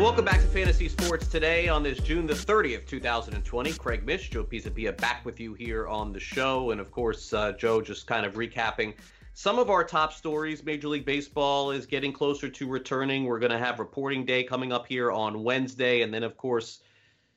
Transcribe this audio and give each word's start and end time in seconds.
And 0.00 0.06
welcome 0.06 0.24
back 0.24 0.40
to 0.40 0.46
Fantasy 0.46 0.88
Sports 0.88 1.26
today 1.26 1.68
on 1.68 1.82
this 1.82 1.98
June 1.98 2.26
the 2.26 2.32
30th, 2.32 2.86
2020. 2.86 3.72
Craig 3.74 4.06
Mish, 4.06 4.30
Joe 4.30 4.42
Pisapia 4.42 4.96
back 4.96 5.26
with 5.26 5.38
you 5.38 5.52
here 5.52 5.86
on 5.88 6.10
the 6.10 6.18
show. 6.18 6.70
And 6.70 6.80
of 6.80 6.90
course, 6.90 7.34
uh, 7.34 7.52
Joe 7.52 7.82
just 7.82 8.06
kind 8.06 8.24
of 8.24 8.32
recapping 8.32 8.94
some 9.34 9.58
of 9.58 9.68
our 9.68 9.84
top 9.84 10.14
stories. 10.14 10.64
Major 10.64 10.88
League 10.88 11.04
Baseball 11.04 11.70
is 11.70 11.84
getting 11.84 12.14
closer 12.14 12.48
to 12.48 12.66
returning. 12.66 13.24
We're 13.24 13.40
going 13.40 13.52
to 13.52 13.58
have 13.58 13.78
reporting 13.78 14.24
day 14.24 14.42
coming 14.42 14.72
up 14.72 14.86
here 14.86 15.12
on 15.12 15.44
Wednesday. 15.44 16.00
And 16.00 16.14
then, 16.14 16.22
of 16.22 16.34
course, 16.38 16.80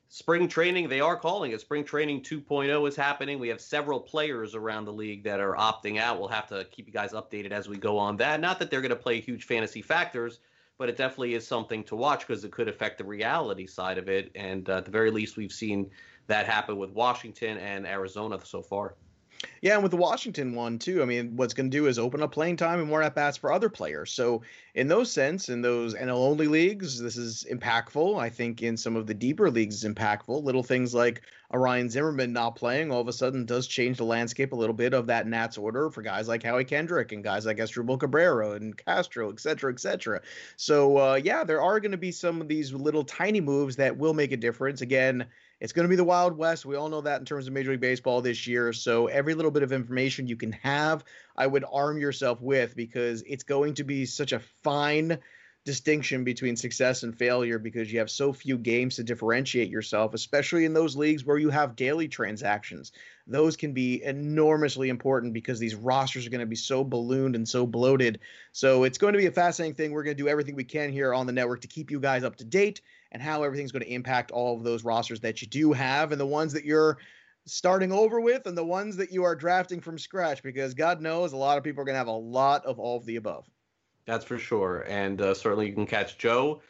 spring 0.08 0.48
training, 0.48 0.88
they 0.88 1.02
are 1.02 1.18
calling 1.18 1.52
it. 1.52 1.60
Spring 1.60 1.84
training 1.84 2.22
2.0 2.22 2.88
is 2.88 2.96
happening. 2.96 3.40
We 3.40 3.50
have 3.50 3.60
several 3.60 4.00
players 4.00 4.56
around 4.56 4.86
the 4.86 4.94
league 4.94 5.26
that 5.26 5.42
are 5.42 5.58
opting 5.58 6.00
out. 6.00 6.18
We'll 6.18 6.30
have 6.30 6.48
to 6.48 6.64
keep 6.72 6.88
you 6.88 6.94
guys 6.94 7.12
updated 7.12 7.52
as 7.52 7.68
we 7.68 7.76
go 7.76 7.98
on 7.98 8.16
that. 8.18 8.40
Not 8.40 8.58
that 8.60 8.72
they're 8.72 8.80
going 8.80 8.92
to 8.92 8.96
play 8.96 9.20
huge 9.20 9.44
fantasy 9.44 9.82
factors 9.82 10.40
but 10.78 10.90
it 10.90 10.98
definitely 10.98 11.34
is 11.36 11.46
something 11.48 11.84
to 11.86 11.96
watch 11.96 12.28
because 12.28 12.44
it 12.44 12.52
could 12.52 12.68
affect 12.68 12.98
the 12.98 13.04
reality 13.04 13.68
side 13.68 13.98
of 13.98 14.10
it. 14.10 14.32
And 14.36 14.70
uh, 14.70 14.78
at 14.78 14.86
the 14.86 14.92
very 14.92 15.12
least, 15.12 15.38
we've 15.38 15.52
seen 15.52 15.90
that 16.28 16.46
happen 16.46 16.78
with 16.78 16.92
Washington 16.92 17.58
and 17.58 17.86
Arizona 17.86 18.40
so 18.44 18.62
far. 18.62 18.96
Yeah, 19.62 19.76
and 19.76 19.84
with 19.84 19.92
the 19.92 19.98
Washington 19.98 20.56
one 20.56 20.78
too, 20.80 21.02
I 21.02 21.06
mean, 21.06 21.36
what's 21.36 21.54
going 21.54 21.70
to 21.72 21.78
do 21.78 21.88
is 21.88 21.98
open 21.98 22.22
up 22.22 22.32
playing 22.32 22.58
time 22.58 22.80
and 22.80 22.90
more 22.90 23.02
at 23.02 23.16
bats 23.16 23.38
for 23.38 23.52
other 23.52 23.70
players. 23.70 24.12
So, 24.12 24.42
in 24.76 24.88
those 24.88 25.12
sense, 25.12 25.50
in 25.50 25.62
those 25.62 25.94
NL 25.96 26.18
only 26.18 26.48
leagues, 26.48 27.00
this 27.00 27.18
is 27.18 27.46
impactful. 27.52 28.20
I 28.20 28.30
think 28.30 28.62
in 28.62 28.76
some 28.78 28.96
of 28.96 29.08
the 29.08 29.14
deeper 29.14 29.50
leagues, 29.50 29.84
is 29.84 29.90
impactful. 29.94 30.44
Little 30.44 30.64
things 30.64 30.94
like 30.94 31.22
Ryan 31.54 31.90
Zimmerman 31.90 32.34
not 32.34 32.56
playing 32.56 32.92
all 32.92 33.02
of 33.02 33.08
a 33.08 33.14
sudden 33.14 33.46
does 33.46 33.68
change 33.68 33.98
the 33.98 34.06
landscape 34.06 34.54
a 34.54 34.56
little 34.56 34.74
bit 34.74 34.94
of 34.94 35.08
that 35.08 35.28
Nats 35.28 35.58
order 35.58 35.90
for 35.90 36.02
guys 36.02 36.28
like 36.28 36.44
Howie 36.44 36.66
Kendrick 36.66 37.12
and 37.12 37.24
guys 37.24 37.46
like 37.46 37.58
Asdrubal 37.58 38.00
Cabrera 38.00 38.52
and 38.52 38.76
Castro, 38.76 39.30
et 39.32 39.40
cetera, 39.40 39.72
et 39.72 39.80
cetera. 39.80 40.22
So, 40.58 40.98
uh, 40.98 41.16
yeah, 41.16 41.44
there 41.44 41.62
are 41.62 41.80
going 41.80 41.92
to 41.92 41.98
be 41.98 42.12
some 42.12 42.42
of 42.42 42.48
these 42.48 42.74
little 42.74 43.04
tiny 43.04 43.42
moves 43.42 43.76
that 43.78 43.98
will 43.98 44.14
make 44.14 44.32
a 44.32 44.38
difference. 44.38 44.82
Again 44.82 45.28
it's 45.60 45.74
going 45.74 45.84
to 45.84 45.90
be 45.90 45.96
the 45.96 46.04
Wild 46.04 46.38
West. 46.38 46.66
We 46.66 46.76
all 46.76 46.90
know 46.90 47.02
that 47.02 47.20
in 47.20 47.26
terms 47.26 47.48
of 47.48 47.54
Major 47.54 47.72
League 47.72 47.80
Baseball 47.80 48.22
this 48.22 48.46
year. 48.48 48.74
So 48.74 49.08
every 49.08 49.34
little 49.34 49.52
bit 49.52 49.64
of 49.64 49.72
information 49.72 50.28
you 50.28 50.36
can 50.36 50.52
have, 50.52 51.04
I 51.36 51.48
would 51.48 51.64
arm 51.72 51.98
yourself 51.98 52.42
with 52.42 52.76
because 52.76 53.24
it's 53.28 53.44
going 53.44 53.76
to 53.76 53.84
be 53.84 54.06
such 54.06 54.32
a 54.32 54.40
fine 54.40 55.20
distinction 55.66 56.26
between 56.26 56.58
success 56.58 57.04
and 57.04 57.18
failure 57.18 57.58
because 57.58 57.92
you 57.92 58.00
have 58.00 58.10
so 58.10 58.34
few 58.34 58.58
games 58.58 58.98
to 58.98 59.04
differentiate 59.04 59.70
yourself, 59.70 60.14
especially 60.14 60.66
in 60.66 60.74
those 60.74 60.98
leagues 60.98 61.24
where 61.24 61.38
you 61.38 61.50
have 61.50 61.78
daily 61.78 62.08
transactions. 62.08 62.92
Those 63.28 63.56
can 63.56 63.74
be 63.74 64.04
enormously 64.04 64.90
important 64.90 65.34
because 65.34 65.60
these 65.60 65.76
rosters 65.76 66.28
are 66.28 66.30
going 66.30 66.42
to 66.42 66.46
be 66.46 66.58
so 66.58 66.84
ballooned 66.84 67.36
and 67.36 67.48
so 67.48 67.66
bloated. 67.66 68.20
So 68.52 68.84
it's 68.84 68.98
going 68.98 69.14
to 69.14 69.20
be 69.20 69.28
a 69.28 69.32
fascinating 69.32 69.76
thing. 69.76 69.92
We're 69.92 70.04
going 70.04 70.18
to 70.18 70.24
do 70.24 70.28
everything 70.28 70.56
we 70.56 70.66
can 70.66 70.92
here 70.92 71.14
on 71.14 71.28
the 71.28 71.34
network 71.34 71.62
to 71.62 71.68
keep 71.68 71.92
you 71.92 72.02
guys 72.02 72.26
up 72.26 72.36
to 72.38 72.44
date 72.44 72.82
and 73.14 73.22
how 73.22 73.44
everything's 73.44 73.72
going 73.72 73.86
to 73.86 73.94
impact 73.94 74.32
all 74.32 74.58
of 74.58 74.64
those 74.64 74.84
rosters 74.84 75.22
that 75.22 75.42
you 75.42 75.48
do 75.48 75.72
have 75.72 76.12
and 76.12 76.20
the 76.20 76.26
ones 76.26 76.52
that 76.54 76.66
you're 76.66 76.98
starting 77.46 77.94
over 77.94 78.20
with 78.20 78.48
and 78.48 78.58
the 78.58 78.66
ones 78.66 78.98
that 78.98 79.12
you 79.12 79.24
are 79.24 79.36
drafting 79.36 79.80
from 79.80 79.98
scratch 79.98 80.44
because 80.44 80.74
God 80.74 81.02
knows 81.02 81.32
a 81.32 81.38
lot 81.38 81.58
of 81.58 81.64
people 81.64 81.82
are 81.82 81.86
going 81.86 81.94
to 81.94 82.00
have 82.00 82.08
a 82.08 82.12
lot 82.12 82.66
of 82.66 82.80
all 82.80 82.98
of 82.98 83.06
the 83.06 83.16
above. 83.16 83.48
That's 84.06 84.26
for 84.26 84.38
sure. 84.38 84.86
And 84.88 85.22
uh, 85.22 85.34
certainly 85.34 85.68
you 85.68 85.74
can 85.74 85.86
catch 85.86 86.18
Joe 86.18 86.62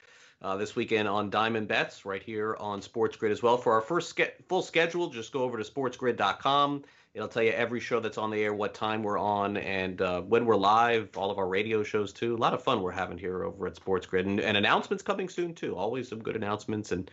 uh, 0.42 0.58
this 0.58 0.76
weekend 0.76 1.08
on 1.08 1.30
Diamond 1.30 1.67
Bets 1.67 2.06
right 2.06 2.22
here 2.22 2.55
on 2.60 2.82
Sports 2.82 3.16
Grid 3.16 3.32
as 3.32 3.42
well. 3.42 3.58
For 3.58 3.73
our 3.73 3.82
first 3.82 4.10
ske- 4.10 4.36
full 4.48 4.61
schedule, 4.61 5.10
just 5.10 5.32
go 5.32 5.44
over 5.44 5.58
to 5.58 5.64
sportsgrid.com. 5.64 6.83
It'll 7.14 7.27
tell 7.27 7.44
you 7.44 7.52
every 7.52 7.80
show 7.80 7.99
that's 7.99 8.17
on 8.17 8.32
the 8.32 8.44
air, 8.44 8.54
what 8.55 8.73
time 8.73 9.04
we're 9.04 9.20
on, 9.20 9.58
and 9.58 10.02
uh, 10.02 10.21
when 10.21 10.45
we're 10.45 10.55
live, 10.55 11.16
all 11.16 11.30
of 11.30 11.38
our 11.38 11.48
radio 11.48 11.83
shows 11.83 12.11
too. 12.11 12.36
A 12.36 12.38
lot 12.38 12.55
of 12.55 12.64
fun 12.64 12.82
we're 12.82 12.92
having 12.92 13.20
here 13.20 13.44
over 13.44 13.67
at 13.67 13.76
Sports 13.76 14.08
Grid, 14.08 14.26
and, 14.26 14.39
and 14.39 14.58
announcements 14.58 15.04
coming 15.04 15.30
soon 15.30 15.54
too. 15.54 15.76
Always 15.76 16.10
some 16.10 16.23
good 16.23 16.36
announcements, 16.36 16.92
and 16.92 17.11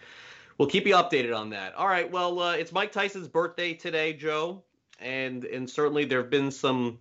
we'll 0.56 0.68
keep 0.68 0.86
you 0.86 0.94
updated 0.94 1.36
on 1.36 1.50
that. 1.50 1.74
All 1.74 1.86
right, 1.86 2.10
well, 2.10 2.40
uh, 2.40 2.54
it's 2.54 2.72
Mike 2.72 2.92
Tyson's 2.92 3.28
birthday 3.28 3.74
today, 3.74 4.14
Joe, 4.14 4.62
and 5.00 5.44
and 5.44 5.68
certainly 5.68 6.06
there 6.06 6.22
have 6.22 6.30
been 6.30 6.50
some 6.50 6.98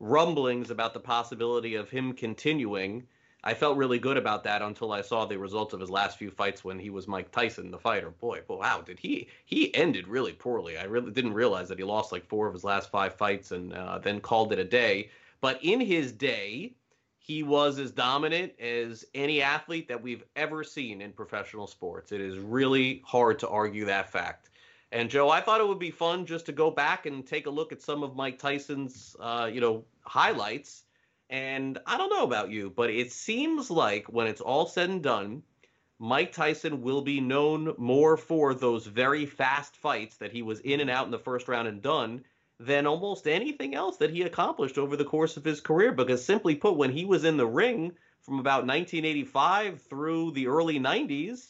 rumblings 0.00 0.70
about 0.70 0.94
the 0.94 1.00
possibility 1.00 1.74
of 1.74 1.90
him 1.90 2.12
continuing. 2.12 3.06
I 3.44 3.54
felt 3.54 3.76
really 3.76 3.98
good 3.98 4.16
about 4.16 4.44
that 4.44 4.62
until 4.62 4.92
I 4.92 5.00
saw 5.00 5.24
the 5.24 5.38
results 5.38 5.72
of 5.72 5.80
his 5.80 5.90
last 5.90 6.18
few 6.18 6.30
fights 6.30 6.64
when 6.64 6.78
he 6.78 6.90
was 6.90 7.06
Mike 7.06 7.30
Tyson, 7.30 7.70
the 7.70 7.78
fighter. 7.78 8.10
Boy, 8.10 8.42
wow, 8.48 8.80
did 8.80 8.98
he 8.98 9.28
he 9.44 9.74
ended 9.74 10.08
really 10.08 10.32
poorly. 10.32 10.76
I 10.76 10.84
really 10.84 11.12
didn't 11.12 11.34
realize 11.34 11.68
that 11.68 11.78
he 11.78 11.84
lost 11.84 12.12
like 12.12 12.26
four 12.26 12.46
of 12.46 12.52
his 12.52 12.64
last 12.64 12.90
five 12.90 13.14
fights 13.14 13.52
and 13.52 13.72
uh, 13.72 13.98
then 13.98 14.20
called 14.20 14.52
it 14.52 14.58
a 14.58 14.64
day. 14.64 15.10
But 15.40 15.60
in 15.62 15.80
his 15.80 16.12
day, 16.12 16.74
he 17.18 17.42
was 17.42 17.78
as 17.78 17.92
dominant 17.92 18.58
as 18.58 19.04
any 19.14 19.42
athlete 19.42 19.86
that 19.88 20.02
we've 20.02 20.24
ever 20.34 20.64
seen 20.64 21.00
in 21.02 21.12
professional 21.12 21.66
sports. 21.66 22.10
It 22.10 22.20
is 22.20 22.38
really 22.38 23.02
hard 23.04 23.38
to 23.40 23.48
argue 23.48 23.84
that 23.84 24.10
fact. 24.10 24.47
And 24.90 25.10
Joe, 25.10 25.28
I 25.28 25.40
thought 25.40 25.60
it 25.60 25.68
would 25.68 25.78
be 25.78 25.90
fun 25.90 26.24
just 26.26 26.46
to 26.46 26.52
go 26.52 26.70
back 26.70 27.06
and 27.06 27.26
take 27.26 27.46
a 27.46 27.50
look 27.50 27.72
at 27.72 27.82
some 27.82 28.02
of 28.02 28.16
Mike 28.16 28.38
Tyson's, 28.38 29.14
uh, 29.20 29.50
you 29.52 29.60
know, 29.60 29.84
highlights 30.02 30.84
and 31.30 31.78
I 31.86 31.98
don't 31.98 32.10
know 32.10 32.24
about 32.24 32.50
you, 32.50 32.70
but 32.70 32.90
it 32.90 33.12
seems 33.12 33.70
like 33.70 34.06
when 34.06 34.26
it's 34.26 34.40
all 34.40 34.66
said 34.66 34.88
and 34.88 35.02
done, 35.02 35.42
Mike 35.98 36.32
Tyson 36.32 36.80
will 36.80 37.02
be 37.02 37.20
known 37.20 37.74
more 37.76 38.16
for 38.16 38.54
those 38.54 38.86
very 38.86 39.26
fast 39.26 39.76
fights 39.76 40.16
that 40.16 40.32
he 40.32 40.42
was 40.42 40.60
in 40.60 40.80
and 40.80 40.88
out 40.88 41.04
in 41.04 41.10
the 41.10 41.18
first 41.18 41.48
round 41.48 41.68
and 41.68 41.82
done 41.82 42.24
than 42.58 42.86
almost 42.86 43.28
anything 43.28 43.74
else 43.74 43.98
that 43.98 44.10
he 44.10 44.22
accomplished 44.22 44.78
over 44.78 44.96
the 44.96 45.04
course 45.04 45.36
of 45.36 45.44
his 45.44 45.60
career. 45.60 45.92
Because 45.92 46.24
simply 46.24 46.54
put, 46.54 46.76
when 46.76 46.92
he 46.92 47.04
was 47.04 47.24
in 47.24 47.36
the 47.36 47.46
ring 47.46 47.92
from 48.22 48.38
about 48.38 48.66
1985 48.66 49.82
through 49.82 50.30
the 50.30 50.46
early 50.46 50.80
90s, 50.80 51.48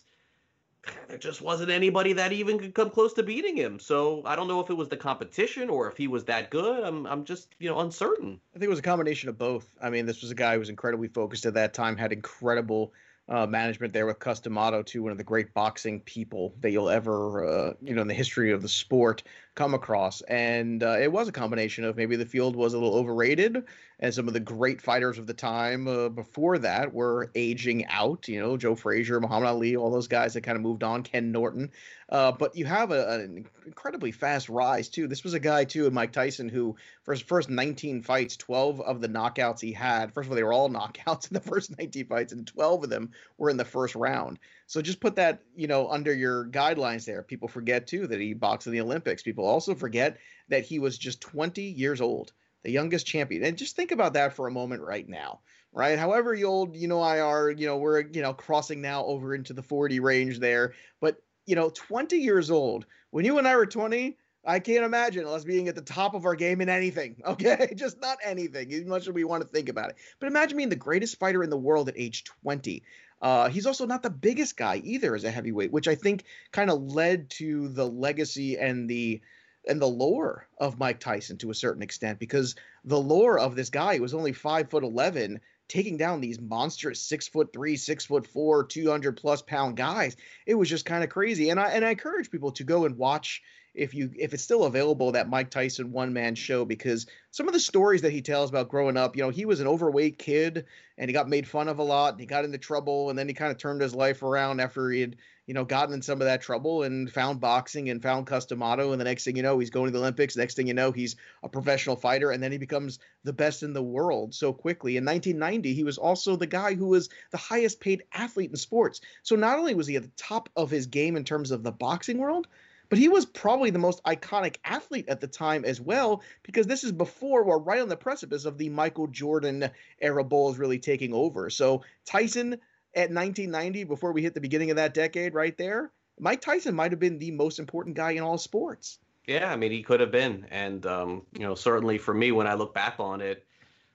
there 1.08 1.18
just 1.18 1.40
wasn't 1.40 1.70
anybody 1.70 2.12
that 2.14 2.32
even 2.32 2.58
could 2.58 2.74
come 2.74 2.90
close 2.90 3.12
to 3.14 3.22
beating 3.22 3.56
him. 3.56 3.78
So 3.78 4.22
I 4.24 4.36
don't 4.36 4.48
know 4.48 4.60
if 4.60 4.70
it 4.70 4.74
was 4.74 4.88
the 4.88 4.96
competition 4.96 5.68
or 5.68 5.88
if 5.90 5.96
he 5.96 6.08
was 6.08 6.24
that 6.24 6.50
good. 6.50 6.84
I'm 6.84 7.06
I'm 7.06 7.24
just 7.24 7.54
you 7.58 7.68
know 7.68 7.80
uncertain. 7.80 8.40
I 8.54 8.58
think 8.58 8.66
it 8.66 8.70
was 8.70 8.78
a 8.78 8.82
combination 8.82 9.28
of 9.28 9.38
both. 9.38 9.68
I 9.80 9.90
mean, 9.90 10.06
this 10.06 10.22
was 10.22 10.30
a 10.30 10.34
guy 10.34 10.54
who 10.54 10.60
was 10.60 10.68
incredibly 10.68 11.08
focused 11.08 11.46
at 11.46 11.54
that 11.54 11.74
time, 11.74 11.96
had 11.96 12.12
incredible 12.12 12.92
uh, 13.28 13.46
management 13.46 13.92
there 13.92 14.06
with 14.06 14.18
Cus 14.18 14.40
D'Amato, 14.40 14.82
too, 14.82 15.02
one 15.02 15.12
of 15.12 15.18
the 15.18 15.24
great 15.24 15.52
boxing 15.52 16.00
people 16.00 16.54
that 16.60 16.70
you'll 16.70 16.88
ever, 16.88 17.46
uh, 17.46 17.72
you 17.82 17.94
know, 17.94 18.02
in 18.02 18.08
the 18.08 18.14
history 18.14 18.52
of 18.52 18.62
the 18.62 18.68
sport 18.68 19.22
come 19.58 19.74
across. 19.74 20.20
And 20.22 20.84
uh, 20.84 20.98
it 21.00 21.10
was 21.10 21.26
a 21.26 21.32
combination 21.32 21.82
of 21.82 21.96
maybe 21.96 22.14
the 22.14 22.24
field 22.24 22.54
was 22.54 22.74
a 22.74 22.78
little 22.78 22.94
overrated, 22.94 23.64
and 23.98 24.14
some 24.14 24.28
of 24.28 24.34
the 24.34 24.40
great 24.40 24.80
fighters 24.80 25.18
of 25.18 25.26
the 25.26 25.34
time 25.34 25.88
uh, 25.88 26.08
before 26.08 26.58
that 26.58 26.94
were 26.94 27.32
aging 27.34 27.84
out. 27.86 28.28
You 28.28 28.40
know, 28.40 28.56
Joe 28.56 28.76
Frazier, 28.76 29.20
Muhammad 29.20 29.48
Ali, 29.48 29.74
all 29.74 29.90
those 29.90 30.06
guys 30.06 30.34
that 30.34 30.42
kind 30.42 30.54
of 30.54 30.62
moved 30.62 30.84
on. 30.84 31.02
Ken 31.02 31.32
Norton. 31.32 31.72
Uh, 32.08 32.30
but 32.30 32.56
you 32.56 32.66
have 32.66 32.92
a, 32.92 33.20
an 33.20 33.46
incredibly 33.66 34.12
fast 34.12 34.48
rise 34.48 34.88
too. 34.88 35.08
This 35.08 35.24
was 35.24 35.34
a 35.34 35.40
guy 35.40 35.64
too, 35.64 35.90
Mike 35.90 36.12
Tyson, 36.12 36.48
who 36.48 36.76
for 37.02 37.12
his 37.12 37.20
first 37.20 37.50
19 37.50 38.02
fights, 38.02 38.36
12 38.36 38.80
of 38.80 39.00
the 39.00 39.08
knockouts 39.08 39.60
he 39.60 39.72
had. 39.72 40.14
First 40.14 40.26
of 40.26 40.30
all, 40.30 40.36
they 40.36 40.44
were 40.44 40.52
all 40.52 40.70
knockouts 40.70 41.28
in 41.28 41.34
the 41.34 41.40
first 41.40 41.76
19 41.76 42.06
fights, 42.06 42.32
and 42.32 42.46
12 42.46 42.84
of 42.84 42.90
them 42.90 43.10
were 43.36 43.50
in 43.50 43.56
the 43.56 43.64
first 43.64 43.96
round. 43.96 44.38
So 44.68 44.80
just 44.80 45.00
put 45.00 45.16
that, 45.16 45.42
you 45.56 45.66
know, 45.66 45.88
under 45.88 46.14
your 46.14 46.46
guidelines 46.46 47.04
there. 47.04 47.24
People 47.24 47.48
forget 47.48 47.88
too 47.88 48.06
that 48.06 48.20
he 48.20 48.34
boxed 48.34 48.68
in 48.68 48.72
the 48.72 48.80
Olympics. 48.80 49.24
People 49.24 49.44
also 49.44 49.74
forget 49.74 50.18
that 50.48 50.64
he 50.64 50.78
was 50.78 50.96
just 50.96 51.20
20 51.20 51.62
years 51.62 52.00
old, 52.00 52.32
the 52.62 52.70
youngest 52.70 53.06
champion. 53.06 53.42
And 53.42 53.58
just 53.58 53.74
think 53.74 53.90
about 53.90 54.12
that 54.12 54.34
for 54.34 54.46
a 54.46 54.52
moment 54.52 54.82
right 54.82 55.08
now 55.08 55.40
right? 55.72 55.98
However 55.98 56.36
old 56.44 56.76
you 56.76 56.88
know 56.88 57.00
I 57.00 57.20
are, 57.20 57.50
you 57.50 57.66
know, 57.66 57.76
we're 57.76 58.00
you 58.00 58.22
know 58.22 58.32
crossing 58.32 58.80
now 58.80 59.04
over 59.04 59.34
into 59.34 59.52
the 59.52 59.62
40 59.62 60.00
range 60.00 60.38
there. 60.38 60.74
But 61.00 61.22
you 61.46 61.54
know, 61.54 61.70
20 61.70 62.16
years 62.18 62.50
old. 62.50 62.86
When 63.10 63.24
you 63.24 63.38
and 63.38 63.48
I 63.48 63.56
were 63.56 63.64
20, 63.64 64.18
I 64.44 64.60
can't 64.60 64.84
imagine 64.84 65.26
us 65.26 65.44
being 65.44 65.68
at 65.68 65.74
the 65.74 65.82
top 65.82 66.14
of 66.14 66.26
our 66.26 66.34
game 66.34 66.60
in 66.60 66.68
anything. 66.68 67.22
Okay, 67.26 67.72
just 67.74 68.00
not 68.00 68.18
anything. 68.22 68.72
As 68.72 68.84
much 68.84 69.08
as 69.08 69.14
we 69.14 69.24
want 69.24 69.42
to 69.42 69.48
think 69.48 69.68
about 69.68 69.90
it. 69.90 69.96
But 70.20 70.26
imagine 70.26 70.58
being 70.58 70.68
the 70.68 70.76
greatest 70.76 71.18
fighter 71.18 71.42
in 71.42 71.50
the 71.50 71.56
world 71.56 71.88
at 71.88 71.98
age 71.98 72.24
20. 72.24 72.82
Uh, 73.20 73.48
he's 73.48 73.66
also 73.66 73.86
not 73.86 74.02
the 74.02 74.10
biggest 74.10 74.56
guy 74.56 74.80
either 74.84 75.14
as 75.14 75.24
a 75.24 75.30
heavyweight, 75.30 75.72
which 75.72 75.88
I 75.88 75.94
think 75.94 76.24
kind 76.52 76.70
of 76.70 76.82
led 76.82 77.30
to 77.30 77.68
the 77.68 77.86
legacy 77.86 78.56
and 78.58 78.88
the 78.88 79.20
and 79.66 79.82
the 79.82 79.86
lore 79.86 80.46
of 80.58 80.78
Mike 80.78 81.00
Tyson 81.00 81.36
to 81.38 81.50
a 81.50 81.54
certain 81.54 81.82
extent 81.82 82.18
because 82.18 82.54
the 82.84 82.98
lore 82.98 83.38
of 83.38 83.54
this 83.54 83.70
guy 83.70 83.96
who 83.96 84.02
was 84.02 84.14
only 84.14 84.32
five 84.32 84.70
foot 84.70 84.84
eleven 84.84 85.40
taking 85.68 85.96
down 85.96 86.20
these 86.20 86.40
monstrous 86.40 87.00
six 87.00 87.28
foot 87.28 87.52
three, 87.52 87.76
six 87.76 88.06
foot 88.06 88.26
four, 88.26 88.64
200 88.64 89.16
plus 89.16 89.42
pound 89.42 89.76
guys. 89.76 90.16
It 90.46 90.54
was 90.54 90.68
just 90.68 90.86
kind 90.86 91.04
of 91.04 91.10
crazy. 91.10 91.50
And 91.50 91.60
I, 91.60 91.70
and 91.70 91.84
I 91.84 91.90
encourage 91.90 92.30
people 92.30 92.52
to 92.52 92.64
go 92.64 92.86
and 92.86 92.96
watch 92.96 93.42
if 93.78 93.94
you 93.94 94.10
if 94.18 94.34
it's 94.34 94.42
still 94.42 94.64
available 94.64 95.12
that 95.12 95.28
Mike 95.28 95.50
Tyson 95.50 95.92
one 95.92 96.12
man 96.12 96.34
show 96.34 96.64
because 96.64 97.06
some 97.30 97.46
of 97.46 97.54
the 97.54 97.60
stories 97.60 98.02
that 98.02 98.10
he 98.10 98.20
tells 98.20 98.50
about 98.50 98.68
growing 98.68 98.96
up, 98.96 99.16
you 99.16 99.22
know, 99.22 99.30
he 99.30 99.44
was 99.44 99.60
an 99.60 99.68
overweight 99.68 100.18
kid 100.18 100.66
and 100.98 101.08
he 101.08 101.12
got 101.12 101.28
made 101.28 101.46
fun 101.46 101.68
of 101.68 101.78
a 101.78 101.82
lot 101.82 102.12
and 102.12 102.20
he 102.20 102.26
got 102.26 102.44
into 102.44 102.58
trouble 102.58 103.08
and 103.08 103.18
then 103.18 103.28
he 103.28 103.34
kind 103.34 103.52
of 103.52 103.56
turned 103.56 103.80
his 103.80 103.94
life 103.94 104.22
around 104.22 104.60
after 104.60 104.90
he 104.90 105.00
had 105.00 105.16
you 105.46 105.54
know 105.54 105.64
gotten 105.64 105.94
in 105.94 106.02
some 106.02 106.20
of 106.20 106.26
that 106.26 106.42
trouble 106.42 106.82
and 106.82 107.10
found 107.10 107.40
boxing 107.40 107.88
and 107.88 108.02
found 108.02 108.26
Cus 108.26 108.46
D'Amato 108.46 108.90
and 108.90 109.00
the 109.00 109.04
next 109.04 109.24
thing 109.24 109.36
you 109.36 109.44
know 109.44 109.60
he's 109.60 109.70
going 109.70 109.86
to 109.86 109.92
the 109.92 110.00
Olympics. 110.00 110.36
Next 110.36 110.56
thing 110.56 110.66
you 110.66 110.74
know 110.74 110.90
he's 110.90 111.14
a 111.44 111.48
professional 111.48 111.96
fighter 111.96 112.32
and 112.32 112.42
then 112.42 112.50
he 112.50 112.58
becomes 112.58 112.98
the 113.22 113.32
best 113.32 113.62
in 113.62 113.72
the 113.72 113.82
world 113.82 114.34
so 114.34 114.52
quickly. 114.52 114.96
In 114.96 115.04
1990 115.04 115.72
he 115.72 115.84
was 115.84 115.98
also 115.98 116.34
the 116.34 116.46
guy 116.46 116.74
who 116.74 116.88
was 116.88 117.08
the 117.30 117.38
highest 117.38 117.78
paid 117.78 118.02
athlete 118.12 118.50
in 118.50 118.56
sports. 118.56 119.00
So 119.22 119.36
not 119.36 119.58
only 119.58 119.74
was 119.74 119.86
he 119.86 119.94
at 119.94 120.02
the 120.02 120.10
top 120.16 120.48
of 120.56 120.68
his 120.68 120.86
game 120.86 121.16
in 121.16 121.22
terms 121.22 121.52
of 121.52 121.62
the 121.62 121.72
boxing 121.72 122.18
world 122.18 122.48
but 122.88 122.98
he 122.98 123.08
was 123.08 123.26
probably 123.26 123.70
the 123.70 123.78
most 123.78 124.02
iconic 124.04 124.56
athlete 124.64 125.08
at 125.08 125.20
the 125.20 125.26
time 125.26 125.64
as 125.64 125.80
well, 125.80 126.22
because 126.42 126.66
this 126.66 126.84
is 126.84 126.92
before 126.92 127.44
we're 127.44 127.58
right 127.58 127.80
on 127.80 127.88
the 127.88 127.96
precipice 127.96 128.44
of 128.44 128.58
the 128.58 128.68
Michael 128.68 129.06
Jordan 129.06 129.70
era 130.00 130.24
Bulls 130.24 130.58
really 130.58 130.78
taking 130.78 131.12
over. 131.12 131.50
So 131.50 131.82
Tyson 132.04 132.54
at 132.94 133.10
1990, 133.10 133.84
before 133.84 134.12
we 134.12 134.22
hit 134.22 134.34
the 134.34 134.40
beginning 134.40 134.70
of 134.70 134.76
that 134.76 134.94
decade, 134.94 135.34
right 135.34 135.56
there, 135.56 135.90
Mike 136.18 136.40
Tyson 136.40 136.74
might 136.74 136.92
have 136.92 137.00
been 137.00 137.18
the 137.18 137.30
most 137.30 137.58
important 137.58 137.96
guy 137.96 138.12
in 138.12 138.22
all 138.22 138.38
sports. 138.38 138.98
Yeah, 139.26 139.52
I 139.52 139.56
mean, 139.56 139.70
he 139.70 139.82
could 139.82 140.00
have 140.00 140.10
been, 140.10 140.46
and 140.50 140.84
um, 140.86 141.22
you 141.34 141.40
know, 141.40 141.54
certainly 141.54 141.98
for 141.98 142.14
me, 142.14 142.32
when 142.32 142.46
I 142.46 142.54
look 142.54 142.72
back 142.72 142.94
on 142.98 143.20
it, 143.20 143.44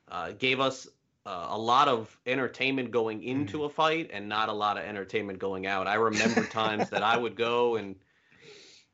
uh, 0.10 0.32
gave 0.34 0.60
us 0.60 0.88
uh, 1.26 1.48
a 1.50 1.58
lot 1.58 1.88
of 1.88 2.16
entertainment 2.28 2.92
going 2.92 3.24
into 3.24 3.60
mm. 3.60 3.66
a 3.66 3.70
fight 3.70 4.12
and 4.14 4.30
not 4.30 4.50
a 4.50 4.54
lot 4.54 4.78
of 4.78 4.84
entertainment 4.84 5.40
going 5.40 5.66
out. 5.66 5.88
I 5.88 5.96
remember 5.96 6.46
times 6.52 6.90
that 6.92 7.02
I 7.02 7.18
would 7.18 7.36
go 7.36 7.78
and 7.78 7.96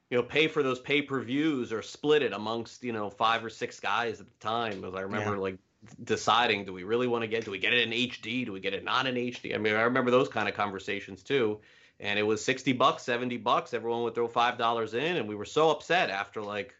you 0.10 0.18
know, 0.18 0.24
pay 0.24 0.48
for 0.48 0.64
those 0.64 0.80
pay 0.80 1.02
per 1.02 1.20
views 1.22 1.72
or 1.72 1.82
split 1.82 2.24
it 2.24 2.34
amongst, 2.34 2.84
you 2.84 2.94
know, 2.94 3.10
five 3.10 3.44
or 3.46 3.50
six 3.50 3.80
guys 3.80 4.20
at 4.20 4.28
the 4.28 4.38
time. 4.40 4.82
Because 4.82 4.96
I 4.96 5.02
remember 5.02 5.36
yeah. 5.36 5.42
like 5.42 5.58
deciding, 6.04 6.66
do 6.66 6.74
we 6.74 6.84
really 6.84 7.08
want 7.08 7.24
to 7.24 7.28
get, 7.28 7.46
do 7.46 7.52
we 7.52 7.60
get 7.60 7.74
it 7.74 7.88
in 7.88 7.92
HD? 7.92 8.46
Do 8.46 8.52
we 8.52 8.60
get 8.60 8.74
it 8.74 8.84
not 8.84 9.06
in 9.06 9.16
HD? 9.16 9.54
I 9.54 9.58
mean, 9.58 9.76
I 9.76 9.82
remember 9.82 10.12
those 10.12 10.28
kind 10.28 10.50
of 10.50 10.56
conversations 10.56 11.22
too. 11.22 11.60
And 12.00 12.18
it 12.18 12.24
was 12.24 12.44
60 12.44 12.74
bucks, 12.74 13.04
70 13.04 13.38
bucks. 13.38 13.74
Everyone 13.74 14.04
would 14.04 14.16
throw 14.16 14.28
$5 14.28 14.94
in. 14.94 15.18
And 15.18 15.28
we 15.28 15.36
were 15.36 15.46
so 15.46 15.70
upset 15.70 16.10
after 16.10 16.42
like, 16.42 16.74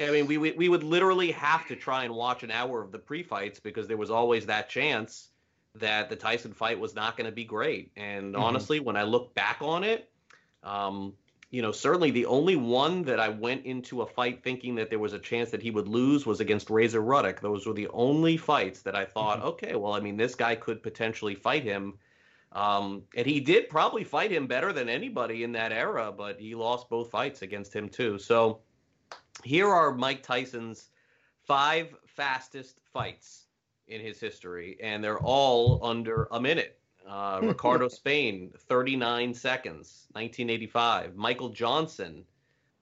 I 0.00 0.10
mean, 0.10 0.26
we, 0.26 0.38
we, 0.38 0.52
we 0.52 0.68
would 0.68 0.84
literally 0.84 1.32
have 1.32 1.66
to 1.68 1.76
try 1.76 2.04
and 2.04 2.14
watch 2.14 2.42
an 2.42 2.50
hour 2.50 2.82
of 2.82 2.92
the 2.92 2.98
pre 2.98 3.22
fights 3.22 3.60
because 3.60 3.88
there 3.88 3.96
was 3.96 4.10
always 4.10 4.46
that 4.46 4.68
chance 4.68 5.28
that 5.74 6.10
the 6.10 6.16
Tyson 6.16 6.52
fight 6.52 6.78
was 6.78 6.94
not 6.94 7.16
going 7.16 7.26
to 7.26 7.32
be 7.32 7.44
great. 7.44 7.90
And 7.96 8.34
mm-hmm. 8.34 8.42
honestly, 8.42 8.78
when 8.78 8.96
I 8.96 9.02
look 9.02 9.34
back 9.34 9.58
on 9.60 9.84
it, 9.84 10.08
um, 10.62 11.14
you 11.52 11.60
know, 11.60 11.70
certainly 11.70 12.10
the 12.10 12.24
only 12.24 12.56
one 12.56 13.02
that 13.02 13.20
I 13.20 13.28
went 13.28 13.66
into 13.66 14.00
a 14.00 14.06
fight 14.06 14.42
thinking 14.42 14.74
that 14.76 14.88
there 14.88 14.98
was 14.98 15.12
a 15.12 15.18
chance 15.18 15.50
that 15.50 15.60
he 15.60 15.70
would 15.70 15.86
lose 15.86 16.24
was 16.24 16.40
against 16.40 16.70
Razor 16.70 17.02
Ruddock. 17.02 17.40
Those 17.40 17.66
were 17.66 17.74
the 17.74 17.88
only 17.88 18.38
fights 18.38 18.80
that 18.80 18.96
I 18.96 19.04
thought, 19.04 19.38
mm-hmm. 19.38 19.48
okay, 19.48 19.74
well, 19.76 19.92
I 19.92 20.00
mean, 20.00 20.16
this 20.16 20.34
guy 20.34 20.54
could 20.54 20.82
potentially 20.82 21.34
fight 21.34 21.62
him. 21.62 21.98
Um, 22.52 23.02
and 23.14 23.26
he 23.26 23.38
did 23.38 23.68
probably 23.68 24.02
fight 24.02 24.32
him 24.32 24.46
better 24.46 24.72
than 24.72 24.88
anybody 24.88 25.44
in 25.44 25.52
that 25.52 25.72
era, 25.72 26.10
but 26.10 26.40
he 26.40 26.54
lost 26.54 26.88
both 26.88 27.10
fights 27.10 27.42
against 27.42 27.74
him 27.76 27.90
too. 27.90 28.18
So 28.18 28.60
here 29.44 29.68
are 29.68 29.92
Mike 29.92 30.22
Tyson's 30.22 30.88
five 31.44 31.94
fastest 32.06 32.80
fights 32.94 33.44
in 33.88 34.00
his 34.00 34.18
history, 34.18 34.78
and 34.82 35.04
they're 35.04 35.20
all 35.20 35.84
under 35.84 36.28
a 36.30 36.40
minute. 36.40 36.78
Uh, 37.08 37.40
Ricardo 37.42 37.88
Spain, 37.88 38.52
39 38.68 39.34
seconds, 39.34 40.06
1985. 40.12 41.16
Michael 41.16 41.50
Johnson, 41.50 42.24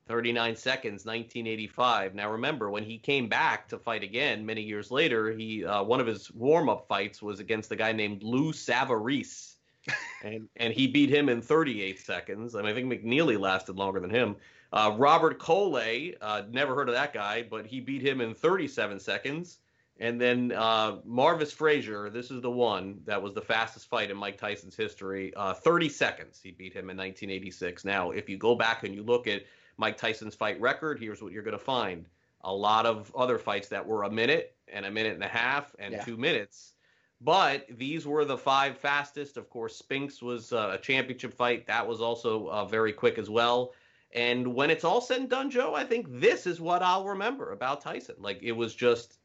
39 0.09 0.57
seconds, 0.57 1.05
1985. 1.05 2.15
Now 2.15 2.31
remember, 2.33 2.71
when 2.71 2.85
he 2.85 2.99
came 2.99 3.29
back 3.29 3.69
to 3.69 3.79
fight 3.79 4.03
again 4.03 4.45
many 4.45 4.63
years 4.63 4.91
later, 4.91 5.31
he 5.31 5.65
uh, 5.65 5.83
one 5.83 6.01
of 6.01 6.07
his 6.07 6.31
warm-up 6.33 6.87
fights 6.89 7.23
was 7.23 7.41
against 7.41 7.71
a 7.73 7.77
guy 7.77 7.93
named 7.93 8.23
Lou 8.23 8.53
Savarese, 8.53 9.55
and 10.25 10.49
and 10.57 10.73
he 10.73 10.87
beat 10.87 11.11
him 11.11 11.29
in 11.29 11.41
38 11.41 12.01
seconds. 12.01 12.55
I 12.55 12.63
mean, 12.63 12.73
I 12.73 12.75
think 12.75 12.93
McNeeley 12.93 13.39
lasted 13.39 13.77
longer 13.77 14.01
than 14.01 14.11
him. 14.11 14.37
Uh, 14.73 14.95
Robert 14.97 15.39
Colay, 15.39 16.17
uh, 16.21 16.43
never 16.51 16.75
heard 16.75 16.89
of 16.89 16.95
that 16.95 17.13
guy, 17.13 17.43
but 17.43 17.67
he 17.67 17.81
beat 17.81 18.03
him 18.03 18.21
in 18.21 18.35
37 18.35 19.01
seconds. 19.01 19.59
And 20.01 20.19
then 20.19 20.51
uh, 20.53 20.97
Marvis 21.05 21.53
Frazier, 21.53 22.09
this 22.09 22.31
is 22.31 22.41
the 22.41 22.51
one 22.51 23.03
that 23.05 23.23
was 23.23 23.35
the 23.35 23.43
fastest 23.43 23.87
fight 23.87 24.11
in 24.11 24.17
Mike 24.17 24.39
Tyson's 24.39 24.75
history. 24.75 25.33
Uh, 25.37 25.53
30 25.53 25.91
seconds 25.91 26.41
he 26.43 26.53
beat 26.53 26.73
him 26.73 26.89
in 26.89 26.97
1986. 26.97 27.85
Now, 27.85 28.11
if 28.11 28.27
you 28.27 28.39
go 28.39 28.55
back 28.55 28.83
and 28.83 28.95
you 28.95 29.03
look 29.03 29.27
at 29.27 29.43
Mike 29.77 29.99
Tyson's 29.99 30.35
fight 30.35 30.59
record, 30.59 30.99
here's 30.99 31.23
what 31.23 31.33
you're 31.33 31.43
going 31.43 31.59
to 31.59 31.63
find 31.63 32.07
a 32.43 32.53
lot 32.53 32.87
of 32.87 33.15
other 33.15 33.39
fights 33.39 33.69
that 33.69 33.87
were 33.87 34.05
a 34.05 34.11
minute 34.11 34.57
and 34.73 34.87
a 34.87 34.91
minute 34.91 35.13
and 35.13 35.23
a 35.23 35.29
half 35.29 35.77
and 35.79 35.93
yeah. 35.93 36.03
two 36.03 36.17
minutes. 36.17 36.73
But 37.21 37.67
these 37.69 38.07
were 38.07 38.25
the 38.25 38.39
five 38.39 38.79
fastest. 38.79 39.37
Of 39.37 39.51
course, 39.51 39.77
Spinks 39.77 40.23
was 40.23 40.55
uh, 40.55 40.71
a 40.73 40.79
championship 40.79 41.35
fight. 41.35 41.67
That 41.67 41.87
was 41.87 42.01
also 42.01 42.49
uh, 42.49 42.65
very 42.65 42.95
quick 42.95 43.19
as 43.19 43.29
well. 43.29 43.75
And 44.13 44.55
when 44.55 44.71
it's 44.71 44.85
all 44.85 45.03
said 45.03 45.21
and 45.21 45.29
done, 45.29 45.51
Joe, 45.51 45.75
I 45.75 45.85
think 45.85 46.07
this 46.09 46.47
is 46.47 46.59
what 46.59 46.83
I'll 46.83 47.05
remember 47.05 47.53
about 47.53 47.83
Tyson. 47.83 48.17
Like 48.19 48.39
it 48.43 48.53
was 48.53 48.75
just 48.75 49.19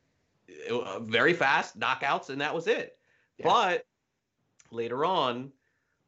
very 1.01 1.33
fast 1.33 1.79
knockouts, 1.79 2.29
and 2.29 2.41
that 2.41 2.53
was 2.53 2.67
it. 2.67 2.97
Yeah. 3.37 3.45
But 3.45 3.85
later 4.71 5.05
on, 5.05 5.51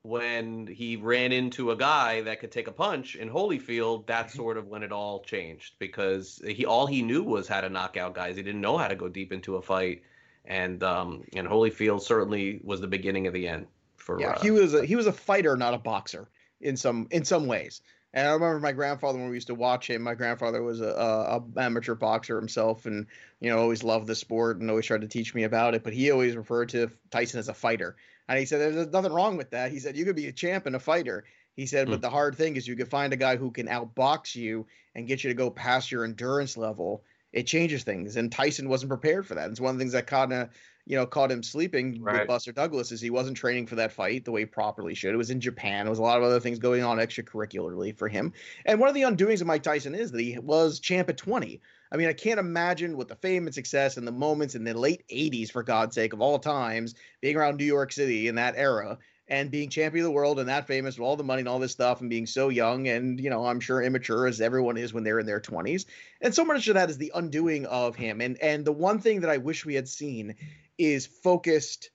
when 0.03 0.67
he 0.67 0.95
ran 0.95 1.31
into 1.31 1.71
a 1.71 1.75
guy 1.75 2.21
that 2.21 2.39
could 2.39 2.51
take 2.51 2.67
a 2.67 2.71
punch 2.71 3.15
in 3.15 3.29
Holyfield, 3.29 4.07
that's 4.07 4.31
mm-hmm. 4.33 4.41
sort 4.41 4.57
of 4.57 4.67
when 4.67 4.83
it 4.83 4.91
all 4.91 5.21
changed 5.23 5.75
because 5.79 6.41
he 6.47 6.65
all 6.65 6.87
he 6.87 7.01
knew 7.01 7.23
was 7.23 7.47
how 7.47 7.61
to 7.61 7.69
knock 7.69 7.97
out 7.97 8.13
guys. 8.13 8.35
He 8.35 8.43
didn't 8.43 8.61
know 8.61 8.77
how 8.77 8.87
to 8.87 8.95
go 8.95 9.09
deep 9.09 9.33
into 9.33 9.57
a 9.57 9.61
fight, 9.61 10.03
and 10.45 10.81
um, 10.83 11.23
and 11.33 11.47
Holyfield 11.47 12.01
certainly 12.01 12.61
was 12.63 12.79
the 12.79 12.87
beginning 12.87 13.27
of 13.27 13.33
the 13.33 13.47
end 13.47 13.67
for. 13.97 14.19
Yeah, 14.19 14.31
uh, 14.31 14.41
he 14.41 14.51
was 14.51 14.73
a, 14.73 14.85
he 14.85 14.95
was 14.95 15.07
a 15.07 15.13
fighter, 15.13 15.57
not 15.57 15.73
a 15.73 15.77
boxer 15.77 16.29
in 16.61 16.77
some 16.77 17.07
in 17.11 17.25
some 17.25 17.45
ways. 17.45 17.81
And 18.13 18.27
I 18.27 18.31
remember 18.31 18.59
my 18.59 18.71
grandfather 18.71 19.19
when 19.19 19.29
we 19.29 19.35
used 19.35 19.47
to 19.47 19.55
watch 19.55 19.89
him. 19.89 20.01
My 20.01 20.15
grandfather 20.15 20.63
was 20.63 20.81
a, 20.81 20.87
a, 20.87 21.37
a, 21.37 21.43
amateur 21.61 21.93
boxer 21.93 22.37
himself, 22.37 22.85
and 22.85 23.05
you 23.39 23.49
know 23.49 23.59
always 23.59 23.83
loved 23.83 24.07
the 24.07 24.15
sport 24.15 24.59
and 24.59 24.69
always 24.69 24.85
tried 24.85 25.01
to 25.01 25.07
teach 25.07 25.35
me 25.35 25.43
about 25.43 25.75
it. 25.75 25.83
But 25.83 25.93
he 25.93 26.11
always 26.11 26.35
referred 26.35 26.69
to 26.69 26.89
Tyson 27.11 27.39
as 27.39 27.49
a 27.49 27.53
fighter, 27.53 27.95
and 28.27 28.39
he 28.39 28.45
said 28.45 28.59
there's 28.59 28.87
nothing 28.87 29.13
wrong 29.13 29.37
with 29.37 29.51
that. 29.51 29.71
He 29.71 29.79
said 29.79 29.97
you 29.97 30.05
could 30.05 30.15
be 30.15 30.27
a 30.27 30.31
champ 30.31 30.65
and 30.65 30.75
a 30.75 30.79
fighter. 30.79 31.25
He 31.55 31.65
said, 31.65 31.87
mm. 31.87 31.91
but 31.91 32.01
the 32.01 32.09
hard 32.09 32.35
thing 32.35 32.55
is 32.55 32.67
you 32.67 32.75
could 32.75 32.89
find 32.89 33.13
a 33.13 33.17
guy 33.17 33.35
who 33.35 33.51
can 33.51 33.67
outbox 33.67 34.35
you 34.35 34.67
and 34.93 35.07
get 35.07 35.23
you 35.23 35.29
to 35.29 35.33
go 35.33 35.49
past 35.49 35.91
your 35.91 36.05
endurance 36.05 36.55
level. 36.55 37.03
It 37.33 37.47
changes 37.47 37.83
things, 37.83 38.15
and 38.15 38.31
Tyson 38.31 38.69
wasn't 38.69 38.89
prepared 38.89 39.27
for 39.27 39.35
that. 39.35 39.49
It's 39.49 39.59
one 39.59 39.71
of 39.71 39.77
the 39.77 39.81
things 39.81 39.93
that 39.93 40.07
kind 40.07 40.31
of 40.31 40.49
you 40.87 40.95
know, 40.95 41.05
caught 41.05 41.31
him 41.31 41.43
sleeping 41.43 42.01
right. 42.01 42.19
with 42.19 42.27
Buster 42.27 42.53
Douglas 42.53 42.93
is 42.93 43.01
he 43.01 43.09
wasn't 43.09 43.35
training 43.35 43.67
for 43.67 43.75
that 43.75 43.91
fight 43.91 44.23
the 44.23 44.31
way 44.31 44.41
he 44.41 44.45
properly 44.45 44.95
should. 44.95 45.13
It 45.13 45.17
was 45.17 45.29
in 45.29 45.41
Japan. 45.41 45.85
There 45.85 45.89
was 45.89 45.99
a 45.99 46.03
lot 46.03 46.17
of 46.17 46.23
other 46.23 46.39
things 46.39 46.59
going 46.59 46.81
on 46.81 46.97
extracurricularly 46.97 47.97
for 47.97 48.07
him. 48.07 48.31
And 48.65 48.79
one 48.79 48.87
of 48.87 48.95
the 48.95 49.01
undoings 49.01 49.41
of 49.41 49.47
Mike 49.47 49.63
Tyson 49.63 49.93
is 49.93 50.11
that 50.11 50.21
he 50.21 50.39
was 50.39 50.79
champ 50.79 51.09
at 51.09 51.17
20. 51.17 51.59
I 51.91 51.97
mean, 51.97 52.07
I 52.07 52.13
can't 52.13 52.39
imagine 52.39 52.95
with 52.95 53.09
the 53.09 53.15
fame 53.15 53.47
and 53.47 53.53
success 53.53 53.97
and 53.97 54.07
the 54.07 54.11
moments 54.11 54.55
in 54.55 54.63
the 54.63 54.73
late 54.73 55.03
80s, 55.09 55.51
for 55.51 55.63
God's 55.63 55.95
sake, 55.95 56.13
of 56.13 56.21
all 56.21 56.39
times, 56.39 56.95
being 57.21 57.35
around 57.35 57.57
New 57.57 57.65
York 57.65 57.91
City 57.91 58.27
in 58.27 58.35
that 58.35 58.55
era 58.57 58.97
and 59.29 59.51
being 59.51 59.69
champion 59.69 60.05
of 60.05 60.09
the 60.09 60.15
world 60.15 60.39
and 60.39 60.49
that 60.49 60.67
famous 60.67 60.97
with 60.97 61.05
all 61.05 61.15
the 61.15 61.23
money 61.23 61.41
and 61.41 61.49
all 61.49 61.59
this 61.59 61.71
stuff 61.71 62.01
and 62.01 62.09
being 62.09 62.25
so 62.25 62.49
young 62.49 62.87
and 62.87 63.19
you 63.19 63.29
know 63.29 63.45
i'm 63.45 63.59
sure 63.59 63.81
immature 63.81 64.27
as 64.27 64.39
everyone 64.39 64.77
is 64.77 64.93
when 64.93 65.03
they're 65.03 65.19
in 65.19 65.25
their 65.25 65.41
20s 65.41 65.85
and 66.21 66.33
so 66.33 66.45
much 66.45 66.67
of 66.67 66.75
that 66.75 66.89
is 66.89 66.97
the 66.97 67.11
undoing 67.15 67.65
of 67.65 67.95
him 67.95 68.21
and 68.21 68.41
and 68.41 68.63
the 68.63 68.71
one 68.71 68.99
thing 68.99 69.21
that 69.21 69.29
i 69.29 69.37
wish 69.37 69.65
we 69.65 69.75
had 69.75 69.87
seen 69.87 70.35
is 70.77 71.05
focused, 71.05 71.89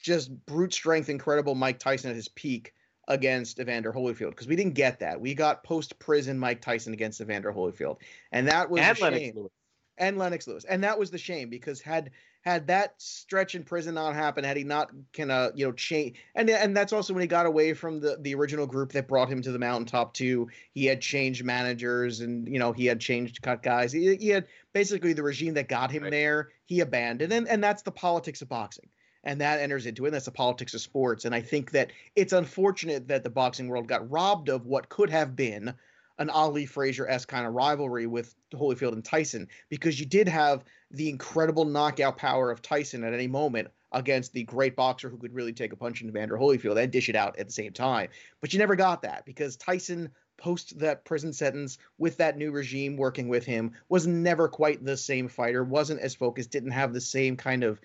just 0.00 0.30
brute 0.46 0.72
strength, 0.72 1.08
incredible 1.08 1.54
Mike 1.54 1.78
Tyson 1.78 2.10
at 2.10 2.16
his 2.16 2.28
peak 2.28 2.72
against 3.08 3.60
Evander 3.60 3.92
Holyfield 3.92 4.30
because 4.30 4.48
we 4.48 4.56
didn't 4.56 4.74
get 4.74 5.00
that. 5.00 5.20
We 5.20 5.34
got 5.34 5.64
post 5.64 5.98
prison 5.98 6.38
Mike 6.38 6.60
Tyson 6.60 6.92
against 6.92 7.20
Evander 7.20 7.52
Holyfield, 7.52 7.98
and 8.32 8.48
that 8.48 8.70
was 8.70 8.80
and 8.80 8.98
Lennox 8.98 9.22
shame. 9.22 9.34
Lewis. 9.36 9.52
And 9.98 10.18
Lennox 10.18 10.46
Lewis, 10.46 10.64
and 10.64 10.84
that 10.84 10.98
was 10.98 11.10
the 11.10 11.18
shame 11.18 11.48
because 11.48 11.80
had 11.80 12.10
had 12.46 12.68
that 12.68 12.94
stretch 12.98 13.56
in 13.56 13.64
prison 13.64 13.96
not 13.96 14.14
happened, 14.14 14.46
had 14.46 14.56
he 14.56 14.62
not 14.62 14.92
kind 15.12 15.32
of 15.32 15.50
you 15.58 15.66
know 15.66 15.72
change, 15.72 16.16
and 16.36 16.48
and 16.48 16.76
that's 16.76 16.92
also 16.92 17.12
when 17.12 17.20
he 17.20 17.26
got 17.26 17.44
away 17.44 17.74
from 17.74 17.98
the 17.98 18.16
the 18.20 18.34
original 18.36 18.68
group 18.68 18.92
that 18.92 19.08
brought 19.08 19.28
him 19.28 19.42
to 19.42 19.50
the 19.50 19.58
mountaintop 19.58 20.14
too. 20.14 20.48
He 20.72 20.86
had 20.86 21.00
changed 21.00 21.44
managers, 21.44 22.20
and 22.20 22.46
you 22.46 22.60
know 22.60 22.72
he 22.72 22.86
had 22.86 23.00
changed 23.00 23.42
cut 23.42 23.64
guys. 23.64 23.92
He, 23.92 24.14
he 24.14 24.28
had 24.28 24.46
basically 24.72 25.12
the 25.12 25.24
regime 25.24 25.54
that 25.54 25.68
got 25.68 25.90
him 25.90 26.04
right. 26.04 26.12
there. 26.12 26.50
He 26.66 26.80
abandoned, 26.80 27.32
and 27.32 27.48
and 27.48 27.62
that's 27.62 27.82
the 27.82 27.90
politics 27.90 28.40
of 28.40 28.48
boxing 28.48 28.88
and 29.24 29.40
that 29.40 29.58
enters 29.58 29.86
into 29.86 30.04
it. 30.04 30.08
And 30.08 30.14
that's 30.14 30.26
the 30.26 30.30
politics 30.30 30.72
of 30.72 30.80
sports. 30.80 31.24
And 31.24 31.34
I 31.34 31.40
think 31.40 31.72
that 31.72 31.90
it's 32.14 32.32
unfortunate 32.32 33.08
that 33.08 33.24
the 33.24 33.30
boxing 33.30 33.66
world 33.66 33.88
got 33.88 34.08
robbed 34.08 34.48
of 34.48 34.66
what 34.66 34.88
could 34.88 35.10
have 35.10 35.34
been 35.34 35.74
an 36.18 36.30
Ali 36.30 36.64
Frazier 36.64 37.08
esque 37.08 37.28
kind 37.28 37.44
of 37.44 37.52
rivalry 37.52 38.06
with 38.06 38.34
Holyfield 38.54 38.92
and 38.92 39.04
Tyson 39.04 39.48
because 39.68 39.98
you 39.98 40.06
did 40.06 40.28
have 40.28 40.64
the 40.90 41.08
incredible 41.08 41.64
knockout 41.64 42.16
power 42.16 42.50
of 42.50 42.62
Tyson 42.62 43.04
at 43.04 43.14
any 43.14 43.26
moment 43.26 43.68
against 43.92 44.32
the 44.32 44.44
great 44.44 44.76
boxer 44.76 45.08
who 45.08 45.16
could 45.16 45.34
really 45.34 45.52
take 45.52 45.72
a 45.72 45.76
punch 45.76 46.02
in 46.02 46.08
Evander 46.08 46.36
Holyfield 46.36 46.80
and 46.80 46.92
dish 46.92 47.08
it 47.08 47.16
out 47.16 47.38
at 47.38 47.46
the 47.46 47.52
same 47.52 47.72
time. 47.72 48.08
But 48.40 48.52
you 48.52 48.58
never 48.58 48.76
got 48.76 49.02
that 49.02 49.24
because 49.24 49.56
Tyson 49.56 50.10
post 50.36 50.78
that 50.78 51.04
prison 51.04 51.32
sentence 51.32 51.78
with 51.98 52.18
that 52.18 52.36
new 52.36 52.50
regime 52.50 52.96
working 52.96 53.28
with 53.28 53.44
him 53.44 53.72
was 53.88 54.06
never 54.06 54.48
quite 54.48 54.84
the 54.84 54.96
same 54.96 55.28
fighter, 55.28 55.64
wasn't 55.64 56.00
as 56.00 56.14
focused, 56.14 56.50
didn't 56.50 56.72
have 56.72 56.92
the 56.92 57.00
same 57.00 57.36
kind 57.36 57.64
of 57.64 57.80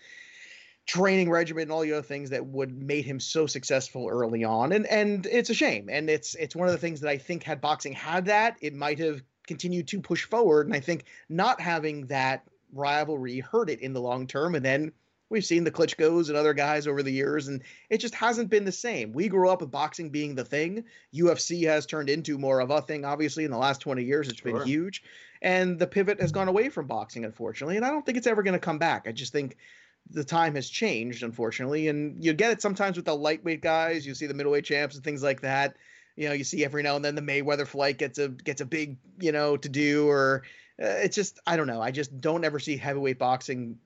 training 0.86 1.30
regimen 1.30 1.64
and 1.64 1.72
all 1.72 1.82
the 1.82 1.94
other 1.94 2.02
things 2.02 2.32
that 2.32 2.46
would 2.46 2.72
made 2.72 3.06
him 3.06 3.20
so 3.20 3.48
successful 3.48 4.08
early 4.10 4.44
on. 4.44 4.72
And 4.72 4.86
and 4.88 5.26
it's 5.26 5.50
a 5.50 5.54
shame. 5.54 5.88
And 5.90 6.10
it's 6.10 6.36
it's 6.36 6.56
one 6.56 6.68
of 6.68 6.74
the 6.74 6.80
things 6.80 7.02
that 7.02 7.10
I 7.10 7.18
think 7.18 7.44
had 7.44 7.62
boxing 7.62 7.94
had 7.94 8.26
that, 8.26 8.58
it 8.62 8.74
might 8.74 9.00
have 9.00 9.24
continued 9.48 9.88
to 9.90 10.02
push 10.02 10.26
forward. 10.26 10.68
And 10.68 10.76
I 10.76 10.80
think 10.80 11.06
not 11.30 11.62
having 11.62 12.08
that 12.08 12.44
rivalry 12.74 13.40
hurt 13.40 13.70
it 13.70 13.80
in 13.80 13.94
the 13.94 14.02
long 14.02 14.28
term. 14.28 14.56
And 14.56 14.66
then 14.66 14.92
we've 15.32 15.46
seen 15.46 15.64
the 15.64 15.72
Klitschko's 15.72 16.30
and 16.30 16.38
other 16.38 16.54
guys 16.54 16.86
over 16.86 17.02
the 17.02 17.12
years, 17.12 17.48
and 17.48 17.64
it 17.90 18.00
just 18.00 18.14
hasn't 18.14 18.50
been 18.50 18.66
the 18.66 18.72
same. 18.72 19.14
We 19.14 19.30
grew 19.30 19.50
up 19.50 19.62
with 19.62 19.72
boxing 19.72 20.10
being 20.10 20.36
the 20.36 20.44
thing. 20.44 20.84
UFC 21.16 21.66
has 21.68 21.86
turned 21.86 22.10
into 22.10 22.38
more 22.38 22.60
of 22.60 22.70
a 22.70 22.82
thing, 22.82 23.06
obviously, 23.06 23.46
in 23.46 23.52
the 23.52 23.58
last 23.58 23.80
20 23.80 24.04
years. 24.04 24.28
It's 24.28 24.42
sure. 24.42 24.60
been 24.60 24.68
huge. 24.68 25.04
And 25.42 25.80
the 25.80 25.88
pivot 25.88 26.22
has 26.22 26.32
gone 26.32 26.50
away 26.50 26.70
from 26.70 26.86
boxing, 26.86 27.26
unfortunately. 27.26 27.78
And 27.78 27.86
I 27.86 27.90
don't 27.90 28.06
think 28.06 28.18
it's 28.18 28.28
ever 28.28 28.44
going 28.44 28.54
to 28.54 28.60
come 28.60 28.78
back. 28.78 29.08
I 29.08 29.12
just 29.12 29.32
think 29.32 29.58
the 30.10 30.24
time 30.24 30.56
has 30.56 30.70
changed, 30.70 31.24
unfortunately. 31.24 31.88
And 31.88 32.24
you 32.24 32.34
get 32.34 32.52
it 32.52 32.62
sometimes 32.62 32.98
with 32.98 33.06
the 33.06 33.16
lightweight 33.16 33.62
guys. 33.62 34.06
You 34.06 34.14
see 34.14 34.28
the 34.28 34.34
middleweight 34.34 34.66
champs 34.66 34.96
and 34.96 35.04
things 35.04 35.24
like 35.24 35.42
that. 35.42 35.78
You 36.18 36.28
know, 36.28 36.34
you 36.34 36.44
see 36.44 36.66
every 36.66 36.84
now 36.84 36.98
and 36.98 37.06
then 37.06 37.16
the 37.16 37.22
Mayweather 37.22 37.66
flight 37.66 37.98
gets 37.98 38.20
a 38.20 38.28
gets 38.28 38.60
a 38.60 38.66
big, 38.66 38.98
you 39.20 39.32
know, 39.32 39.56
to 39.56 39.70
do 39.70 40.10
or 40.10 40.44
it's 40.82 41.16
just 41.16 41.40
I 41.46 41.56
don't 41.56 41.68
know. 41.68 41.82
I 41.82 41.92
just 41.92 42.20
don't 42.20 42.44
ever 42.44 42.60
see 42.60 42.78
heavyweight 42.78 43.20
boxing 43.20 43.78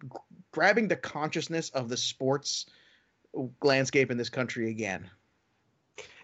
grabbing 0.52 0.88
the 0.88 0.96
consciousness 0.96 1.70
of 1.72 1.90
the 1.90 1.98
sports 1.98 2.66
landscape 3.62 4.12
in 4.12 4.18
this 4.18 4.30
country 4.30 4.70
again. 4.70 5.10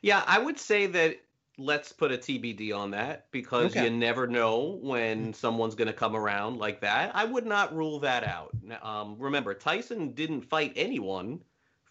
Yeah, 0.01 0.23
I 0.25 0.39
would 0.39 0.57
say 0.57 0.87
that 0.87 1.17
let's 1.57 1.91
put 1.91 2.11
a 2.11 2.17
TBD 2.17 2.75
on 2.75 2.91
that 2.91 3.27
because 3.31 3.71
okay. 3.71 3.83
you 3.83 3.89
never 3.91 4.25
know 4.25 4.79
when 4.81 5.27
mm. 5.27 5.35
someone's 5.35 5.75
going 5.75 5.89
to 5.89 5.93
come 5.93 6.15
around 6.15 6.57
like 6.57 6.81
that. 6.81 7.11
I 7.13 7.25
would 7.25 7.45
not 7.45 7.75
rule 7.75 7.99
that 7.99 8.23
out. 8.23 8.55
Um, 8.81 9.17
remember, 9.19 9.53
Tyson 9.53 10.13
didn't 10.13 10.41
fight 10.41 10.73
anyone 10.75 11.41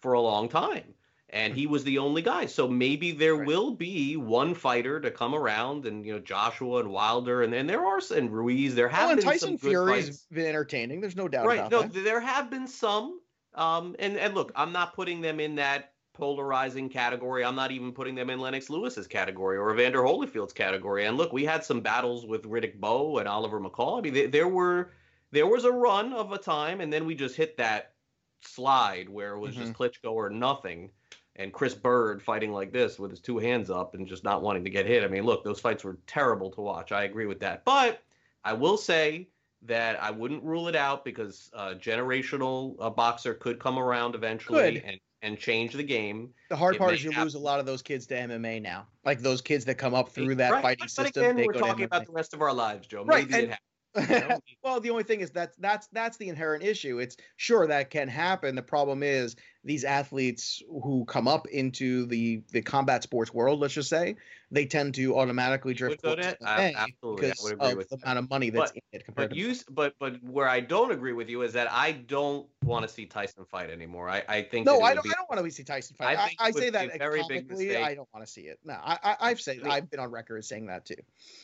for 0.01 0.13
a 0.13 0.21
long 0.21 0.49
time 0.49 0.93
and 1.31 1.53
he 1.53 1.65
was 1.65 1.83
the 1.83 1.97
only 1.97 2.21
guy. 2.21 2.45
So 2.45 2.67
maybe 2.67 3.11
there 3.11 3.35
right. 3.35 3.47
will 3.47 3.71
be 3.71 4.17
one 4.17 4.53
fighter 4.53 4.99
to 4.99 5.09
come 5.09 5.33
around, 5.33 5.85
and 5.85 6.05
you 6.05 6.13
know 6.13 6.19
Joshua 6.19 6.79
and 6.79 6.91
Wilder, 6.91 7.43
and 7.43 7.51
then 7.51 7.67
there 7.67 7.85
are 7.85 8.01
and 8.15 8.31
Ruiz. 8.31 8.75
There 8.75 8.89
have 8.89 9.11
oh, 9.11 9.15
been 9.15 9.23
Tyson 9.23 9.49
some 9.49 9.57
Fury's 9.57 10.05
fights. 10.05 10.27
been 10.31 10.45
entertaining. 10.47 11.01
There's 11.01 11.15
no 11.15 11.27
doubt 11.27 11.45
right. 11.45 11.59
about 11.59 11.71
no, 11.71 11.81
that. 11.83 12.03
there 12.03 12.19
have 12.19 12.49
been 12.49 12.67
some. 12.67 13.19
Um, 13.53 13.95
and 13.99 14.17
and 14.17 14.33
look, 14.33 14.51
I'm 14.55 14.71
not 14.71 14.95
putting 14.95 15.21
them 15.21 15.39
in 15.39 15.55
that 15.55 15.93
polarizing 16.13 16.89
category. 16.89 17.43
I'm 17.45 17.55
not 17.55 17.71
even 17.71 17.91
putting 17.91 18.15
them 18.15 18.29
in 18.29 18.39
Lennox 18.39 18.69
Lewis's 18.69 19.07
category 19.07 19.57
or 19.57 19.73
Evander 19.73 20.01
Holyfield's 20.01 20.53
category. 20.53 21.05
And 21.05 21.17
look, 21.17 21.31
we 21.31 21.45
had 21.45 21.63
some 21.63 21.81
battles 21.81 22.25
with 22.25 22.43
Riddick 22.43 22.79
Bowe 22.79 23.17
and 23.17 23.27
Oliver 23.27 23.59
McCall. 23.59 23.99
I 23.99 24.01
mean, 24.01 24.13
they, 24.13 24.25
there 24.27 24.47
were 24.47 24.91
there 25.31 25.47
was 25.47 25.63
a 25.63 25.71
run 25.71 26.13
of 26.13 26.31
a 26.31 26.37
time, 26.37 26.81
and 26.81 26.91
then 26.91 27.05
we 27.05 27.15
just 27.15 27.35
hit 27.35 27.57
that 27.57 27.93
slide 28.41 29.07
where 29.07 29.33
it 29.33 29.39
was 29.39 29.55
mm-hmm. 29.55 29.63
just 29.63 29.73
Klitschko 29.73 30.11
or 30.11 30.29
nothing 30.29 30.89
and 31.35 31.53
Chris 31.53 31.73
Byrd 31.73 32.21
fighting 32.21 32.51
like 32.51 32.71
this 32.71 32.99
with 32.99 33.11
his 33.11 33.19
two 33.19 33.37
hands 33.37 33.69
up 33.69 33.95
and 33.95 34.07
just 34.07 34.23
not 34.23 34.41
wanting 34.41 34.63
to 34.63 34.69
get 34.69 34.85
hit. 34.85 35.03
I 35.03 35.07
mean, 35.07 35.23
look, 35.23 35.43
those 35.43 35.59
fights 35.59 35.83
were 35.83 35.97
terrible 36.07 36.51
to 36.51 36.61
watch. 36.61 36.91
I 36.91 37.03
agree 37.03 37.25
with 37.25 37.39
that. 37.39 37.63
But 37.65 38.01
I 38.43 38.53
will 38.53 38.77
say 38.77 39.29
that 39.63 40.01
I 40.01 40.11
wouldn't 40.11 40.43
rule 40.43 40.67
it 40.67 40.75
out 40.75 41.05
because 41.05 41.49
a 41.53 41.75
generational 41.75 42.75
uh, 42.79 42.89
boxer 42.89 43.33
could 43.33 43.59
come 43.59 43.77
around 43.77 44.15
eventually 44.15 44.81
and, 44.83 44.99
and 45.21 45.37
change 45.37 45.73
the 45.73 45.83
game. 45.83 46.29
The 46.49 46.55
hard 46.55 46.75
it 46.75 46.79
part 46.79 46.93
is 46.93 47.03
you 47.03 47.11
lose 47.11 47.35
a 47.35 47.39
lot 47.39 47.59
of 47.59 47.65
those 47.65 47.81
kids 47.81 48.07
to 48.07 48.15
MMA 48.15 48.61
now. 48.61 48.87
Like 49.05 49.21
those 49.21 49.41
kids 49.41 49.65
that 49.65 49.75
come 49.75 49.93
up 49.93 50.09
through 50.09 50.35
that 50.35 50.51
right. 50.51 50.63
fighting 50.63 50.85
but, 50.85 50.89
system. 50.89 51.23
Again, 51.23 51.45
we're 51.45 51.59
talking 51.59 51.85
about 51.85 52.05
the 52.05 52.11
rest 52.11 52.33
of 52.33 52.41
our 52.41 52.53
lives, 52.53 52.87
Joe. 52.87 53.05
Maybe 53.05 53.33
right. 53.33 53.43
And, 53.43 53.57
well, 54.63 54.79
the 54.79 54.89
only 54.89 55.03
thing 55.03 55.19
is 55.19 55.31
that 55.31 55.51
that's 55.59 55.87
that's 55.91 56.17
the 56.17 56.29
inherent 56.29 56.63
issue. 56.63 56.99
It's 56.99 57.17
sure 57.37 57.67
that 57.67 57.89
can 57.89 58.07
happen. 58.07 58.55
The 58.55 58.61
problem 58.61 59.03
is 59.03 59.35
these 59.63 59.83
athletes 59.83 60.63
who 60.67 61.05
come 61.05 61.27
up 61.27 61.47
into 61.47 62.05
the 62.07 62.41
the 62.51 62.61
combat 62.61 63.03
sports 63.03 63.33
world, 63.33 63.59
let's 63.59 63.73
just 63.73 63.89
say, 63.89 64.15
they 64.49 64.65
tend 64.65 64.95
to 64.95 65.17
automatically 65.17 65.73
drift 65.73 66.03
towards 66.03 66.25
it. 66.25 66.37
absolutely, 66.41 67.29
because 67.29 67.51
of 67.51 67.59
the 67.59 67.97
amount 68.03 68.19
of 68.19 68.29
money 68.29 68.49
that's 68.49 68.71
but, 68.71 68.75
in 68.75 68.99
it 68.99 69.05
compared 69.05 69.29
but 69.29 69.35
to 69.35 69.63
but 69.69 69.93
but 69.99 70.23
where 70.23 70.49
I 70.49 70.61
don't 70.61 70.91
agree 70.91 71.13
with 71.13 71.29
you 71.29 71.43
is 71.43 71.53
that 71.53 71.71
I 71.71 71.91
don't 71.91 72.47
want 72.63 72.87
to 72.87 72.93
see 72.93 73.05
Tyson 73.05 73.45
fight 73.45 73.69
anymore. 73.69 74.09
I, 74.09 74.23
I 74.27 74.41
think 74.41 74.65
no, 74.65 74.81
I 74.81 74.95
don't. 74.95 75.03
Be, 75.03 75.11
I 75.11 75.13
don't 75.13 75.29
want 75.29 75.43
to 75.45 75.51
see 75.51 75.63
Tyson 75.63 75.95
fight. 75.95 76.17
I, 76.17 76.23
I, 76.23 76.47
I 76.47 76.51
say 76.51 76.71
that 76.71 76.97
very 76.97 77.21
big 77.29 77.47
mistake. 77.47 77.77
I 77.77 77.93
don't 77.93 78.09
want 78.13 78.25
to 78.25 78.31
see 78.31 78.41
it. 78.41 78.59
No, 78.65 78.77
I, 78.83 79.15
I 79.19 79.29
have 79.29 79.41
said 79.41 79.59
I've 79.63 79.89
been 79.91 79.99
on 79.99 80.09
record 80.09 80.39
as 80.39 80.47
saying 80.47 80.65
that 80.67 80.85
too. 80.85 80.95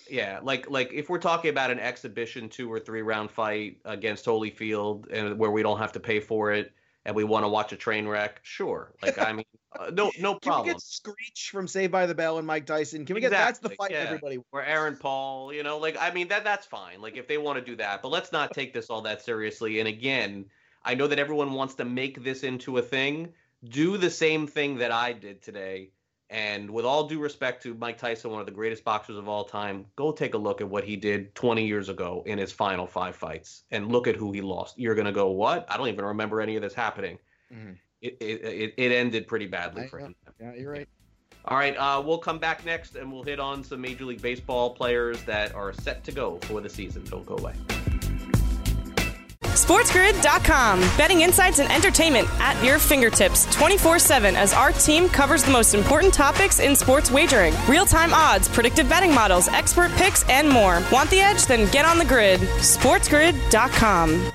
Yeah, 0.09 0.39
like 0.41 0.69
like 0.71 0.91
if 0.91 1.07
we're 1.09 1.19
talking 1.19 1.49
about 1.49 1.69
an 1.69 1.79
exhibition 1.79 2.49
two 2.49 2.71
or 2.71 2.79
three 2.79 3.03
round 3.03 3.29
fight 3.29 3.77
against 3.85 4.25
Holyfield 4.25 5.05
and 5.11 5.37
where 5.37 5.51
we 5.51 5.61
don't 5.61 5.77
have 5.77 5.91
to 5.91 5.99
pay 5.99 6.19
for 6.19 6.51
it 6.51 6.73
and 7.07 7.15
we 7.15 7.23
want 7.23 7.45
to 7.45 7.47
watch 7.47 7.71
a 7.71 7.77
train 7.77 8.05
wreck, 8.05 8.41
sure. 8.43 8.93
Like 9.01 9.17
I 9.17 9.31
mean, 9.31 9.45
uh, 9.79 9.89
no 9.91 10.11
no 10.19 10.35
problem. 10.35 10.65
Can 10.65 10.67
we 10.67 10.73
get 10.73 10.81
Screech 10.81 11.49
from 11.51 11.65
Saved 11.67 11.91
by 11.91 12.05
the 12.05 12.13
Bell 12.13 12.37
and 12.37 12.45
Mike 12.45 12.65
Tyson? 12.65 13.05
Can 13.05 13.15
we 13.15 13.21
get 13.21 13.31
that's 13.31 13.59
the 13.59 13.69
fight 13.69 13.91
yeah. 13.91 13.99
everybody 13.99 14.39
or 14.51 14.61
Aaron 14.61 14.97
Paul? 14.97 15.53
You 15.53 15.63
know, 15.63 15.77
like 15.77 15.97
I 15.99 16.11
mean 16.11 16.27
that 16.27 16.43
that's 16.43 16.65
fine. 16.65 17.01
Like 17.01 17.15
if 17.15 17.27
they 17.27 17.37
want 17.37 17.59
to 17.59 17.65
do 17.65 17.77
that, 17.77 18.01
but 18.01 18.09
let's 18.09 18.33
not 18.33 18.53
take 18.53 18.73
this 18.73 18.89
all 18.89 19.01
that 19.03 19.21
seriously. 19.23 19.79
And 19.79 19.87
again, 19.87 20.45
I 20.83 20.95
know 20.95 21.07
that 21.07 21.17
everyone 21.17 21.53
wants 21.53 21.75
to 21.75 21.85
make 21.85 22.21
this 22.23 22.43
into 22.43 22.77
a 22.77 22.81
thing. 22.81 23.33
Do 23.63 23.97
the 23.97 24.11
same 24.11 24.45
thing 24.45 24.79
that 24.79 24.91
I 24.91 25.13
did 25.13 25.41
today 25.41 25.91
and 26.29 26.69
with 26.69 26.83
all 26.83 27.07
due 27.07 27.19
respect 27.19 27.63
to 27.63 27.73
Mike 27.75 27.97
Tyson, 27.97 28.31
one 28.31 28.41
of 28.41 28.45
the 28.45 28.51
greatest 28.51 28.83
boxers 28.83 29.17
of 29.17 29.29
all 29.29 29.45
time, 29.45 29.85
go 29.95 30.11
take 30.11 30.33
a 30.33 30.37
look 30.37 30.59
at 30.59 30.67
what 30.67 30.83
he 30.83 30.97
did 30.97 31.33
20 31.35 31.65
years 31.65 31.87
ago 31.87 32.23
in 32.25 32.37
his 32.37 32.51
final 32.51 32.85
five 32.85 33.15
fights 33.15 33.63
and 33.71 33.91
look 33.91 34.07
at 34.07 34.15
who 34.15 34.33
he 34.33 34.41
lost. 34.41 34.77
You're 34.77 34.95
going 34.95 35.05
to 35.05 35.13
go, 35.13 35.29
what? 35.29 35.65
I 35.69 35.77
don't 35.77 35.87
even 35.87 36.03
remember 36.03 36.41
any 36.41 36.57
of 36.57 36.61
this 36.61 36.73
happening. 36.73 37.17
Mm-hmm. 37.53 37.73
It, 38.01 38.17
it, 38.19 38.73
it, 38.77 38.91
ended 38.91 39.27
pretty 39.27 39.47
badly 39.47 39.83
I, 39.83 39.87
for 39.87 39.99
him. 39.99 40.15
Yeah, 40.39 40.53
you're 40.53 40.71
right. 40.71 40.87
All 41.45 41.57
right, 41.57 41.75
uh, 41.77 42.03
we'll 42.05 42.17
come 42.17 42.39
back 42.39 42.65
next 42.65 42.95
and 42.95 43.11
we'll 43.11 43.23
hit 43.23 43.39
on 43.39 43.63
some 43.63 43.79
Major 43.79 44.05
League 44.05 44.21
Baseball 44.21 44.71
players 44.71 45.23
that 45.23 45.55
are 45.55 45.71
set 45.71 46.03
to 46.03 46.11
go 46.11 46.37
for 46.43 46.59
the 46.59 46.69
season. 46.69 47.05
Don't 47.05 47.25
go 47.25 47.37
away. 47.37 47.53
SportsGrid.com. 49.57 50.79
Betting 50.97 51.21
insights 51.21 51.57
and 51.57 51.71
entertainment 51.71 52.27
at 52.39 52.63
your 52.63 52.77
fingertips 52.77 53.45
24 53.55 53.97
7 53.97 54.35
as 54.35 54.53
our 54.53 54.71
team 54.71 55.09
covers 55.09 55.43
the 55.43 55.51
most 55.51 55.73
important 55.73 56.13
topics 56.13 56.59
in 56.59 56.75
sports 56.75 57.09
wagering 57.09 57.55
real 57.67 57.85
time 57.85 58.13
odds, 58.13 58.47
predictive 58.47 58.87
betting 58.87 59.13
models, 59.13 59.47
expert 59.47 59.91
picks, 59.93 60.27
and 60.29 60.47
more. 60.47 60.83
Want 60.91 61.09
the 61.09 61.19
edge? 61.19 61.45
Then 61.47 61.69
get 61.71 61.85
on 61.85 61.97
the 61.97 62.05
grid. 62.05 62.39
SportsGrid.com. 62.39 64.31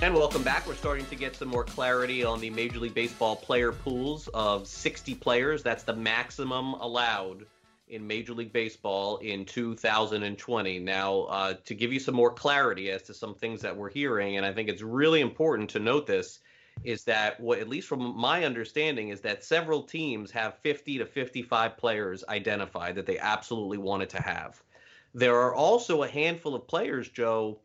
And 0.00 0.14
welcome 0.14 0.44
back. 0.44 0.66
We're 0.66 0.74
starting 0.74 1.06
to 1.06 1.16
get 1.16 1.34
some 1.34 1.48
more 1.48 1.64
clarity 1.64 2.22
on 2.22 2.38
the 2.40 2.50
Major 2.50 2.78
League 2.78 2.94
Baseball 2.94 3.34
player 3.34 3.72
pools 3.72 4.28
of 4.32 4.68
60 4.68 5.16
players. 5.16 5.64
That's 5.64 5.82
the 5.82 5.92
maximum 5.92 6.74
allowed 6.74 7.46
in 7.90 8.06
Major 8.06 8.34
League 8.34 8.52
Baseball 8.52 9.18
in 9.18 9.44
2020. 9.44 10.78
Now, 10.78 11.20
uh, 11.22 11.54
to 11.64 11.74
give 11.74 11.92
you 11.92 12.00
some 12.00 12.14
more 12.14 12.32
clarity 12.32 12.90
as 12.90 13.02
to 13.02 13.14
some 13.14 13.34
things 13.34 13.60
that 13.62 13.76
we're 13.76 13.90
hearing, 13.90 14.36
and 14.36 14.46
I 14.46 14.52
think 14.52 14.68
it's 14.68 14.82
really 14.82 15.20
important 15.20 15.70
to 15.70 15.78
note 15.78 16.06
this, 16.06 16.40
is 16.84 17.04
that 17.04 17.40
what, 17.40 17.58
at 17.58 17.68
least 17.68 17.88
from 17.88 18.16
my 18.16 18.44
understanding, 18.44 19.08
is 19.08 19.20
that 19.22 19.44
several 19.44 19.82
teams 19.82 20.30
have 20.30 20.58
50 20.58 20.98
to 20.98 21.06
55 21.06 21.76
players 21.76 22.24
identified 22.28 22.94
that 22.94 23.06
they 23.06 23.18
absolutely 23.18 23.78
wanted 23.78 24.10
to 24.10 24.22
have. 24.22 24.62
There 25.14 25.36
are 25.36 25.54
also 25.54 26.02
a 26.02 26.08
handful 26.08 26.54
of 26.54 26.68
players, 26.68 27.08
Joe, 27.08 27.58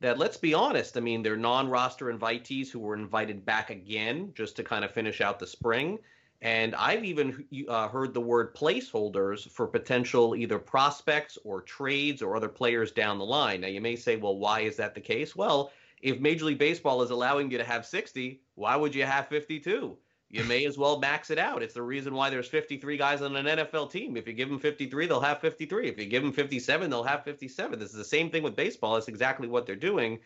that 0.00 0.18
let's 0.18 0.36
be 0.36 0.54
honest, 0.54 0.96
I 0.96 1.00
mean, 1.00 1.22
they're 1.22 1.36
non 1.36 1.68
roster 1.68 2.12
invitees 2.12 2.70
who 2.70 2.78
were 2.80 2.94
invited 2.94 3.44
back 3.44 3.70
again 3.70 4.32
just 4.34 4.56
to 4.56 4.64
kind 4.64 4.84
of 4.84 4.90
finish 4.92 5.20
out 5.20 5.38
the 5.38 5.46
spring. 5.46 5.98
And 6.40 6.74
I've 6.76 7.04
even 7.04 7.44
uh, 7.68 7.88
heard 7.88 8.14
the 8.14 8.20
word 8.20 8.54
placeholders 8.54 9.50
for 9.50 9.66
potential 9.66 10.36
either 10.36 10.58
prospects 10.58 11.36
or 11.42 11.62
trades 11.62 12.22
or 12.22 12.36
other 12.36 12.48
players 12.48 12.92
down 12.92 13.18
the 13.18 13.24
line. 13.24 13.62
Now, 13.62 13.68
you 13.68 13.80
may 13.80 13.96
say, 13.96 14.16
well, 14.16 14.38
why 14.38 14.60
is 14.60 14.76
that 14.76 14.94
the 14.94 15.00
case? 15.00 15.34
Well, 15.34 15.72
if 16.00 16.20
Major 16.20 16.44
League 16.44 16.58
Baseball 16.58 17.02
is 17.02 17.10
allowing 17.10 17.50
you 17.50 17.58
to 17.58 17.64
have 17.64 17.84
60, 17.84 18.40
why 18.54 18.76
would 18.76 18.94
you 18.94 19.04
have 19.04 19.26
52? 19.26 19.98
You 20.30 20.44
may 20.44 20.66
as 20.66 20.76
well 20.76 20.98
max 20.98 21.30
it 21.30 21.38
out. 21.38 21.62
It's 21.62 21.74
the 21.74 21.82
reason 21.82 22.14
why 22.14 22.28
there's 22.28 22.48
53 22.48 22.98
guys 22.98 23.22
on 23.22 23.34
an 23.34 23.46
NFL 23.46 23.90
team. 23.90 24.16
If 24.16 24.28
you 24.28 24.34
give 24.34 24.50
them 24.50 24.58
53, 24.58 25.06
they'll 25.06 25.20
have 25.20 25.40
53. 25.40 25.88
If 25.88 25.98
you 25.98 26.04
give 26.04 26.22
them 26.22 26.32
57, 26.32 26.90
they'll 26.90 27.02
have 27.02 27.24
57. 27.24 27.78
This 27.78 27.90
is 27.90 27.96
the 27.96 28.04
same 28.04 28.30
thing 28.30 28.42
with 28.42 28.54
baseball. 28.54 28.96
It's 28.96 29.08
exactly 29.08 29.48
what 29.48 29.64
they're 29.64 29.74
doing. 29.74 30.18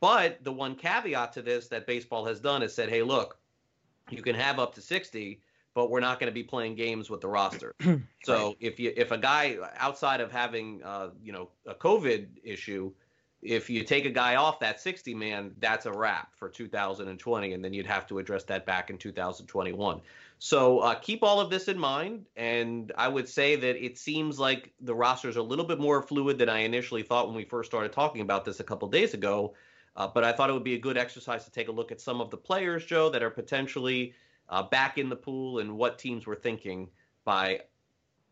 But 0.00 0.42
the 0.44 0.52
one 0.52 0.76
caveat 0.76 1.32
to 1.32 1.42
this 1.42 1.68
that 1.68 1.88
baseball 1.88 2.24
has 2.26 2.40
done 2.40 2.62
is 2.62 2.72
said, 2.72 2.88
hey, 2.88 3.02
look, 3.02 3.36
you 4.10 4.22
can 4.22 4.34
have 4.34 4.58
up 4.58 4.74
to 4.74 4.80
60 4.80 5.40
but 5.74 5.90
we're 5.90 6.00
not 6.00 6.20
going 6.20 6.30
to 6.30 6.34
be 6.34 6.42
playing 6.42 6.74
games 6.74 7.08
with 7.08 7.20
the 7.20 7.28
roster 7.28 7.74
so 8.24 8.56
if 8.60 8.78
you 8.78 8.92
if 8.96 9.10
a 9.10 9.18
guy 9.18 9.56
outside 9.76 10.20
of 10.20 10.30
having 10.30 10.82
uh, 10.82 11.08
you 11.22 11.32
know 11.32 11.48
a 11.66 11.74
covid 11.74 12.26
issue 12.42 12.92
if 13.42 13.68
you 13.68 13.82
take 13.82 14.04
a 14.04 14.10
guy 14.10 14.36
off 14.36 14.60
that 14.60 14.80
60 14.80 15.14
man, 15.14 15.52
that's 15.58 15.84
a 15.86 15.92
wrap 15.92 16.34
for 16.36 16.48
2020, 16.48 17.52
and 17.52 17.64
then 17.64 17.72
you'd 17.74 17.86
have 17.86 18.06
to 18.06 18.18
address 18.18 18.44
that 18.44 18.64
back 18.64 18.88
in 18.88 18.96
2021. 18.96 20.00
So 20.38 20.78
uh, 20.78 20.94
keep 20.94 21.22
all 21.22 21.40
of 21.40 21.50
this 21.50 21.66
in 21.68 21.78
mind, 21.78 22.26
and 22.36 22.92
I 22.96 23.08
would 23.08 23.28
say 23.28 23.56
that 23.56 23.84
it 23.84 23.98
seems 23.98 24.38
like 24.38 24.72
the 24.80 24.94
rosters 24.94 25.36
a 25.36 25.42
little 25.42 25.64
bit 25.64 25.80
more 25.80 26.02
fluid 26.02 26.38
than 26.38 26.48
I 26.48 26.60
initially 26.60 27.02
thought 27.02 27.26
when 27.26 27.36
we 27.36 27.44
first 27.44 27.70
started 27.70 27.92
talking 27.92 28.22
about 28.22 28.44
this 28.44 28.60
a 28.60 28.64
couple 28.64 28.88
days 28.88 29.12
ago. 29.12 29.54
Uh, 29.96 30.08
but 30.08 30.24
I 30.24 30.32
thought 30.32 30.48
it 30.48 30.54
would 30.54 30.64
be 30.64 30.74
a 30.74 30.78
good 30.78 30.96
exercise 30.96 31.44
to 31.44 31.50
take 31.50 31.68
a 31.68 31.72
look 31.72 31.92
at 31.92 32.00
some 32.00 32.20
of 32.20 32.30
the 32.30 32.36
players, 32.36 32.84
Joe, 32.84 33.10
that 33.10 33.22
are 33.22 33.30
potentially 33.30 34.14
uh, 34.48 34.62
back 34.62 34.98
in 34.98 35.08
the 35.08 35.16
pool 35.16 35.58
and 35.58 35.76
what 35.76 35.98
teams 35.98 36.26
were 36.26 36.36
thinking 36.36 36.88
by 37.24 37.60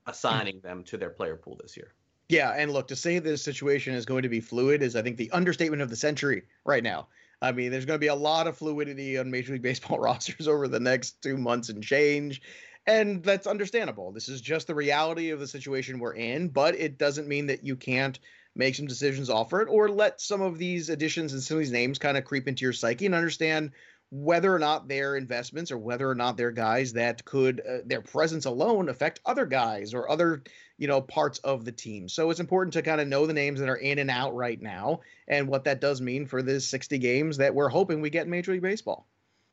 assigning 0.06 0.60
them 0.60 0.82
to 0.84 0.96
their 0.96 1.10
player 1.10 1.36
pool 1.36 1.58
this 1.60 1.76
year. 1.76 1.92
Yeah, 2.28 2.54
and 2.56 2.72
look, 2.72 2.88
to 2.88 2.96
say 2.96 3.18
this 3.18 3.42
situation 3.42 3.94
is 3.94 4.06
going 4.06 4.22
to 4.22 4.28
be 4.28 4.40
fluid 4.40 4.82
is, 4.82 4.94
I 4.94 5.02
think, 5.02 5.16
the 5.16 5.30
understatement 5.32 5.82
of 5.82 5.90
the 5.90 5.96
century 5.96 6.44
right 6.64 6.82
now. 6.82 7.08
I 7.42 7.52
mean, 7.52 7.70
there's 7.70 7.86
going 7.86 7.96
to 7.96 8.00
be 8.00 8.06
a 8.06 8.14
lot 8.14 8.46
of 8.46 8.56
fluidity 8.56 9.18
on 9.18 9.30
Major 9.30 9.52
League 9.52 9.62
Baseball 9.62 9.98
rosters 10.00 10.46
over 10.46 10.68
the 10.68 10.80
next 10.80 11.20
two 11.22 11.36
months 11.36 11.68
and 11.68 11.82
change. 11.82 12.40
And 12.86 13.22
that's 13.22 13.46
understandable. 13.46 14.12
This 14.12 14.28
is 14.28 14.40
just 14.40 14.66
the 14.66 14.74
reality 14.74 15.30
of 15.30 15.40
the 15.40 15.46
situation 15.46 15.98
we're 15.98 16.14
in, 16.14 16.48
but 16.48 16.74
it 16.74 16.98
doesn't 16.98 17.28
mean 17.28 17.46
that 17.46 17.64
you 17.64 17.76
can't 17.76 18.18
make 18.56 18.74
some 18.74 18.86
decisions 18.86 19.30
off 19.30 19.52
it 19.52 19.68
or 19.68 19.88
let 19.88 20.20
some 20.20 20.40
of 20.40 20.58
these 20.58 20.88
additions 20.88 21.32
and 21.32 21.42
some 21.42 21.56
of 21.56 21.60
these 21.60 21.72
names 21.72 21.98
kind 21.98 22.16
of 22.16 22.24
creep 22.24 22.48
into 22.48 22.64
your 22.64 22.72
psyche 22.72 23.06
and 23.06 23.14
understand 23.14 23.70
whether 24.10 24.52
or 24.52 24.58
not 24.58 24.88
they're 24.88 25.16
investments 25.16 25.70
or 25.70 25.78
whether 25.78 26.08
or 26.08 26.16
not 26.16 26.36
they're 26.36 26.50
guys 26.50 26.92
that 26.94 27.24
could 27.24 27.60
uh, 27.60 27.78
their 27.84 28.00
presence 28.00 28.44
alone 28.44 28.88
affect 28.88 29.20
other 29.24 29.46
guys 29.46 29.94
or 29.94 30.10
other 30.10 30.42
you 30.78 30.88
know 30.88 31.00
parts 31.00 31.38
of 31.40 31.64
the 31.64 31.72
team. 31.72 32.08
So 32.08 32.30
it's 32.30 32.40
important 32.40 32.72
to 32.72 32.82
kind 32.82 33.00
of 33.00 33.06
know 33.06 33.26
the 33.26 33.32
names 33.32 33.60
that 33.60 33.68
are 33.68 33.76
in 33.76 34.00
and 34.00 34.10
out 34.10 34.34
right 34.34 34.60
now 34.60 35.00
and 35.28 35.46
what 35.46 35.64
that 35.64 35.80
does 35.80 36.00
mean 36.00 36.26
for 36.26 36.42
the 36.42 36.60
60 36.60 36.98
games 36.98 37.36
that 37.36 37.54
we're 37.54 37.68
hoping 37.68 38.00
we 38.00 38.10
get 38.10 38.24
in 38.24 38.30
major 38.30 38.52
league 38.52 38.62
baseball. 38.62 39.06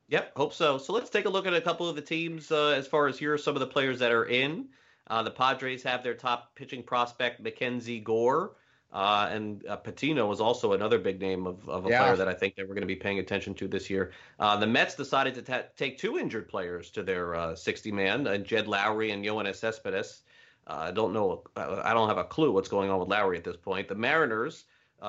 Yep 0.10 0.32
hope 0.36 0.54
so. 0.54 0.80
So 0.80 0.92
let's 0.92 1.12
take 1.12 1.25
a 1.25 1.30
look 1.30 1.46
at 1.46 1.54
a 1.54 1.62
couple 1.62 1.88
of 1.88 1.96
the 1.96 2.01
teams 2.01 2.51
uh, 2.51 2.70
as 2.70 2.88
far 2.88 3.08
as 3.08 3.20
here 3.20 3.34
are 3.34 3.38
some 3.38 3.56
of 3.56 3.60
the 3.60 3.68
players 3.68 4.00
that 4.00 4.12
are 4.12 4.25
in. 4.25 4.70
Uh, 5.10 5.22
the 5.22 5.32
padres 5.32 5.84
have 5.84 6.04
their 6.04 6.16
top 6.16 6.56
pitching 6.56 6.82
prospect 6.82 7.39
mackenzie 7.39 8.00
gore 8.00 8.54
uh, 8.94 9.27
and 9.32 9.65
uh, 9.67 9.75
Patino 9.75 10.27
was 10.27 10.39
also 10.39 10.74
another 10.74 10.98
big 10.98 11.20
name 11.20 11.46
of, 11.46 11.67
of 11.67 11.86
a 11.86 11.89
yeah. 11.89 12.03
player 12.03 12.15
that 12.15 12.27
I 12.27 12.34
think 12.34 12.56
that 12.56 12.67
we're 12.67 12.74
going 12.74 12.82
to 12.82 12.88
be 12.88 12.96
paying 12.96 13.20
attention 13.20 13.53
to 13.56 13.67
this 13.67 13.89
year. 13.89 14.13
Uh, 14.39 14.56
the 14.58 14.67
Mets 14.67 14.96
decided 14.96 15.36
to 15.36 15.41
ta- 15.41 15.63
take 15.75 15.98
two 15.98 16.17
injured 16.17 16.48
players 16.48 16.89
to 16.91 17.03
their 17.03 17.56
60 17.56 17.91
uh, 17.91 17.96
man, 17.96 18.27
uh, 18.27 18.38
Jed 18.38 18.65
Lowrie 18.65 19.12
and 19.12 19.25
Yoenis 19.25 19.58
Cespedes. 19.58 20.22
Uh, 20.65 20.88
I 20.88 20.91
don't 20.91 21.13
know. 21.13 21.44
I 21.56 21.94
don't 21.94 22.08
have 22.08 22.17
a 22.17 22.24
clue 22.24 22.51
what's 22.51 22.70
going 22.70 22.89
on 22.89 23.00
with 23.00 23.10
Lowrie 23.10 23.38
at 23.38 23.44
this 23.44 23.58
point. 23.58 23.88
The 23.88 23.96
Mariners, 23.96 24.65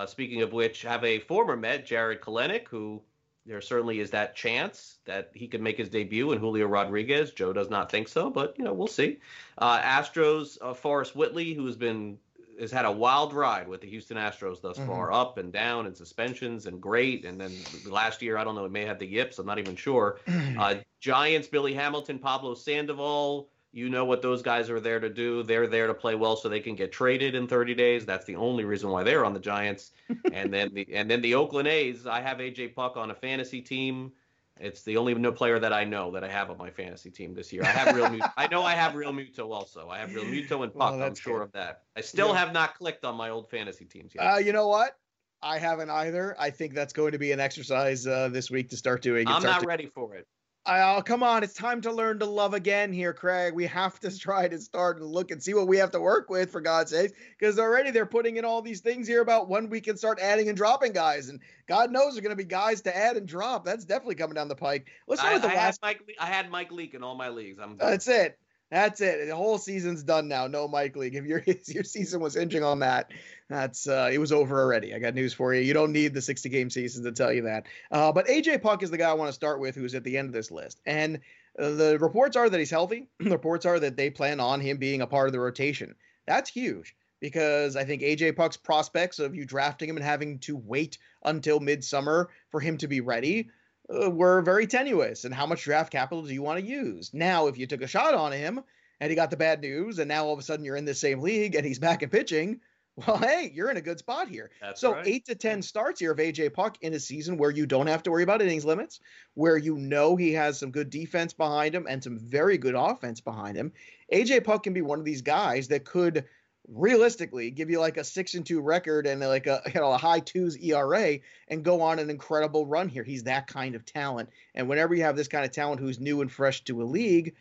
speaking 0.06 0.42
of 0.42 0.52
which, 0.52 0.82
have 0.82 1.04
a 1.04 1.20
former 1.20 1.56
Met, 1.56 1.86
Jarred 1.86 2.20
Kelenic, 2.20 2.68
who 2.68 3.02
there 3.46 3.60
certainly 3.60 4.00
is 4.00 4.10
that 4.10 4.36
chance 4.36 4.98
that 5.04 5.30
he 5.34 5.48
could 5.48 5.62
make 5.62 5.78
his 5.78 5.88
debut 5.88 6.32
in 6.32 6.38
Julio 6.38 6.66
Rodriguez. 6.66 7.32
Joe 7.32 7.52
does 7.52 7.70
not 7.70 7.90
think 7.90 8.06
so, 8.08 8.28
but 8.28 8.56
you 8.58 8.64
know 8.64 8.72
we'll 8.72 8.86
see. 8.86 9.18
Astros, 9.60 10.76
Forrest 10.76 11.16
Whitley, 11.16 11.54
who 11.54 11.66
has 11.66 11.76
been 11.76 12.18
has 12.60 12.70
had 12.70 12.84
a 12.84 12.92
wild 12.92 13.32
ride 13.32 13.68
with 13.68 13.80
the 13.80 13.88
Houston 13.88 14.16
Astros 14.16 14.60
thus 14.60 14.78
mm-hmm. 14.78 14.88
far, 14.88 15.12
up 15.12 15.38
and 15.38 15.52
down 15.52 15.86
and 15.86 15.96
suspensions 15.96 16.66
and 16.66 16.80
great. 16.80 17.24
And 17.24 17.40
then 17.40 17.52
last 17.86 18.22
year, 18.22 18.36
I 18.36 18.44
don't 18.44 18.54
know, 18.54 18.64
it 18.64 18.72
may 18.72 18.84
have 18.84 18.98
the 18.98 19.06
yips. 19.06 19.38
I'm 19.38 19.46
not 19.46 19.58
even 19.58 19.76
sure. 19.76 20.20
Uh, 20.58 20.76
Giants, 20.98 21.46
Billy 21.46 21.72
Hamilton, 21.72 22.18
Pablo 22.18 22.54
Sandoval. 22.54 23.48
You 23.70 23.88
know 23.90 24.04
what 24.04 24.22
those 24.22 24.42
guys 24.42 24.70
are 24.70 24.80
there 24.80 24.98
to 24.98 25.08
do. 25.08 25.42
They're 25.42 25.66
there 25.66 25.86
to 25.86 25.94
play 25.94 26.14
well 26.14 26.36
so 26.36 26.48
they 26.48 26.58
can 26.58 26.74
get 26.74 26.90
traded 26.90 27.34
in 27.34 27.46
30 27.46 27.74
days. 27.74 28.04
That's 28.04 28.24
the 28.24 28.34
only 28.34 28.64
reason 28.64 28.90
why 28.90 29.04
they're 29.04 29.24
on 29.24 29.34
the 29.34 29.40
Giants. 29.40 29.92
and 30.32 30.52
then 30.52 30.72
the 30.74 30.88
and 30.92 31.08
then 31.08 31.20
the 31.22 31.34
Oakland 31.34 31.68
A's. 31.68 32.06
I 32.06 32.20
have 32.20 32.38
AJ 32.38 32.74
Puk 32.74 32.96
on 32.96 33.10
a 33.10 33.14
fantasy 33.14 33.60
team. 33.60 34.12
It's 34.60 34.82
the 34.82 34.96
only 34.96 35.14
no 35.14 35.32
player 35.32 35.58
that 35.58 35.72
I 35.72 35.84
know 35.84 36.10
that 36.12 36.24
I 36.24 36.28
have 36.28 36.50
on 36.50 36.58
my 36.58 36.70
fantasy 36.70 37.10
team 37.10 37.34
this 37.34 37.52
year. 37.52 37.62
I 37.62 37.68
have 37.68 37.94
Realmuto. 37.94 38.32
I 38.36 38.46
know 38.48 38.62
I 38.62 38.74
have 38.74 38.94
real 38.94 39.12
Muto 39.12 39.50
also. 39.52 39.88
I 39.88 39.98
have 39.98 40.14
real 40.14 40.24
Muto 40.26 40.62
and 40.62 40.72
Puk. 40.72 40.92
Well, 40.92 41.02
I'm 41.02 41.14
sure 41.14 41.38
good. 41.38 41.44
of 41.44 41.52
that. 41.52 41.82
I 41.96 42.00
still 42.00 42.28
yeah. 42.28 42.38
have 42.38 42.52
not 42.52 42.76
clicked 42.76 43.04
on 43.04 43.16
my 43.16 43.30
old 43.30 43.50
fantasy 43.50 43.84
teams 43.84 44.14
yet. 44.14 44.22
Uh, 44.22 44.38
you 44.38 44.52
know 44.52 44.68
what? 44.68 44.96
I 45.42 45.58
haven't 45.58 45.90
either. 45.90 46.34
I 46.38 46.50
think 46.50 46.74
that's 46.74 46.92
going 46.92 47.12
to 47.12 47.18
be 47.18 47.32
an 47.32 47.40
exercise 47.40 48.06
uh, 48.06 48.28
this 48.28 48.50
week 48.50 48.70
to 48.70 48.76
start 48.76 49.02
doing. 49.02 49.28
I'm 49.28 49.40
start 49.40 49.62
not 49.62 49.66
ready 49.66 49.86
for 49.86 50.14
it. 50.14 50.26
Oh, 50.70 51.02
come 51.02 51.22
on. 51.22 51.42
It's 51.42 51.54
time 51.54 51.80
to 51.80 51.90
learn 51.90 52.18
to 52.18 52.26
love 52.26 52.52
again 52.52 52.92
here, 52.92 53.14
Craig. 53.14 53.54
We 53.54 53.66
have 53.68 53.98
to 54.00 54.18
try 54.18 54.48
to 54.48 54.58
start 54.58 54.98
and 54.98 55.06
look 55.06 55.30
and 55.30 55.42
see 55.42 55.54
what 55.54 55.66
we 55.66 55.78
have 55.78 55.90
to 55.92 56.00
work 56.00 56.28
with, 56.28 56.50
for 56.52 56.60
God's 56.60 56.90
sake, 56.90 57.14
because 57.38 57.58
already 57.58 57.90
they're 57.90 58.04
putting 58.04 58.36
in 58.36 58.44
all 58.44 58.60
these 58.60 58.80
things 58.80 59.08
here 59.08 59.22
about 59.22 59.48
when 59.48 59.70
we 59.70 59.80
can 59.80 59.96
start 59.96 60.18
adding 60.20 60.48
and 60.48 60.56
dropping 60.58 60.92
guys. 60.92 61.30
And 61.30 61.40
God 61.68 61.90
knows 61.90 62.12
there're 62.12 62.22
going 62.22 62.36
to 62.36 62.36
be 62.36 62.44
guys 62.44 62.82
to 62.82 62.94
add 62.94 63.16
and 63.16 63.26
drop. 63.26 63.64
That's 63.64 63.86
definitely 63.86 64.16
coming 64.16 64.34
down 64.34 64.48
the 64.48 64.54
pike. 64.54 64.88
Let's 65.06 65.22
start 65.22 65.32
I, 65.32 65.36
with 65.36 65.42
the 65.44 65.52
I 65.52 65.54
last. 65.54 65.80
Had 65.82 65.88
Mike, 65.88 66.16
I 66.20 66.26
had 66.26 66.50
Mike 66.50 66.70
Leake 66.70 66.92
in 66.92 67.02
all 67.02 67.14
my 67.14 67.30
leagues. 67.30 67.58
I'm 67.58 67.78
That's 67.78 68.06
it. 68.06 68.38
That's 68.70 69.00
it. 69.00 69.26
The 69.26 69.34
whole 69.34 69.56
season's 69.56 70.02
done 70.02 70.28
now. 70.28 70.46
No 70.46 70.68
Mike 70.68 70.94
Leake. 70.94 71.14
If 71.14 71.24
your 71.24 71.42
your 71.66 71.84
season 71.84 72.20
was 72.20 72.34
hinging 72.34 72.62
on 72.62 72.80
that, 72.80 73.10
that's 73.48 73.88
uh, 73.88 74.10
it 74.12 74.18
was 74.18 74.30
over 74.30 74.60
already. 74.60 74.94
I 74.94 74.98
got 74.98 75.14
news 75.14 75.32
for 75.32 75.54
you. 75.54 75.62
You 75.62 75.72
don't 75.72 75.92
need 75.92 76.12
the 76.12 76.20
60 76.20 76.48
game 76.50 76.68
season 76.68 77.04
to 77.04 77.12
tell 77.12 77.32
you 77.32 77.42
that. 77.42 77.66
Uh, 77.90 78.12
but 78.12 78.26
AJ 78.26 78.62
Puk 78.62 78.82
is 78.82 78.90
the 78.90 78.98
guy 78.98 79.08
I 79.08 79.14
want 79.14 79.28
to 79.28 79.32
start 79.32 79.60
with, 79.60 79.74
who's 79.74 79.94
at 79.94 80.04
the 80.04 80.18
end 80.18 80.28
of 80.28 80.34
this 80.34 80.50
list. 80.50 80.80
And 80.84 81.20
uh, 81.58 81.70
the 81.70 81.98
reports 81.98 82.36
are 82.36 82.48
that 82.48 82.58
he's 82.58 82.70
healthy. 82.70 83.08
the 83.18 83.30
reports 83.30 83.64
are 83.64 83.80
that 83.80 83.96
they 83.96 84.10
plan 84.10 84.38
on 84.38 84.60
him 84.60 84.76
being 84.76 85.00
a 85.00 85.06
part 85.06 85.28
of 85.28 85.32
the 85.32 85.40
rotation. 85.40 85.94
That's 86.26 86.50
huge 86.50 86.94
because 87.20 87.74
I 87.74 87.84
think 87.84 88.02
AJ 88.02 88.36
Puk's 88.36 88.56
prospects 88.56 89.18
of 89.18 89.34
you 89.34 89.44
drafting 89.44 89.88
him 89.88 89.96
and 89.96 90.04
having 90.04 90.38
to 90.40 90.56
wait 90.56 90.98
until 91.24 91.58
midsummer 91.58 92.28
for 92.50 92.60
him 92.60 92.76
to 92.78 92.86
be 92.86 93.00
ready 93.00 93.48
uh, 93.94 94.10
were 94.10 94.42
very 94.42 94.66
tenuous. 94.66 95.24
And 95.24 95.34
how 95.34 95.46
much 95.46 95.64
draft 95.64 95.92
capital 95.92 96.22
do 96.22 96.32
you 96.32 96.42
want 96.42 96.60
to 96.60 96.66
use? 96.66 97.12
Now, 97.12 97.46
if 97.46 97.58
you 97.58 97.66
took 97.66 97.82
a 97.82 97.86
shot 97.86 98.14
on 98.14 98.32
him 98.32 98.62
and 99.00 99.10
he 99.10 99.16
got 99.16 99.30
the 99.30 99.36
bad 99.36 99.60
news, 99.60 99.98
and 99.98 100.08
now 100.08 100.24
all 100.24 100.32
of 100.32 100.38
a 100.38 100.42
sudden 100.42 100.64
you're 100.64 100.76
in 100.76 100.84
the 100.84 100.94
same 100.94 101.20
league 101.20 101.54
and 101.54 101.64
he's 101.64 101.78
back 101.80 102.02
in 102.02 102.10
pitching, 102.10 102.60
well, 103.06 103.16
hey, 103.16 103.50
you're 103.54 103.70
in 103.70 103.76
a 103.76 103.82
good 103.82 103.98
spot 103.98 104.28
here. 104.28 104.50
That's 104.60 104.80
so 104.80 104.92
right. 104.92 105.06
eight 105.06 105.26
to 105.26 105.34
ten 105.36 105.62
starts 105.62 106.00
here 106.00 106.10
of 106.10 106.18
AJ 106.18 106.52
Puk 106.52 106.78
in 106.80 106.94
a 106.94 107.00
season 107.00 107.36
where 107.36 107.50
you 107.50 107.64
don't 107.64 107.86
have 107.86 108.02
to 108.04 108.10
worry 108.10 108.24
about 108.24 108.42
innings 108.42 108.64
limits, 108.64 108.98
where 109.34 109.56
you 109.56 109.76
know 109.76 110.16
he 110.16 110.32
has 110.32 110.58
some 110.58 110.72
good 110.72 110.90
defense 110.90 111.32
behind 111.32 111.74
him 111.74 111.86
and 111.88 112.02
some 112.02 112.18
very 112.18 112.58
good 112.58 112.74
offense 112.74 113.20
behind 113.20 113.56
him. 113.56 113.72
AJ 114.12 114.44
Puk 114.44 114.64
can 114.64 114.72
be 114.72 114.82
one 114.82 114.98
of 114.98 115.04
these 115.04 115.22
guys 115.22 115.68
that 115.68 115.84
could 115.84 116.24
realistically 116.70 117.50
give 117.50 117.70
you 117.70 117.80
like 117.80 117.96
a 117.96 118.04
six 118.04 118.34
and 118.34 118.44
two 118.44 118.60
record 118.60 119.06
and 119.06 119.20
like 119.20 119.46
a 119.46 119.62
you 119.74 119.80
know 119.80 119.92
a 119.92 119.98
high 119.98 120.20
twos 120.20 120.56
ERA 120.56 121.18
and 121.48 121.64
go 121.64 121.80
on 121.80 121.98
an 121.98 122.10
incredible 122.10 122.66
run 122.66 122.88
here. 122.88 123.04
He's 123.04 123.24
that 123.24 123.46
kind 123.46 123.74
of 123.74 123.84
talent. 123.84 124.30
And 124.54 124.68
whenever 124.68 124.94
you 124.94 125.02
have 125.04 125.16
this 125.16 125.28
kind 125.28 125.44
of 125.44 125.52
talent 125.52 125.80
who's 125.80 125.98
new 125.98 126.20
and 126.20 126.30
fresh 126.30 126.64
to 126.64 126.82
a 126.82 126.84
league, 126.84 127.34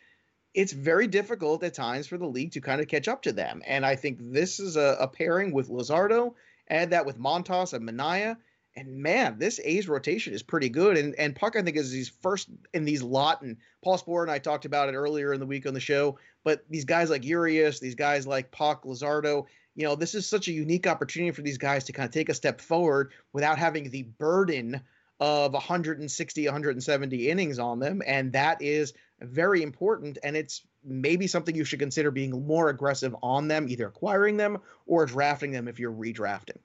it's 0.54 0.72
very 0.72 1.06
difficult 1.06 1.62
at 1.62 1.74
times 1.74 2.06
for 2.06 2.18
the 2.18 2.26
league 2.26 2.52
to 2.52 2.60
kind 2.60 2.80
of 2.80 2.88
catch 2.88 3.08
up 3.08 3.22
to 3.22 3.32
them. 3.32 3.62
And 3.66 3.84
I 3.84 3.96
think 3.96 4.18
this 4.20 4.60
is 4.60 4.76
a, 4.76 4.96
a 5.00 5.08
pairing 5.08 5.52
with 5.52 5.68
Luzardo, 5.68 6.34
add 6.68 6.90
that 6.90 7.06
with 7.06 7.18
Montas 7.18 7.74
and 7.74 7.88
Manaea. 7.88 8.36
And 8.78 8.98
man, 8.98 9.40
this 9.40 9.58
A's 9.64 9.88
rotation 9.88 10.32
is 10.32 10.42
pretty 10.42 10.68
good. 10.68 10.96
And 10.96 11.14
and 11.16 11.34
Puk, 11.34 11.56
I 11.56 11.62
think, 11.62 11.76
is 11.76 11.90
his 11.90 12.08
first 12.08 12.48
in 12.72 12.84
these 12.84 13.02
lot. 13.02 13.42
And 13.42 13.56
Paul 13.82 13.98
Sporer 13.98 14.22
and 14.22 14.30
I 14.30 14.38
talked 14.38 14.66
about 14.66 14.88
it 14.88 14.94
earlier 14.94 15.32
in 15.32 15.40
the 15.40 15.46
week 15.46 15.66
on 15.66 15.74
the 15.74 15.80
show. 15.80 16.16
But 16.44 16.64
these 16.70 16.84
guys 16.84 17.10
like 17.10 17.24
Urias, 17.24 17.80
these 17.80 17.96
guys 17.96 18.24
like 18.24 18.52
Puk, 18.52 18.84
Luzardo, 18.84 19.46
you 19.74 19.84
know, 19.84 19.96
this 19.96 20.14
is 20.14 20.28
such 20.28 20.46
a 20.46 20.52
unique 20.52 20.86
opportunity 20.86 21.32
for 21.32 21.42
these 21.42 21.58
guys 21.58 21.82
to 21.84 21.92
kind 21.92 22.06
of 22.06 22.12
take 22.12 22.28
a 22.28 22.34
step 22.34 22.60
forward 22.60 23.12
without 23.32 23.58
having 23.58 23.90
the 23.90 24.04
burden 24.04 24.80
of 25.18 25.52
160, 25.52 26.44
170 26.46 27.30
innings 27.30 27.58
on 27.58 27.80
them. 27.80 28.00
And 28.06 28.32
that 28.32 28.62
is 28.62 28.94
very 29.20 29.62
important. 29.62 30.18
And 30.22 30.36
it's 30.36 30.62
maybe 30.84 31.26
something 31.26 31.56
you 31.56 31.64
should 31.64 31.80
consider 31.80 32.12
being 32.12 32.46
more 32.46 32.68
aggressive 32.68 33.16
on 33.24 33.48
them, 33.48 33.68
either 33.68 33.88
acquiring 33.88 34.36
them 34.36 34.58
or 34.86 35.04
drafting 35.04 35.50
them 35.50 35.66
if 35.66 35.80
you're 35.80 35.92
redrafting. 35.92 36.58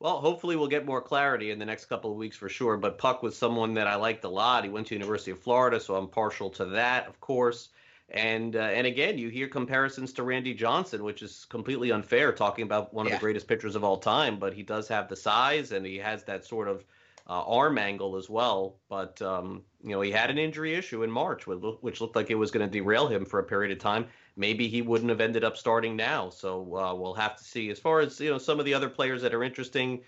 Well, 0.00 0.18
hopefully 0.18 0.56
we'll 0.56 0.68
get 0.68 0.86
more 0.86 1.02
clarity 1.02 1.50
in 1.50 1.58
the 1.58 1.66
next 1.66 1.84
couple 1.84 2.10
of 2.10 2.16
weeks 2.16 2.36
for 2.36 2.48
sure. 2.48 2.78
But 2.78 2.96
Puk 2.96 3.22
was 3.22 3.36
someone 3.36 3.74
that 3.74 3.86
I 3.86 3.96
liked 3.96 4.24
a 4.24 4.30
lot. 4.30 4.64
He 4.64 4.70
went 4.70 4.86
to 4.88 4.94
University 4.94 5.30
of 5.30 5.38
Florida, 5.38 5.78
so 5.78 5.94
I'm 5.94 6.08
partial 6.08 6.48
to 6.50 6.64
that, 6.66 7.06
of 7.06 7.20
course. 7.20 7.68
And 8.08 8.56
uh, 8.56 8.60
and 8.60 8.86
again, 8.86 9.18
you 9.18 9.28
hear 9.28 9.46
comparisons 9.46 10.12
to 10.14 10.22
Randy 10.22 10.54
Johnson, 10.54 11.04
which 11.04 11.22
is 11.22 11.44
completely 11.44 11.92
unfair. 11.92 12.32
Talking 12.32 12.64
about 12.64 12.92
one 12.92 13.06
yeah. 13.06 13.12
of 13.12 13.20
the 13.20 13.22
greatest 13.22 13.46
pitchers 13.46 13.76
of 13.76 13.84
all 13.84 13.98
time, 13.98 14.38
but 14.38 14.54
he 14.54 14.62
does 14.62 14.88
have 14.88 15.08
the 15.08 15.16
size 15.16 15.70
and 15.70 15.86
he 15.86 15.98
has 15.98 16.24
that 16.24 16.44
sort 16.44 16.66
of 16.66 16.84
uh, 17.28 17.44
arm 17.44 17.78
angle 17.78 18.16
as 18.16 18.28
well. 18.28 18.76
But 18.88 19.20
um, 19.22 19.62
you 19.84 19.90
know, 19.90 20.00
he 20.00 20.10
had 20.10 20.30
an 20.30 20.38
injury 20.38 20.74
issue 20.74 21.02
in 21.02 21.10
March, 21.10 21.46
which 21.46 22.00
looked 22.00 22.16
like 22.16 22.30
it 22.30 22.36
was 22.36 22.50
going 22.50 22.66
to 22.66 22.72
derail 22.72 23.06
him 23.06 23.26
for 23.26 23.38
a 23.38 23.44
period 23.44 23.70
of 23.70 23.78
time. 23.78 24.06
Maybe 24.36 24.68
he 24.68 24.82
wouldn't 24.82 25.10
have 25.10 25.20
ended 25.20 25.44
up 25.44 25.56
starting 25.56 25.96
now. 25.96 26.30
So 26.30 26.62
uh, 26.76 26.94
we'll 26.94 27.14
have 27.14 27.36
to 27.36 27.44
see. 27.44 27.70
As 27.70 27.78
far 27.78 28.00
as 28.00 28.20
you 28.20 28.30
know, 28.30 28.38
some 28.38 28.58
of 28.58 28.64
the 28.64 28.74
other 28.74 28.88
players 28.88 29.22
that 29.22 29.34
are 29.34 29.42
interesting. 29.42 30.02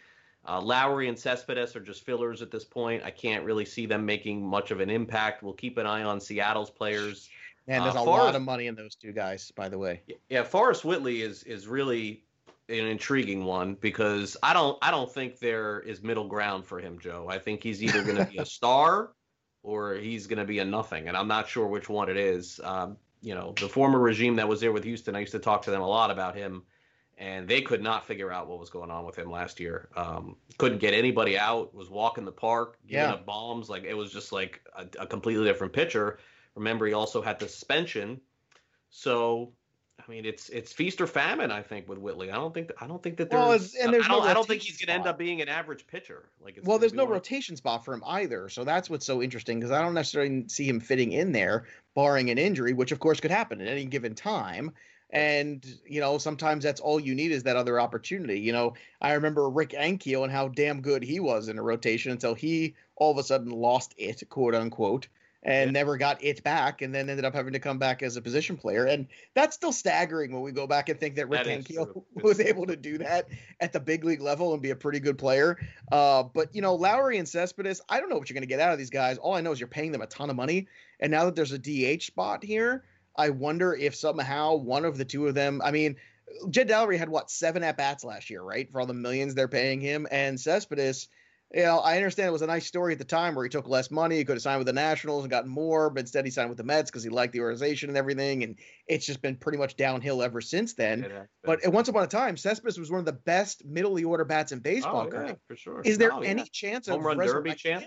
Uh, 0.44 0.60
Lowrie 0.60 1.08
and 1.08 1.16
Cespedes 1.16 1.76
are 1.76 1.80
just 1.80 2.04
fillers 2.04 2.42
at 2.42 2.50
this 2.50 2.64
point. 2.64 3.04
I 3.04 3.12
can't 3.12 3.44
really 3.44 3.64
see 3.64 3.86
them 3.86 4.04
making 4.04 4.44
much 4.44 4.72
of 4.72 4.80
an 4.80 4.90
impact. 4.90 5.42
We'll 5.42 5.52
keep 5.52 5.78
an 5.78 5.86
eye 5.86 6.02
on 6.02 6.20
Seattle's 6.20 6.70
players. 6.70 7.28
And 7.68 7.84
there's 7.84 7.94
uh, 7.94 8.00
a 8.00 8.04
Forrest, 8.04 8.24
lot 8.24 8.34
of 8.34 8.42
money 8.42 8.66
in 8.66 8.74
those 8.74 8.96
two 8.96 9.12
guys, 9.12 9.52
by 9.52 9.68
the 9.68 9.78
way. 9.78 10.02
Yeah, 10.28 10.42
Forrest 10.42 10.84
Whitley 10.84 11.22
is 11.22 11.44
is 11.44 11.68
really 11.68 12.24
an 12.68 12.86
intriguing 12.86 13.44
one 13.44 13.74
because 13.74 14.36
I 14.42 14.52
don't 14.52 14.78
I 14.82 14.90
don't 14.90 15.12
think 15.12 15.38
there 15.38 15.80
is 15.80 16.02
middle 16.02 16.26
ground 16.26 16.64
for 16.64 16.80
him, 16.80 16.98
Joe. 16.98 17.26
I 17.28 17.38
think 17.38 17.62
he's 17.62 17.82
either 17.82 18.02
going 18.02 18.16
to 18.16 18.24
be 18.24 18.38
a 18.38 18.46
star 18.58 19.12
or 19.62 19.94
he's 19.94 20.26
going 20.26 20.38
to 20.38 20.44
be 20.44 20.58
a 20.58 20.64
nothing, 20.64 21.06
and 21.06 21.16
I'm 21.16 21.28
not 21.28 21.48
sure 21.48 21.66
which 21.66 21.88
one 21.88 22.08
it 22.08 22.16
is. 22.16 22.60
Um, 22.64 22.96
you 23.22 23.34
know, 23.34 23.54
the 23.60 23.68
former 23.68 23.98
regime 23.98 24.36
that 24.36 24.48
was 24.48 24.60
there 24.60 24.72
with 24.72 24.84
Houston, 24.84 25.16
I 25.16 25.20
used 25.20 25.32
to 25.32 25.38
talk 25.38 25.62
to 25.62 25.70
them 25.70 25.80
a 25.80 25.88
lot 25.88 26.10
about 26.10 26.34
him, 26.36 26.64
and 27.18 27.48
they 27.48 27.62
could 27.62 27.82
not 27.82 28.04
figure 28.04 28.32
out 28.32 28.48
what 28.48 28.58
was 28.58 28.68
going 28.68 28.90
on 28.90 29.06
with 29.06 29.16
him 29.16 29.30
last 29.30 29.60
year. 29.60 29.88
Um, 29.96 30.36
couldn't 30.58 30.78
get 30.78 30.92
anybody 30.92 31.38
out. 31.38 31.72
Was 31.74 31.88
walking 31.88 32.24
the 32.24 32.32
park, 32.32 32.78
giving 32.86 33.04
Yeah. 33.04 33.12
up 33.12 33.24
bombs. 33.24 33.70
Like 33.70 33.84
it 33.84 33.94
was 33.94 34.12
just 34.12 34.32
like 34.32 34.60
a, 34.76 34.86
a 34.98 35.06
completely 35.06 35.44
different 35.44 35.72
pitcher. 35.72 36.18
Remember, 36.56 36.84
he 36.86 36.92
also 36.92 37.22
had 37.22 37.38
the 37.38 37.48
suspension, 37.48 38.20
so. 38.90 39.52
I 40.00 40.10
mean, 40.10 40.24
it's 40.24 40.48
it's 40.48 40.72
feast 40.72 41.00
or 41.00 41.06
famine. 41.06 41.50
I 41.50 41.62
think 41.62 41.88
with 41.88 41.98
Whitley, 41.98 42.30
I 42.30 42.34
don't 42.34 42.52
think 42.52 42.72
I 42.80 42.86
don't 42.86 43.02
think 43.02 43.16
that 43.18 43.30
there's. 43.30 43.40
Well, 43.40 43.84
and 43.84 43.94
there's 43.94 44.06
I 44.06 44.08
don't, 44.08 44.24
no 44.24 44.28
I 44.28 44.34
don't 44.34 44.46
think 44.46 44.62
he's 44.62 44.76
going 44.78 44.88
to 44.88 44.94
end 44.94 45.06
up 45.06 45.18
being 45.18 45.40
an 45.40 45.48
average 45.48 45.86
pitcher. 45.86 46.24
Like, 46.42 46.56
it's 46.56 46.66
well, 46.66 46.78
there's 46.78 46.92
no 46.92 47.04
one 47.04 47.12
of- 47.12 47.16
rotation 47.16 47.56
spot 47.56 47.84
for 47.84 47.94
him 47.94 48.02
either, 48.06 48.48
so 48.48 48.64
that's 48.64 48.90
what's 48.90 49.06
so 49.06 49.22
interesting 49.22 49.60
because 49.60 49.70
I 49.70 49.80
don't 49.80 49.94
necessarily 49.94 50.48
see 50.48 50.66
him 50.66 50.80
fitting 50.80 51.12
in 51.12 51.32
there, 51.32 51.66
barring 51.94 52.30
an 52.30 52.38
injury, 52.38 52.72
which 52.72 52.92
of 52.92 52.98
course 52.98 53.20
could 53.20 53.30
happen 53.30 53.60
at 53.60 53.68
any 53.68 53.84
given 53.84 54.14
time. 54.14 54.72
And 55.10 55.64
you 55.86 56.00
know, 56.00 56.18
sometimes 56.18 56.64
that's 56.64 56.80
all 56.80 56.98
you 56.98 57.14
need 57.14 57.30
is 57.30 57.42
that 57.44 57.56
other 57.56 57.78
opportunity. 57.78 58.40
You 58.40 58.52
know, 58.52 58.74
I 59.00 59.12
remember 59.12 59.48
Rick 59.48 59.70
Ankiel 59.70 60.24
and 60.24 60.32
how 60.32 60.48
damn 60.48 60.80
good 60.80 61.02
he 61.02 61.20
was 61.20 61.48
in 61.48 61.58
a 61.58 61.62
rotation 61.62 62.10
until 62.12 62.34
he 62.34 62.74
all 62.96 63.12
of 63.12 63.18
a 63.18 63.22
sudden 63.22 63.50
lost 63.50 63.94
it, 63.98 64.22
quote 64.30 64.54
unquote, 64.54 65.06
and 65.44 65.68
Yeah. 65.68 65.72
never 65.72 65.96
got 65.96 66.22
it 66.22 66.42
back, 66.44 66.82
and 66.82 66.94
then 66.94 67.10
ended 67.10 67.24
up 67.24 67.34
having 67.34 67.52
to 67.52 67.58
come 67.58 67.78
back 67.78 68.02
as 68.02 68.16
a 68.16 68.22
position 68.22 68.56
player. 68.56 68.86
And 68.86 69.08
that's 69.34 69.56
still 69.56 69.72
staggering 69.72 70.32
when 70.32 70.42
we 70.42 70.52
go 70.52 70.66
back 70.66 70.88
and 70.88 70.98
think 71.00 71.16
that 71.16 71.28
Rick 71.28 71.46
Ankiel 71.46 72.04
was 72.22 72.38
able 72.40 72.66
to 72.66 72.76
do 72.76 72.98
that 72.98 73.28
at 73.60 73.72
the 73.72 73.80
big 73.80 74.04
league 74.04 74.20
level 74.20 74.52
and 74.52 74.62
be 74.62 74.70
a 74.70 74.76
pretty 74.76 75.00
good 75.00 75.18
player. 75.18 75.58
Uh, 75.90 76.22
but 76.22 76.54
you 76.54 76.62
know, 76.62 76.76
Lowrie 76.76 77.18
and 77.18 77.28
Cespedes, 77.28 77.80
I 77.88 77.98
don't 77.98 78.08
know 78.08 78.16
what 78.18 78.30
you're 78.30 78.34
going 78.34 78.42
to 78.42 78.48
get 78.48 78.60
out 78.60 78.72
of 78.72 78.78
these 78.78 78.90
guys. 78.90 79.18
All 79.18 79.34
I 79.34 79.40
know 79.40 79.52
is 79.52 79.58
you're 79.60 79.66
paying 79.68 79.92
them 79.92 80.02
a 80.02 80.06
ton 80.06 80.30
of 80.30 80.36
money, 80.36 80.68
and 81.00 81.10
now 81.10 81.24
that 81.24 81.34
there's 81.34 81.52
a 81.52 81.58
DH 81.58 82.02
spot 82.04 82.44
here, 82.44 82.84
I 83.16 83.30
wonder 83.30 83.74
if 83.74 83.94
somehow 83.94 84.54
one 84.54 84.84
of 84.84 84.96
the 84.96 85.04
two 85.04 85.26
of 85.26 85.34
them. 85.34 85.60
I 85.64 85.70
mean, 85.70 85.96
Jed 86.50 86.68
Lowrie 86.68 86.96
had 86.98 87.08
what 87.08 87.30
seven 87.30 87.62
at 87.62 87.76
bats 87.76 88.04
last 88.04 88.30
year, 88.30 88.42
right? 88.42 88.70
For 88.70 88.80
all 88.80 88.86
the 88.86 88.94
millions 88.94 89.34
they're 89.34 89.48
paying 89.48 89.80
him, 89.80 90.06
and 90.10 90.40
Cespedes. 90.40 91.08
You 91.54 91.64
know, 91.64 91.78
I 91.80 91.96
understand 91.96 92.28
it 92.28 92.32
was 92.32 92.40
a 92.40 92.46
nice 92.46 92.66
story 92.66 92.94
at 92.94 92.98
the 92.98 93.04
time 93.04 93.34
where 93.34 93.44
he 93.44 93.50
took 93.50 93.68
less 93.68 93.90
money. 93.90 94.16
He 94.16 94.24
could 94.24 94.36
have 94.36 94.42
signed 94.42 94.58
with 94.58 94.66
the 94.66 94.72
Nationals 94.72 95.24
and 95.24 95.30
gotten 95.30 95.50
more, 95.50 95.90
but 95.90 96.00
instead 96.00 96.24
he 96.24 96.30
signed 96.30 96.48
with 96.48 96.56
the 96.56 96.64
Mets 96.64 96.90
because 96.90 97.02
he 97.04 97.10
liked 97.10 97.34
the 97.34 97.40
organization 97.40 97.90
and 97.90 97.98
everything. 97.98 98.42
And 98.42 98.58
it's 98.86 99.04
just 99.04 99.20
been 99.20 99.36
pretty 99.36 99.58
much 99.58 99.76
downhill 99.76 100.22
ever 100.22 100.40
since 100.40 100.72
then. 100.72 101.04
It 101.04 101.10
has 101.10 101.28
been. 101.44 101.58
But 101.62 101.72
once 101.72 101.88
upon 101.88 102.04
a 102.04 102.06
time, 102.06 102.38
Cespedes 102.38 102.78
was 102.78 102.90
one 102.90 103.00
of 103.00 103.04
the 103.06 103.12
best 103.12 103.66
middle 103.66 103.90
of 103.92 103.98
the 103.98 104.04
order 104.06 104.24
bats 104.24 104.52
in 104.52 104.60
baseball. 104.60 105.10
oh, 105.12 105.24
yeah, 105.26 105.34
for 105.46 105.56
sure. 105.56 105.82
Is 105.84 105.98
there 105.98 106.08
No, 106.08 106.22
yeah. 106.22 106.28
any 106.30 106.44
chance 106.50 106.88
of 106.88 106.94
Home 106.94 107.06
run 107.06 107.18
derby 107.18 107.54
chance? 107.54 107.84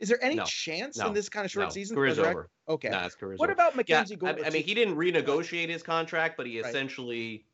Is 0.00 0.08
there 0.08 0.22
any 0.22 0.34
No. 0.34 0.44
chance 0.44 0.98
No. 0.98 1.06
in 1.06 1.14
this 1.14 1.28
kind 1.28 1.44
of 1.44 1.52
short 1.52 1.66
no, 1.66 1.70
season? 1.70 1.94
Career's 1.94 2.18
resurrect- 2.18 2.36
over. 2.36 2.50
Okay. 2.68 2.88
Nah, 2.88 3.08
career's 3.10 3.38
what 3.38 3.46
over. 3.48 3.52
about 3.52 3.72
Yeah, 3.72 3.76
Mackenzie 3.76 4.14
I, 4.16 4.18
Gore? 4.18 4.44
I 4.44 4.50
mean, 4.50 4.64
he 4.64 4.74
didn't 4.74 4.96
renegotiate 4.96 5.68
his 5.68 5.84
contract, 5.84 6.36
but 6.36 6.46
he 6.46 6.60
Right. 6.60 6.68
essentially 6.68 7.46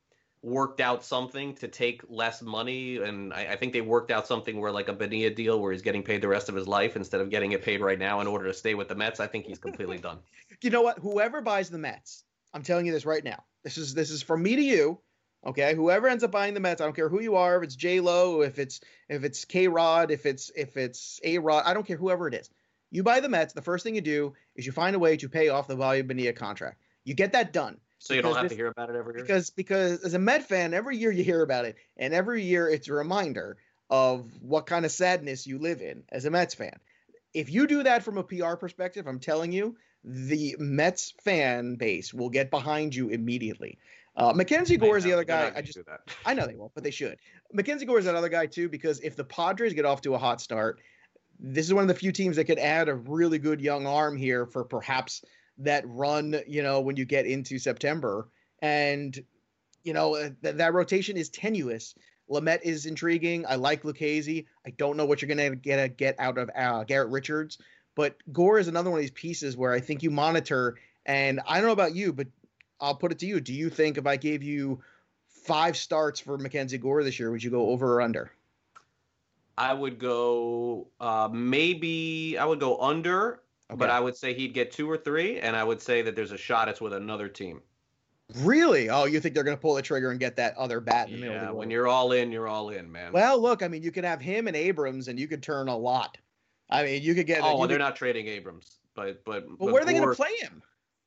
worked 0.42 0.81
out 0.81 1.05
something 1.05 1.55
to 1.57 1.68
take 1.68 2.03
less 2.09 2.40
money, 2.40 2.98
and 2.98 3.33
I, 3.33 3.53
I 3.53 3.57
think 3.57 3.72
they 3.72 3.83
worked 3.83 4.11
out 4.11 4.26
something 4.26 4.59
where 4.59 4.72
like 4.72 4.88
a 4.88 4.94
Benia 4.94 5.35
deal, 5.35 5.61
where 5.61 5.72
he's 5.72 5.83
getting 5.83 6.03
paid 6.03 6.22
the 6.22 6.29
rest 6.29 6.48
of 6.48 6.55
his 6.55 6.66
life 6.66 6.96
instead 6.96 7.20
of 7.20 7.31
getting 7.31 7.53
it 7.53 7.62
paid 7.62 7.81
right 7.81 7.98
now 7.98 8.20
in 8.20 8.26
order 8.26 8.46
to 8.46 8.55
stay 8.55 8.74
with 8.74 8.88
the 8.88 8.94
Mets. 8.94 9.20
I 9.20 9.26
think 9.26 9.46
he's 9.46 9.59
completely 9.59 9.98
done. 9.98 10.18
you 10.62 10.70
know 10.70 10.83
what? 10.83 10.98
Whoever 10.98 11.40
buys 11.42 11.68
the 11.68 11.79
Mets, 11.79 12.24
I'm 12.55 12.62
telling 12.62 12.87
you 12.87 12.92
this 12.92 13.05
right 13.05 13.24
now. 13.24 13.44
This 13.64 13.76
is 13.76 13.94
this 13.94 14.11
is 14.11 14.22
from 14.22 14.42
me 14.42 14.57
to 14.57 14.62
you. 14.62 15.00
Okay, 15.46 15.74
whoever 15.74 16.07
ends 16.07 16.22
up 16.22 16.31
buying 16.31 16.53
the 16.53 16.61
Mets, 16.61 16.83
I 16.83 16.85
don't 16.85 16.96
care 16.96 17.09
who 17.09 17.22
you 17.22 17.37
are, 17.37 17.57
if 17.57 17.62
it's 17.62 17.76
J 17.76 18.00
Lo, 18.00 18.42
if 18.42 18.59
it's 18.59 18.81
if 19.09 19.24
it's 19.24 19.44
K 19.44 19.68
Rod, 19.68 20.11
if 20.11 20.26
it's 20.26 20.50
if 20.55 20.76
it's 20.76 21.20
A 21.24 21.38
Rod, 21.38 21.64
I 21.66 21.74
don't 21.74 21.87
care 21.87 21.96
whoever 21.96 22.29
it 22.29 22.35
is. 22.35 22.50
You 22.90 23.03
buy 23.03 23.20
the 23.20 23.29
Mets, 23.29 23.53
the 23.53 23.62
first 23.62 23.85
thing 23.85 23.94
you 23.94 24.00
do 24.00 24.35
is 24.57 24.66
you 24.66 24.72
find 24.72 24.96
a 24.96 24.98
way 24.98 25.16
to 25.16 25.29
pay 25.29 25.48
off 25.48 25.68
the 25.68 25.76
Bobby 25.76 26.03
Bonilla 26.03 26.33
contract. 26.33 26.81
You 27.05 27.14
get 27.14 27.33
that 27.33 27.53
done. 27.53 27.79
So 28.01 28.15
you 28.15 28.23
don't 28.23 28.35
have 28.35 28.45
this- 28.45 28.53
to 28.53 28.57
hear 28.57 28.67
about 28.67 28.91
it 28.91 28.97
every 28.97 29.15
year. 29.15 29.23
because 29.23 29.51
because 29.51 30.03
as 30.03 30.15
a 30.15 30.19
Met 30.19 30.49
fan, 30.49 30.75
every 30.75 30.97
year 30.97 31.13
you 31.13 31.23
hear 31.23 31.43
about 31.43 31.67
it, 31.67 31.77
and 31.97 32.13
every 32.13 32.43
year 32.43 32.69
it's 32.69 32.89
a 32.89 32.93
reminder 32.95 33.59
of 33.91 34.31
what 34.43 34.67
kind 34.67 34.85
of 34.85 34.91
sadness 34.91 35.47
you 35.47 35.59
live 35.59 35.83
in 35.83 36.03
as 36.09 36.25
a 36.25 36.31
Mets 36.31 36.55
fan. 36.55 36.79
If 37.35 37.51
you 37.51 37.67
do 37.67 37.83
that 37.83 38.03
from 38.03 38.19
a 38.19 38.25
PR 38.25 38.55
perspective, 38.55 39.07
I'm 39.07 39.21
telling 39.21 39.53
you, 39.53 39.77
the 40.03 40.57
Mets 40.59 41.13
fan 41.23 41.77
base 41.77 42.15
will 42.15 42.31
get 42.31 42.51
behind 42.51 42.95
you 42.95 43.09
immediately. 43.09 43.79
Uh, 44.17 44.33
Mackenzie 44.33 44.77
Gore 44.77 44.97
is 44.97 45.05
the 45.05 45.13
other 45.13 45.25
guy. 45.25 45.53
I 45.55 45.61
just 45.61 45.77
do 45.79 45.85
that. 45.87 46.01
I 46.25 46.35
know 46.35 46.47
they 46.47 46.57
won't, 46.57 46.75
but 46.75 46.83
they 46.83 46.91
should. 46.91 47.19
Mackenzie 47.53 47.85
Gore 47.87 47.99
is 47.99 48.07
another 48.07 48.29
guy 48.29 48.47
too, 48.47 48.69
because 48.69 49.01
if 49.01 49.15
the 49.15 49.25
Padres 49.25 49.75
get 49.75 49.85
off 49.85 50.01
to 50.03 50.15
a 50.15 50.19
hot 50.19 50.41
start, 50.41 50.81
this 51.39 51.67
is 51.67 51.75
one 51.75 51.83
of 51.83 51.89
the 51.89 51.95
few 51.95 52.13
teams 52.13 52.37
that 52.37 52.45
could 52.45 52.59
add 52.59 52.89
a 52.89 52.95
really 52.95 53.39
good 53.39 53.61
young 53.61 53.87
arm 53.87 54.17
here 54.17 54.47
for 54.47 54.65
perhaps 54.65 55.23
that 55.61 55.85
run, 55.87 56.40
you 56.46 56.62
know, 56.62 56.81
when 56.81 56.96
you 56.96 57.05
get 57.05 57.27
into 57.27 57.59
September. 57.59 58.29
And, 58.61 59.18
you 59.85 59.92
know, 59.92 60.16
uh, 60.16 60.31
th- 60.42 60.57
that 60.57 60.75
rotation 60.75 61.16
is 61.16 61.29
tenuous. 61.29 61.94
Lamet 62.31 62.62
is 62.62 62.87
intriguing. 62.87 63.44
I 63.49 63.57
like 63.57 63.83
Lucchesi. 63.83 64.46
I 64.66 64.70
don't 64.70 64.96
know 64.96 65.05
what 65.05 65.20
you're 65.20 65.35
going 65.35 65.51
to 65.51 65.57
get 65.57 65.96
get 65.96 66.16
out 66.18 66.38
of 66.38 66.51
uh, 66.55 66.85
Garrett 66.85 67.11
Richards, 67.11 67.59
but 67.94 68.16
Gore 68.33 68.59
is 68.59 68.68
another 68.68 68.90
one 68.90 68.99
of 68.99 69.03
these 69.03 69.11
pieces 69.11 69.57
where 69.57 69.73
I 69.73 69.81
think 69.81 70.03
you 70.03 70.11
monitor. 70.11 70.79
And 71.07 71.40
I 71.46 71.57
don't 71.57 71.66
know 71.66 71.73
about 71.73 71.94
you, 71.94 72.12
but 72.12 72.29
I'll 72.81 72.94
put 72.94 73.12
it 73.12 73.18
to 73.20 73.27
you. 73.27 73.40
Do 73.40 73.53
you 73.53 73.68
think 73.68 73.99
if 73.99 74.07
I 74.07 74.16
gave 74.16 74.42
you 74.42 74.81
five 75.27 75.77
starts 75.77 76.20
for 76.20 76.38
Mackenzie 76.38 76.79
Gore 76.79 77.03
this 77.03 77.18
year, 77.18 77.31
would 77.31 77.42
you 77.42 77.51
go 77.51 77.70
over 77.70 77.94
or 77.94 78.01
under? 78.01 78.31
I 79.59 79.75
would 79.75 79.99
go 79.99 80.87
uh, 81.01 81.29
maybe 81.33 82.38
I 82.38 82.44
would 82.44 82.61
go 82.61 82.81
under, 82.81 83.40
but 83.77 83.91
I 83.91 84.01
would 84.01 84.17
say 84.17 84.35
he'd 84.35 84.55
get 84.55 84.73
two 84.73 84.91
or 84.91 84.97
three, 84.97 85.39
and 85.41 85.57
I 85.57 85.65
would 85.65 85.81
say 85.81 86.03
that 86.03 86.17
there's 86.17 86.33
a 86.33 86.39
shot 86.39 86.69
it's 86.69 86.81
with 86.81 86.93
another 86.93 87.29
team. 87.29 87.61
Really? 88.37 88.91
Oh, 88.91 89.05
you 89.05 89.21
think 89.21 89.35
they're 89.35 89.45
going 89.45 89.57
to 89.57 89.61
pull 89.61 89.75
the 89.75 89.83
trigger 89.83 90.11
and 90.11 90.21
get 90.21 90.37
that 90.37 90.57
other 90.57 90.81
bat 90.81 91.09
in 91.09 91.15
the 91.15 91.21
middle 91.21 91.35
Yeah, 91.35 91.47
the 91.47 91.55
when 91.55 91.71
you're 91.71 91.89
all 91.89 92.13
in, 92.13 92.31
you're 92.31 92.47
all 92.47 92.71
in, 92.71 92.91
man. 92.91 93.13
Well, 93.13 93.41
look, 93.41 93.63
I 93.63 93.69
mean, 93.69 93.83
you 93.83 93.91
could 93.91 94.05
have 94.05 94.21
him 94.21 94.47
and 94.47 94.57
Abrams, 94.57 95.09
and 95.09 95.19
you 95.19 95.27
could 95.27 95.43
turn 95.43 95.69
a 95.69 95.77
lot. 95.77 96.17
I 96.71 96.85
mean, 96.85 97.03
you 97.03 97.15
could 97.15 97.27
get. 97.27 97.43
oh, 97.43 97.57
well, 97.59 97.67
they're 97.67 97.77
could- 97.77 97.83
not 97.83 97.97
trading 97.97 98.29
Abrams, 98.29 98.77
but 98.95 99.25
but. 99.25 99.47
But 99.49 99.59
but 99.59 99.73
where 99.73 99.83
are 99.83 99.85
they 99.85 99.95
going 99.95 100.09
to 100.09 100.15
play 100.15 100.35
him? 100.41 100.63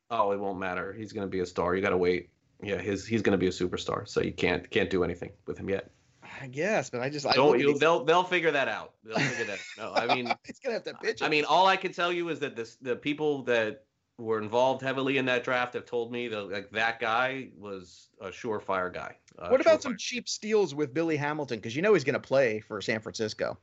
Oh, 0.10 0.32
it 0.32 0.39
won't 0.39 0.60
matter. 0.60 0.93
He's 0.93 1.13
going 1.13 1.26
to 1.26 1.32
be 1.32 1.39
a 1.39 1.45
star. 1.45 1.76
You 1.76 1.82
got 1.82 1.89
to 1.89 1.97
wait. 1.97 2.30
Yeah, 2.62 2.78
his 2.78 3.06
he's 3.06 3.21
going 3.21 3.32
to 3.32 3.38
be 3.38 3.47
a 3.47 3.52
superstar. 3.52 4.08
So 4.08 4.21
you 4.21 4.34
can't 4.34 4.69
can't 4.69 4.89
do 4.89 5.04
anything 5.04 5.32
with 5.47 5.58
him 5.58 5.69
yet. 5.69 5.91
I 6.41 6.47
guess, 6.47 6.89
but 6.89 7.01
I 7.01 7.09
just 7.09 7.25
I 7.25 7.33
Don't 7.33 7.59
you? 7.59 7.77
They'll 7.77 8.03
they'll 8.03 8.23
figure 8.23 8.51
that 8.51 8.67
out. 8.67 8.93
They'll 9.03 9.17
figure 9.17 9.45
that. 9.45 9.59
out. 9.79 9.97
No, 10.07 10.13
I 10.13 10.15
mean, 10.15 10.33
it's 10.45 10.59
to 10.59 10.71
have 10.71 10.83
to 10.83 10.93
pitch. 10.95 11.21
I 11.21 11.25
him. 11.25 11.31
mean, 11.31 11.45
all 11.45 11.67
I 11.67 11.77
can 11.77 11.93
tell 11.93 12.11
you 12.11 12.29
is 12.29 12.39
that 12.39 12.55
this 12.55 12.75
the 12.77 12.95
people 12.95 13.43
that 13.43 13.83
were 14.17 14.39
involved 14.39 14.81
heavily 14.81 15.17
in 15.17 15.25
that 15.25 15.43
draft 15.43 15.73
have 15.73 15.85
told 15.85 16.11
me 16.11 16.27
that 16.27 16.51
like 16.51 16.71
that 16.71 16.99
guy 16.99 17.49
was 17.57 18.09
a 18.21 18.27
surefire 18.27 18.93
guy. 18.93 19.15
Uh, 19.37 19.49
what 19.49 19.61
about 19.61 19.81
some 19.81 19.97
cheap 19.97 20.29
steals 20.29 20.75
with 20.75 20.93
Billy 20.93 21.17
Hamilton? 21.17 21.57
Because 21.57 21.75
you 21.75 21.81
know 21.81 21.93
he's 21.93 22.03
going 22.03 22.13
to 22.13 22.19
play 22.19 22.59
for 22.59 22.79
San 22.81 22.99
Francisco. 22.99 23.57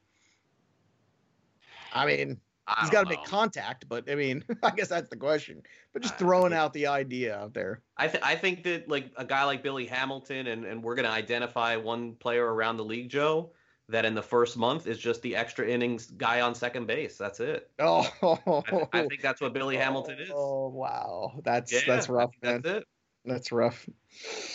I 1.92 2.06
mean, 2.06 2.32
I 2.32 2.49
he's 2.80 2.90
got 2.90 3.04
to 3.04 3.08
make 3.08 3.24
contact, 3.24 3.88
but 3.88 4.10
I 4.10 4.14
mean, 4.14 4.44
I 4.62 4.70
guess 4.70 4.88
that's 4.88 5.08
the 5.08 5.16
question. 5.16 5.62
But 5.92 6.02
just 6.02 6.16
throwing 6.18 6.52
out 6.52 6.72
the 6.72 6.86
idea 6.86 7.36
out 7.36 7.54
there. 7.54 7.82
I 7.96 8.08
th- 8.08 8.22
I 8.22 8.36
think 8.36 8.62
that 8.64 8.88
like 8.88 9.10
a 9.16 9.24
guy 9.24 9.44
like 9.44 9.62
Billy 9.62 9.86
Hamilton, 9.86 10.46
and 10.46 10.64
and 10.64 10.82
we're 10.82 10.94
gonna 10.94 11.08
identify 11.08 11.76
one 11.76 12.14
player 12.14 12.44
around 12.52 12.76
the 12.76 12.84
league, 12.84 13.08
Joe, 13.08 13.52
that 13.88 14.04
in 14.04 14.14
the 14.14 14.22
first 14.22 14.56
month 14.56 14.86
is 14.86 14.98
just 14.98 15.22
the 15.22 15.36
extra 15.36 15.66
innings 15.66 16.10
guy 16.10 16.40
on 16.40 16.54
second 16.54 16.86
base. 16.86 17.16
That's 17.16 17.40
it. 17.40 17.70
Oh, 17.80 18.06
I, 18.22 18.70
th- 18.70 18.88
I 18.92 19.08
think 19.08 19.22
that's 19.22 19.40
what 19.40 19.52
Billy 19.52 19.76
Hamilton 19.76 20.18
is. 20.20 20.30
Oh 20.32 20.68
wow, 20.68 21.40
that's 21.44 21.72
Yeah, 21.72 21.80
that's 21.86 22.08
rough, 22.08 22.32
man. 22.42 22.62
That's 22.62 22.78
it. 22.78 22.86
That's 23.24 23.52
rough. 23.52 23.86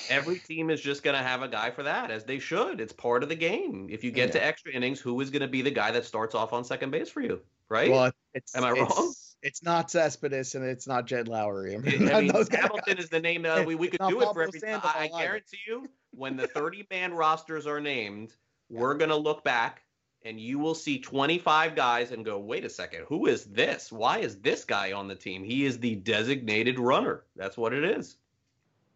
Every 0.09 0.39
team 0.39 0.69
is 0.69 0.81
just 0.81 1.03
going 1.03 1.15
to 1.15 1.21
have 1.21 1.43
a 1.43 1.47
guy 1.47 1.69
for 1.69 1.83
that, 1.83 2.09
as 2.09 2.23
they 2.23 2.39
should. 2.39 2.81
It's 2.81 2.93
part 2.93 3.21
of 3.21 3.29
the 3.29 3.35
game. 3.35 3.87
If 3.91 4.03
you 4.03 4.11
get 4.11 4.31
to 4.31 4.43
extra 4.43 4.71
innings, 4.71 4.99
who 4.99 5.19
is 5.21 5.29
going 5.29 5.43
to 5.43 5.47
be 5.47 5.61
the 5.61 5.71
guy 5.71 5.91
that 5.91 6.05
starts 6.05 6.33
off 6.33 6.51
on 6.51 6.63
second 6.63 6.89
base 6.89 7.09
for 7.09 7.21
you, 7.21 7.41
right? 7.69 7.89
Well, 7.91 8.11
it's 8.33 8.55
Am 8.55 8.63
I 8.63 8.71
it's, 8.71 8.79
wrong? 8.79 9.13
It's 9.41 9.63
not 9.63 9.91
Cespedes 9.91 10.55
and 10.55 10.65
it's 10.65 10.87
not 10.87 11.05
Jed 11.05 11.27
Lowrie. 11.27 11.73
I 11.73 11.75
I 11.75 11.77
mean, 11.79 12.25
mean, 12.25 12.27
those 12.33 12.49
guys- 12.49 12.61
Hamilton 12.61 12.97
is 12.97 13.09
the 13.09 13.19
name 13.19 13.43
that 13.43 13.65
we, 13.65 13.75
we 13.75 13.87
could 13.87 13.99
do 14.07 14.21
it 14.21 14.33
for 14.33 14.43
every. 14.43 14.59
Sandoval 14.59 14.91
I, 14.93 15.09
I 15.13 15.21
guarantee 15.21 15.59
you, 15.67 15.87
when 16.11 16.35
the 16.37 16.47
30 16.47 16.87
man 16.89 17.13
rosters 17.13 17.67
are 17.67 17.79
named, 17.79 18.33
we're 18.69 18.95
going 18.95 19.09
to 19.09 19.15
look 19.15 19.43
back 19.43 19.83
and 20.23 20.39
you 20.39 20.57
will 20.57 20.73
see 20.73 20.97
25 20.99 21.75
guys 21.75 22.11
and 22.11 22.25
go, 22.25 22.39
wait 22.39 22.65
a 22.65 22.69
second, 22.69 23.05
who 23.07 23.27
is 23.27 23.45
this? 23.45 23.91
Why 23.91 24.17
is 24.19 24.39
this 24.41 24.65
guy 24.65 24.91
on 24.93 25.07
the 25.07 25.13
team? 25.15 25.43
He 25.43 25.65
is 25.65 25.77
the 25.79 25.93
designated 25.95 26.79
runner. 26.79 27.23
That's 27.35 27.55
what 27.57 27.73
it 27.73 27.83
is. 27.83 28.17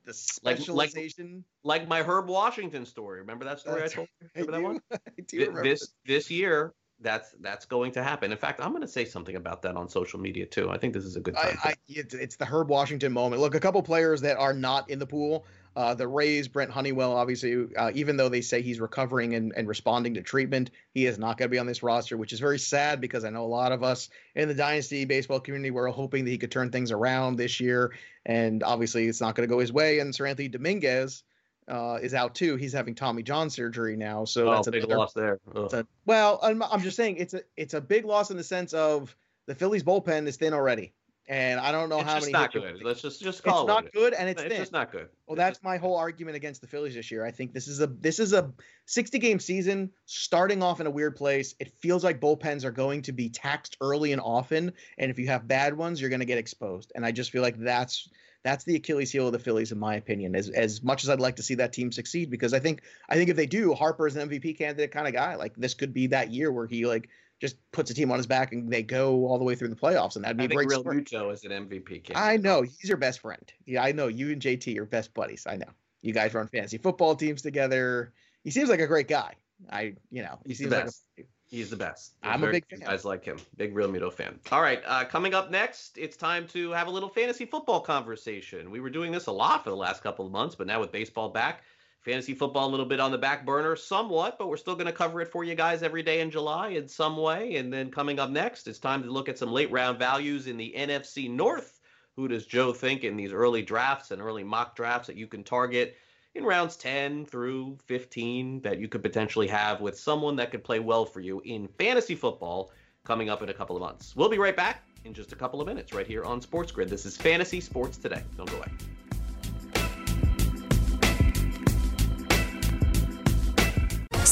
the 0.06 0.12
like- 0.44 0.58
specialization. 0.58 1.44
Like 1.64 1.88
my 1.88 2.02
Herb 2.02 2.28
Washington 2.30 2.86
story. 2.88 3.20
Remember 3.20 3.46
that 3.46 3.60
story 3.60 3.82
That's 3.82 3.94
I 3.94 3.96
told 3.98 4.08
you? 4.22 4.28
I 4.36 4.40
Remember 4.40 4.52
that 4.58 4.64
one? 4.64 4.82
I 5.20 5.22
do 5.28 5.40
remember 5.40 5.64
this 5.64 5.94
this 6.08 6.32
year 6.32 6.74
that's 7.02 7.32
that's 7.40 7.66
going 7.66 7.92
to 7.94 8.04
happen. 8.04 8.32
In 8.32 8.38
fact, 8.38 8.60
I'm 8.62 8.72
going 8.72 8.82
to 8.82 8.88
say 8.88 9.06
something 9.06 9.36
about 9.36 9.62
that 9.62 9.76
on 9.76 9.88
social 9.88 10.20
media 10.20 10.46
too. 10.46 10.70
I 10.70 10.78
think 10.78 10.94
this 10.94 11.06
is 11.06 11.16
a 11.16 11.22
good 11.22 11.36
time. 11.36 11.58
I, 11.64 11.70
I, 11.70 11.74
it's, 11.88 12.14
it's 12.14 12.36
the 12.36 12.46
Herb 12.46 12.70
Washington 12.70 13.14
moment. 13.14 13.42
Look, 13.42 13.56
a 13.56 13.60
couple 13.60 13.82
players 13.84 14.22
that 14.22 14.38
are 14.38 14.54
not 14.54 14.90
in 14.90 15.00
the 15.00 15.06
pool. 15.06 15.46
Uh, 15.76 15.94
the 15.94 16.08
Rays, 16.08 16.48
Brent 16.48 16.72
Honeywell, 16.72 17.16
obviously, 17.16 17.68
uh, 17.78 17.92
even 17.94 18.18
though 18.18 18.28
they 18.28 18.42
say 18.42 18.62
he's 18.62 18.80
recovering 18.82 19.36
and, 19.36 19.54
and 19.56 19.68
responding 19.68 20.16
to 20.16 20.22
treatment, 20.22 20.72
he 20.94 21.06
is 21.06 21.18
not 21.18 21.38
going 21.38 21.48
to 21.48 21.52
be 21.52 21.60
on 21.60 21.68
this 21.68 21.84
roster, 21.84 22.18
which 22.18 22.34
is 22.34 22.40
very 22.40 22.60
sad 22.60 23.00
because 23.00 23.24
I 23.24 23.30
know 23.30 23.46
a 23.46 23.48
lot 23.48 23.72
of 23.72 23.84
us 23.84 24.10
in 24.36 24.48
the 24.48 24.56
Dynasty 24.56 25.06
baseball 25.06 25.40
community 25.40 25.72
were 25.72 25.88
hoping 25.88 26.26
that 26.26 26.32
he 26.32 26.38
could 26.38 26.52
turn 26.52 26.72
things 26.72 26.92
around 26.92 27.38
this 27.38 27.60
year. 27.60 27.94
And 28.26 28.64
obviously, 28.64 29.08
it's 29.08 29.22
not 29.22 29.36
going 29.36 29.48
to 29.48 29.54
go 29.54 29.60
his 29.60 29.72
way. 29.72 30.00
And 30.00 30.14
Seranthony 30.14 30.52
Dominguez, 30.52 31.24
uh, 31.70 32.00
is 32.02 32.14
out 32.14 32.36
too. 32.36 32.56
He's 32.56 32.74
having 32.74 32.96
Tommy 32.96 33.24
John 33.24 33.50
surgery 33.50 33.96
now, 33.96 34.26
so 34.26 34.50
oh, 34.50 34.56
that's 34.56 34.68
a 34.68 34.72
big 34.72 34.90
loss 34.90 35.14
there. 35.14 35.40
A, 35.56 35.86
well, 36.06 36.40
I'm, 36.42 36.62
I'm 36.64 36.82
just 36.82 36.98
saying 36.98 37.18
it's 37.18 37.34
a 37.34 37.42
it's 37.56 37.74
a 37.74 37.82
big 37.82 38.06
loss 38.06 38.32
in 38.32 38.38
the 38.38 38.44
sense 38.44 38.74
of 38.74 39.16
the 39.46 39.56
Phillies 39.56 39.84
bullpen 39.84 40.28
is 40.28 40.38
thin 40.38 40.54
already, 40.54 40.94
and 41.28 41.60
I 41.60 41.72
don't 41.72 41.90
know 41.90 42.00
it's 42.00 42.10
how 42.10 42.16
just 42.16 42.32
many. 42.32 42.34
Not 42.34 42.52
good. 42.52 42.82
Let's 42.84 43.02
just 43.02 43.22
just 43.22 43.44
call 43.44 43.62
it's 43.62 43.70
it. 43.70 43.74
not 43.74 43.94
good, 43.94 44.14
and 44.14 44.28
it's, 44.28 44.42
it's 44.42 44.50
thin. 44.50 44.62
just 44.62 44.72
not 44.72 44.92
good. 44.92 45.10
Well, 45.28 45.36
that's 45.36 45.62
my 45.62 45.78
whole 45.78 45.96
argument 45.96 46.36
against 46.36 46.62
the 46.62 46.68
Phillies 46.68 46.96
this 46.96 47.12
year. 47.12 47.24
I 47.24 47.32
think 47.32 47.54
this 47.54 47.68
is 47.68 47.82
a 47.82 47.88
this 47.88 48.20
is 48.20 48.34
a 48.34 48.52
60 48.88 49.20
game 49.20 49.40
season 49.40 49.92
starting 50.06 50.64
off 50.64 50.82
in 50.82 50.88
a 50.88 50.92
weird 50.92 51.16
place. 51.16 51.54
It 51.60 51.72
feels 51.80 52.04
like 52.04 52.20
bullpens 52.20 52.66
are 52.66 52.72
going 52.72 53.04
to 53.04 53.12
be 53.12 53.30
taxed 53.30 53.78
early 53.80 54.12
and 54.12 54.22
often, 54.22 54.74
and 54.98 55.12
if 55.12 55.20
you 55.20 55.28
have 55.28 55.48
bad 55.48 55.78
ones, 55.78 56.02
you're 56.02 56.10
going 56.10 56.20
to 56.20 56.26
get 56.26 56.40
exposed. 56.40 56.92
And 56.96 57.06
I 57.06 57.12
just 57.12 57.30
feel 57.30 57.44
like 57.44 57.60
that's 57.60 58.10
that's 58.44 58.64
the 58.64 58.76
Achilles 58.76 59.12
heel 59.12 59.28
of 59.28 59.34
the 59.34 59.40
Phillies, 59.40 59.72
in 59.72 59.80
my 59.80 59.96
opinion. 59.96 60.36
As 60.36 60.50
as 60.50 60.82
much 60.84 61.04
as 61.04 61.10
I'd 61.10 61.20
like 61.20 61.36
to 61.38 61.44
see 61.44 61.56
that 61.56 61.74
team 61.74 61.92
succeed, 61.92 62.30
because 62.30 62.54
I 62.54 62.60
think 62.60 62.84
I 63.10 63.16
think 63.16 63.30
if 63.30 63.36
they 63.36 63.46
do, 63.46 63.74
Harper's 63.74 64.16
an 64.16 64.30
MVP 64.30 64.58
candidate 64.58 64.92
kind 64.92 65.08
of 65.08 65.14
guy. 65.14 65.36
Like 65.36 65.56
this 65.56 65.74
could 65.74 65.94
be 65.94 66.08
that 66.08 66.32
year 66.32 66.52
where 66.52 66.68
he 66.68 66.86
like 66.86 67.10
just 67.40 67.58
puts 67.72 67.92
a 67.92 67.94
team 67.94 68.12
on 68.12 68.18
his 68.18 68.28
back 68.28 68.52
and 68.52 68.72
they 68.72 68.84
go 68.84 69.26
all 69.26 69.38
the 69.38 69.44
way 69.44 69.56
through 69.56 69.70
the 69.70 69.76
playoffs, 69.76 70.16
and 70.16 70.26
that'd 70.26 70.38
be 70.38 70.44
I 70.44 70.46
a 70.46 70.50
great. 70.50 70.70
Real. 70.70 70.84
Muto 70.84 71.34
is 71.34 71.44
an 71.44 71.52
MVP 71.52 72.04
candidate. 72.04 72.18
I 72.18 72.38
know 72.38 72.62
he's 72.62 72.88
your 72.88 72.98
best 72.98 73.20
friend. 73.20 73.52
Yeah, 73.66 73.84
I 73.84 73.92
know 73.92 74.08
you 74.08 74.32
and 74.32 74.42
JT 74.42 74.78
are 74.78 74.86
best 74.86 75.14
buddies. 75.14 75.46
I 75.48 75.56
know 75.56 75.70
you 76.02 76.14
guys 76.14 76.34
run 76.34 76.48
fantasy 76.48 76.78
football 76.78 77.16
teams 77.16 77.42
together. 77.42 78.14
He 78.44 78.52
seems 78.52 78.70
like 78.70 78.80
a 78.80 78.88
great 78.88 79.08
guy. 79.08 79.36
I, 79.70 79.96
you 80.10 80.24
know, 80.24 80.40
he 80.46 80.54
seems 80.54 80.72
like 80.72 80.88
a, 80.88 81.24
He's 81.50 81.72
the 81.72 81.76
best. 81.76 82.14
I'm 82.22 82.44
a 82.44 82.52
big 82.52 82.66
fan. 82.70 82.80
Guys 82.80 83.06
like 83.06 83.26
him. 83.26 83.40
Big 83.58 83.76
Real 83.76 83.90
Muto 83.90 84.14
fan. 84.14 84.40
All 84.52 84.62
right. 84.62 84.84
Uh, 84.86 85.04
coming 85.04 85.34
up 85.34 85.50
next, 85.50 85.98
it's 85.98 86.16
time 86.16 86.48
to 86.50 86.70
have 86.72 86.88
a 86.88 86.92
little 86.92 87.10
fantasy 87.10 87.46
football 87.46 87.82
conversation. 87.82 88.70
We 88.70 88.80
were 88.80 88.92
doing 88.92 89.12
this 89.12 89.26
a 89.26 89.32
lot 89.32 89.64
for 89.64 89.72
the 89.72 89.76
last 89.76 90.04
couple 90.04 90.28
of 90.28 90.32
months, 90.32 90.54
but 90.54 90.68
now 90.68 90.80
with 90.80 90.92
baseball 90.92 91.30
back, 91.30 91.64
fantasy 92.02 92.36
football 92.36 92.68
a 92.68 92.72
little 92.72 92.86
bit 92.86 93.00
on 93.00 93.10
the 93.10 93.18
back 93.18 93.48
burner 93.48 93.76
somewhat, 93.76 94.38
but 94.38 94.48
we're 94.48 94.58
still 94.58 94.76
going 94.76 94.86
to 94.86 94.94
cover 94.94 95.22
it 95.22 95.32
for 95.32 95.44
you 95.44 95.56
guys 95.56 95.82
every 95.82 96.04
day 96.04 96.22
in 96.22 96.30
July 96.30 96.70
in 96.70 96.88
some 96.88 97.18
way. 97.18 97.56
And 97.56 97.74
then 97.74 97.90
coming 97.90 98.20
up 98.20 98.30
next, 98.30 98.68
it's 98.68 98.78
time 98.78 99.02
to 99.02 99.12
look 99.12 99.28
at 99.28 99.40
some 99.40 99.52
late 99.52 99.72
round 99.72 99.98
values 99.98 100.46
in 100.46 100.56
the 100.56 100.76
NFC 100.78 101.32
North. 101.32 101.80
Who 102.16 102.28
does 102.28 102.46
Joe 102.46 102.74
think 102.74 103.04
in 103.04 103.18
these 103.18 103.34
early 103.34 103.64
drafts 103.64 104.12
and 104.12 104.22
early 104.22 104.44
mock 104.44 104.76
drafts 104.76 105.08
that 105.08 105.16
you 105.16 105.26
can 105.26 105.44
target? 105.44 105.98
In 106.36 106.44
rounds 106.44 106.76
10 106.76 107.26
through 107.26 107.78
15 107.86 108.62
that 108.62 108.80
you 108.80 108.88
could 108.88 109.02
potentially 109.02 109.48
have 109.48 109.82
with 109.82 109.98
someone 110.00 110.36
that 110.38 110.52
could 110.52 110.64
play 110.64 110.80
well 110.80 111.06
for 111.06 111.20
you 111.20 111.42
in 111.46 111.68
fantasy 111.78 112.16
football 112.16 112.72
coming 113.04 113.30
up 113.30 113.42
in 113.42 113.50
a 113.50 113.54
couple 113.54 113.76
of 113.76 113.82
months. 113.82 114.16
We'll 114.16 114.30
be 114.30 114.38
right 114.38 114.56
back 114.56 114.84
in 115.06 115.14
just 115.14 115.32
a 115.32 115.36
couple 115.36 115.60
of 115.62 115.68
minutes 115.68 115.94
right 115.94 116.08
here 116.08 116.24
on 116.24 116.42
Sports 116.42 116.72
Grid. 116.72 116.90
This 116.90 117.06
is 117.06 117.18
Fantasy 117.18 117.60
Sports 117.60 117.98
Today. 117.98 118.24
Don't 118.38 118.50
go 118.50 118.58
away. 118.58 118.70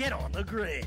Get 0.00 0.14
on 0.14 0.32
the 0.32 0.42
grid. 0.42 0.86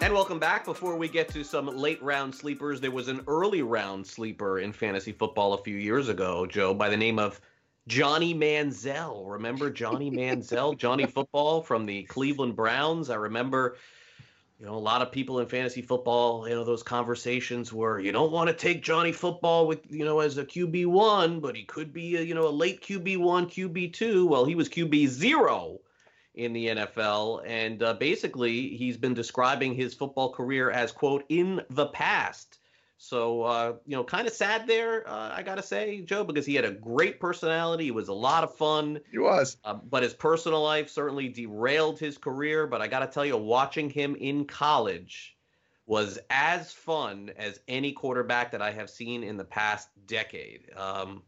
And 0.00 0.14
welcome 0.14 0.38
back. 0.38 0.64
Before 0.64 0.96
we 0.96 1.08
get 1.08 1.28
to 1.30 1.42
some 1.42 1.66
late 1.66 2.00
round 2.00 2.32
sleepers, 2.32 2.80
there 2.80 2.92
was 2.92 3.08
an 3.08 3.22
early 3.26 3.62
round 3.62 4.06
sleeper 4.06 4.60
in 4.60 4.72
fantasy 4.72 5.10
football 5.10 5.54
a 5.54 5.64
few 5.64 5.76
years 5.76 6.08
ago, 6.08 6.46
Joe, 6.46 6.74
by 6.74 6.88
the 6.88 6.96
name 6.96 7.18
of 7.18 7.40
Johnny 7.88 8.32
Manziel. 8.32 9.24
Remember 9.28 9.68
Johnny 9.68 10.10
Manziel, 10.12 10.78
Johnny 10.78 11.06
Football 11.06 11.60
from 11.60 11.86
the 11.86 12.04
Cleveland 12.04 12.54
Browns? 12.54 13.10
I 13.10 13.16
remember, 13.16 13.76
you 14.58 14.66
know, 14.66 14.74
a 14.74 14.78
lot 14.78 15.02
of 15.02 15.10
people 15.10 15.40
in 15.40 15.46
fantasy 15.46 15.82
football, 15.82 16.48
you 16.48 16.54
know, 16.54 16.64
those 16.64 16.82
conversations 16.82 17.72
where 17.72 17.98
you 17.98 18.12
don't 18.12 18.30
want 18.30 18.48
to 18.48 18.54
take 18.54 18.82
Johnny 18.82 19.10
Football 19.10 19.66
with, 19.66 19.80
you 19.90 20.04
know, 20.04 20.20
as 20.20 20.38
a 20.38 20.44
QB1, 20.44 21.40
but 21.40 21.56
he 21.56 21.64
could 21.64 21.92
be, 21.92 22.16
a, 22.16 22.22
you 22.22 22.34
know, 22.34 22.46
a 22.46 22.50
late 22.50 22.80
QB1, 22.80 23.18
QB2. 23.18 24.28
Well, 24.28 24.44
he 24.44 24.54
was 24.54 24.68
QB0 24.68 25.78
in 26.34 26.52
the 26.52 26.68
NFL. 26.68 27.42
And 27.46 27.82
uh, 27.82 27.94
basically, 27.94 28.68
he's 28.76 28.96
been 28.96 29.14
describing 29.14 29.74
his 29.74 29.92
football 29.92 30.32
career 30.32 30.70
as, 30.70 30.92
quote, 30.92 31.24
in 31.28 31.60
the 31.70 31.86
past. 31.86 32.58
So, 32.96 33.42
uh, 33.42 33.74
you 33.86 33.96
know, 33.96 34.04
kind 34.04 34.26
of 34.26 34.32
sad 34.32 34.66
there, 34.66 35.06
uh, 35.08 35.32
I 35.34 35.42
got 35.42 35.56
to 35.56 35.62
say, 35.62 36.00
Joe, 36.02 36.24
because 36.24 36.46
he 36.46 36.54
had 36.54 36.64
a 36.64 36.70
great 36.70 37.20
personality. 37.20 37.84
He 37.84 37.90
was 37.90 38.08
a 38.08 38.14
lot 38.14 38.44
of 38.44 38.54
fun. 38.54 39.00
He 39.10 39.18
was. 39.18 39.56
Uh, 39.64 39.74
but 39.74 40.02
his 40.02 40.14
personal 40.14 40.62
life 40.62 40.88
certainly 40.88 41.28
derailed 41.28 41.98
his 41.98 42.16
career. 42.16 42.66
But 42.66 42.80
I 42.80 42.88
got 42.88 43.00
to 43.00 43.06
tell 43.06 43.26
you, 43.26 43.36
watching 43.36 43.90
him 43.90 44.14
in 44.14 44.46
college 44.46 45.36
was 45.86 46.18
as 46.30 46.72
fun 46.72 47.30
as 47.36 47.60
any 47.68 47.92
quarterback 47.92 48.52
that 48.52 48.62
I 48.62 48.70
have 48.70 48.88
seen 48.88 49.22
in 49.22 49.36
the 49.36 49.44
past 49.44 49.88
decade. 50.06 50.70
Um, 50.76 51.22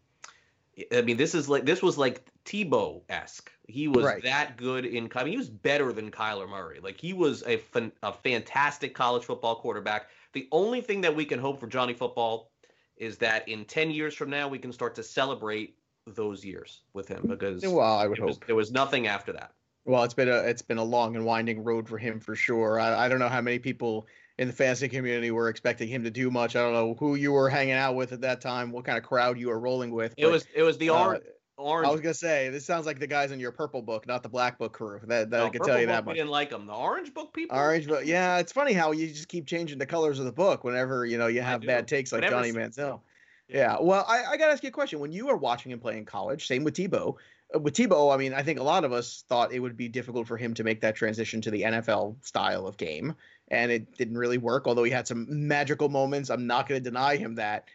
I 0.92 1.02
mean, 1.02 1.16
this 1.16 1.34
is 1.34 1.48
like 1.48 1.64
this 1.64 1.82
was 1.82 1.96
like 1.98 2.26
Tebow 2.44 3.02
esque. 3.08 3.50
He 3.66 3.88
was 3.88 4.04
Right. 4.04 4.22
that 4.22 4.56
good 4.56 4.84
in. 4.84 5.10
I 5.14 5.24
mean, 5.24 5.32
he 5.32 5.38
was 5.38 5.48
better 5.50 5.92
than 5.92 6.10
Kyler 6.10 6.48
Murray. 6.48 6.80
Like 6.80 7.00
he 7.00 7.12
was 7.12 7.42
a 7.46 7.56
fan, 7.56 7.92
a 8.02 8.12
fantastic 8.12 8.94
college 8.94 9.24
football 9.24 9.56
quarterback. 9.56 10.08
The 10.32 10.48
only 10.52 10.80
thing 10.80 11.00
that 11.02 11.14
we 11.14 11.24
can 11.24 11.38
hope 11.38 11.60
for 11.60 11.66
Johnny 11.66 11.94
Football 11.94 12.50
is 12.96 13.18
that 13.18 13.48
in 13.48 13.64
ten 13.64 13.90
years 13.90 14.14
from 14.14 14.30
now 14.30 14.48
we 14.48 14.58
can 14.58 14.72
start 14.72 14.94
to 14.96 15.02
celebrate 15.02 15.76
those 16.06 16.44
years 16.44 16.82
with 16.92 17.08
him 17.08 17.24
because 17.26 17.62
Well, 17.62 17.80
I 17.80 18.06
would 18.06 18.18
there 18.18 18.26
was, 18.26 18.36
hope. 18.36 18.46
there 18.46 18.56
was 18.56 18.70
nothing 18.70 19.06
after 19.06 19.32
that. 19.32 19.52
Well, 19.84 20.02
it's 20.02 20.14
been 20.14 20.28
a 20.28 20.38
it's 20.38 20.62
been 20.62 20.78
a 20.78 20.84
long 20.84 21.14
and 21.14 21.24
winding 21.24 21.62
road 21.62 21.88
for 21.88 21.98
him 21.98 22.18
for 22.20 22.34
sure. 22.34 22.80
I, 22.80 23.04
I 23.06 23.08
don't 23.08 23.18
know 23.18 23.28
how 23.28 23.40
many 23.40 23.58
people 23.58 24.06
in 24.38 24.48
the 24.48 24.54
fantasy 24.54 24.88
community 24.88 25.30
were 25.30 25.48
expecting 25.48 25.88
him 25.88 26.02
to 26.04 26.10
do 26.10 26.30
much. 26.30 26.56
I 26.56 26.62
don't 26.62 26.72
know 26.72 26.94
who 26.98 27.14
you 27.14 27.32
were 27.32 27.48
hanging 27.48 27.74
out 27.74 27.94
with 27.94 28.12
at 28.12 28.20
that 28.22 28.40
time, 28.40 28.72
what 28.72 28.84
kind 28.84 28.98
of 28.98 29.04
crowd 29.04 29.38
you 29.38 29.48
were 29.48 29.60
rolling 29.60 29.92
with. 29.92 30.14
It 30.16 30.24
but, 30.24 30.32
was 30.32 30.46
it 30.54 30.62
was 30.62 30.78
the 30.78 30.90
uh, 30.90 31.18
orange. 31.56 31.88
I 31.88 31.92
was 31.92 32.00
gonna 32.00 32.14
say 32.14 32.48
this 32.50 32.64
sounds 32.66 32.86
like 32.86 32.98
the 32.98 33.06
guys 33.06 33.30
in 33.32 33.40
your 33.40 33.52
purple 33.52 33.82
book, 33.82 34.06
not 34.06 34.22
the 34.22 34.28
black 34.28 34.58
book 34.58 34.72
crew. 34.72 35.00
That, 35.06 35.30
that 35.30 35.40
I 35.40 35.44
no, 35.44 35.50
can 35.50 35.58
Purple 35.60 35.66
tell 35.66 35.80
you 35.80 35.86
that 35.86 36.04
We 36.04 36.10
much. 36.10 36.16
didn't 36.16 36.30
like 36.30 36.50
them. 36.50 36.66
The 36.66 36.74
orange 36.74 37.12
book 37.14 37.32
people. 37.32 37.56
Orange, 37.56 37.86
book. 37.88 38.02
yeah, 38.04 38.38
it's 38.38 38.52
funny 38.52 38.72
how 38.72 38.92
you 38.92 39.08
just 39.08 39.28
keep 39.28 39.46
changing 39.46 39.78
the 39.78 39.86
colors 39.86 40.18
of 40.18 40.24
the 40.26 40.32
book 40.32 40.64
whenever 40.64 41.04
you 41.06 41.18
know 41.18 41.26
you 41.26 41.40
have 41.42 41.62
bad 41.62 41.88
takes 41.88 42.12
like 42.12 42.28
Johnny 42.28 42.52
Manziel. 42.52 43.00
Yeah, 43.48 43.76
well, 43.80 44.04
I, 44.08 44.24
I 44.24 44.36
gotta 44.36 44.52
ask 44.52 44.62
you 44.62 44.68
a 44.68 44.72
question. 44.72 44.98
When 44.98 45.12
you 45.12 45.26
were 45.26 45.36
watching 45.36 45.70
him 45.72 45.78
play 45.78 45.96
in 45.98 46.04
college, 46.04 46.46
same 46.48 46.64
with 46.64 46.74
Tebow. 46.74 47.14
uh, 47.54 47.60
With 47.60 47.74
Tebow, 47.74 48.12
I 48.12 48.16
mean, 48.16 48.34
I 48.34 48.42
think 48.42 48.58
a 48.58 48.62
lot 48.64 48.82
of 48.84 48.92
us 48.92 49.22
thought 49.28 49.52
it 49.52 49.60
would 49.60 49.76
be 49.76 49.88
difficult 49.88 50.26
for 50.26 50.36
him 50.36 50.52
to 50.54 50.64
make 50.64 50.80
that 50.80 50.96
transition 50.96 51.40
to 51.42 51.50
the 51.52 51.62
NFL 51.62 52.16
style 52.26 52.66
of 52.66 52.76
game, 52.76 53.14
and 53.48 53.70
it 53.70 53.96
didn't 53.96 54.18
really 54.18 54.38
work. 54.38 54.66
Although 54.66 54.82
he 54.82 54.90
had 54.90 55.06
some 55.06 55.26
magical 55.46 55.88
moments, 55.88 56.28
I'm 56.28 56.48
not 56.48 56.68
going 56.68 56.82
to 56.82 56.90
deny 56.90 57.16
him 57.16 57.36
that. 57.36 57.68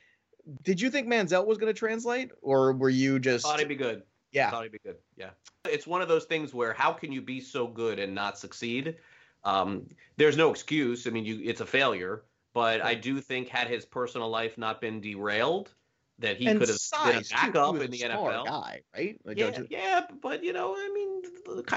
Did 0.64 0.80
you 0.82 0.90
think 0.90 1.08
Manziel 1.08 1.46
was 1.46 1.58
going 1.58 1.74
to 1.74 1.78
translate, 1.78 2.32
or 2.42 2.74
were 2.74 2.90
you 2.90 3.20
just 3.20 3.46
Thought 3.46 3.60
he'd 3.60 3.68
be 3.68 3.76
good. 3.76 4.04
yeah? 4.32 4.50
Thought 4.50 4.64
he'd 4.64 4.72
be 4.72 4.80
good. 4.84 4.98
Yeah. 5.18 5.32
It's 5.66 5.86
one 5.88 6.02
of 6.02 6.08
those 6.08 6.26
things 6.26 6.54
where 6.54 6.74
how 6.74 6.92
can 6.94 7.12
you 7.12 7.22
be 7.22 7.40
so 7.40 7.68
good 7.68 8.00
and 8.00 8.16
not 8.16 8.38
succeed? 8.38 8.96
Um, 9.44 9.88
there's 10.18 10.38
no 10.38 10.52
excuse. 10.52 11.08
I 11.08 11.10
mean, 11.12 11.26
you 11.26 11.42
it's 11.44 11.62
a 11.62 11.66
failure. 11.66 12.24
But 12.54 12.82
I 12.82 12.96
do 12.96 13.22
think 13.22 13.48
had 13.48 13.70
his 13.70 13.86
personal 13.86 14.30
life 14.30 14.58
not 14.58 14.82
been 14.82 15.00
derailed, 15.00 15.74
that 16.20 16.36
he 16.36 16.46
could 16.46 16.68
have 16.68 16.80
been 17.06 17.16
a 17.16 17.22
backup 17.32 17.76
in 17.76 17.90
the 17.92 18.02
a 18.02 18.10
NFL. 18.10 18.46
guy, 18.46 18.82
right? 18.94 19.18
Like, 19.24 19.38
Yeah, 19.40 19.58
you- 19.58 19.68
yeah, 19.70 20.02
but 20.22 20.44
you 20.44 20.52
know, 20.52 20.76
I 20.76 20.90
mean, 20.94 21.22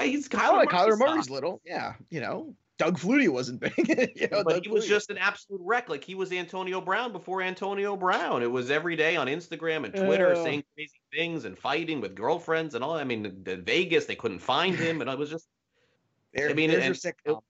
he's 0.03 0.27
I 0.33 0.37
Kyler, 0.37 0.65
Kyler 0.65 0.97
Murray's 0.97 0.99
Murray's 0.99 1.29
little. 1.29 1.61
Yeah, 1.65 1.93
you 2.09 2.19
know, 2.19 2.53
Doug 2.77 2.99
Flutie 2.99 3.29
wasn't 3.29 3.61
big. 3.61 3.73
you 4.15 4.27
know, 4.27 4.43
but 4.43 4.53
Doug 4.55 4.63
he 4.65 4.69
was 4.69 4.85
Flutie. 4.85 4.89
just 4.89 5.09
an 5.09 5.17
absolute 5.17 5.61
wreck. 5.63 5.87
Like 5.87 6.03
he 6.03 6.15
was 6.15 6.31
Antonio 6.31 6.81
Brown 6.81 7.11
before 7.11 7.41
Antonio 7.41 7.95
Brown. 7.95 8.43
It 8.43 8.51
was 8.51 8.69
every 8.69 8.95
day 8.95 9.15
on 9.15 9.27
Instagram 9.27 9.85
and 9.85 9.93
Twitter 9.93 10.35
saying 10.35 10.63
crazy 10.75 10.99
things 11.13 11.45
and 11.45 11.57
fighting 11.57 12.01
with 12.01 12.15
girlfriends 12.15 12.75
and 12.75 12.83
all. 12.83 12.95
I 12.95 13.05
mean, 13.05 13.43
the, 13.43 13.57
Vegas 13.57 14.05
they 14.05 14.15
couldn't 14.15 14.39
find 14.39 14.75
him, 14.75 15.01
and 15.01 15.09
it 15.09 15.17
was 15.17 15.29
just 15.29 15.47
there, 16.33 16.49
I 16.49 16.53
mean, 16.53 16.69
there's 16.69 16.83
and- 16.83 17.15
your 17.25 17.35
sitcom. 17.35 17.41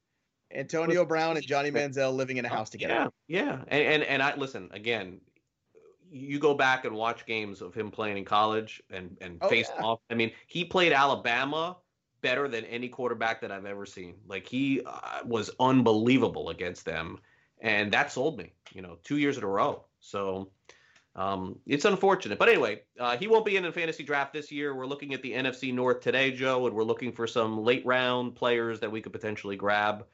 Antonio 0.54 1.04
Brown 1.06 1.38
and 1.38 1.46
Johnny 1.46 1.72
Manziel 1.72 2.16
living 2.16 2.38
in 2.38 2.46
a 2.46 2.48
oh, 2.48 2.56
house 2.56 2.70
together. 2.70 3.10
Yeah, 3.28 3.44
yeah. 3.44 3.64
And, 3.68 3.84
and 3.94 4.04
and 4.04 4.24
I 4.24 4.36
listen 4.36 4.70
again. 4.72 5.20
You 6.12 6.40
go 6.40 6.54
back 6.54 6.86
and 6.86 6.96
watch 6.96 7.26
games 7.26 7.62
of 7.62 7.74
him 7.74 7.90
playing 7.90 8.18
in 8.18 8.26
college 8.26 8.82
and 8.92 9.18
and 9.22 9.40
Oh, 9.42 9.50
face 9.50 9.70
yeah. 9.76 9.84
off. 9.84 10.00
I 10.10 10.14
mean, 10.14 10.32
he 10.48 10.64
played 10.64 10.94
Alabama 10.94 11.78
better 12.26 12.48
than 12.48 12.66
any 12.66 12.90
quarterback 12.90 13.42
that 13.42 13.52
I've 13.52 13.68
ever 13.68 13.86
seen. 13.86 14.16
Like 14.28 14.48
he 14.48 14.82
uh, 14.84 15.20
was 15.26 15.52
unbelievable 15.60 16.50
against 16.50 16.84
them, 16.84 17.20
and 17.62 17.94
that 17.94 18.12
sold 18.12 18.40
me. 18.40 18.52
You 18.74 18.82
know, 18.82 18.98
two 19.04 19.18
years 19.18 19.38
in 19.38 19.44
a 19.44 19.48
row. 19.48 19.86
So. 20.00 20.50
Um, 21.18 21.60
it's 21.66 21.86
unfortunate, 21.86 22.38
but 22.38 22.50
anyway, 22.50 22.82
uh, 23.00 23.16
he 23.16 23.28
won't 23.28 23.46
be 23.46 23.56
in 23.56 23.64
the 23.64 23.72
fantasy 23.72 24.04
draft 24.04 24.34
this 24.34 24.52
year. 24.52 24.76
We're 24.76 24.86
looking 24.86 25.14
at 25.14 25.22
the 25.22 25.32
NFC 25.32 25.74
North 25.74 26.02
today, 26.02 26.30
Joe, 26.32 26.68
and 26.68 26.76
we're 26.76 26.84
looking 26.84 27.14
for 27.14 27.26
some 27.26 27.64
late 27.64 27.86
round 27.86 28.36
players 28.36 28.82
that 28.82 28.92
we 28.92 29.00
could 29.00 29.14
potentially 29.14 29.56
grab. 29.56 30.06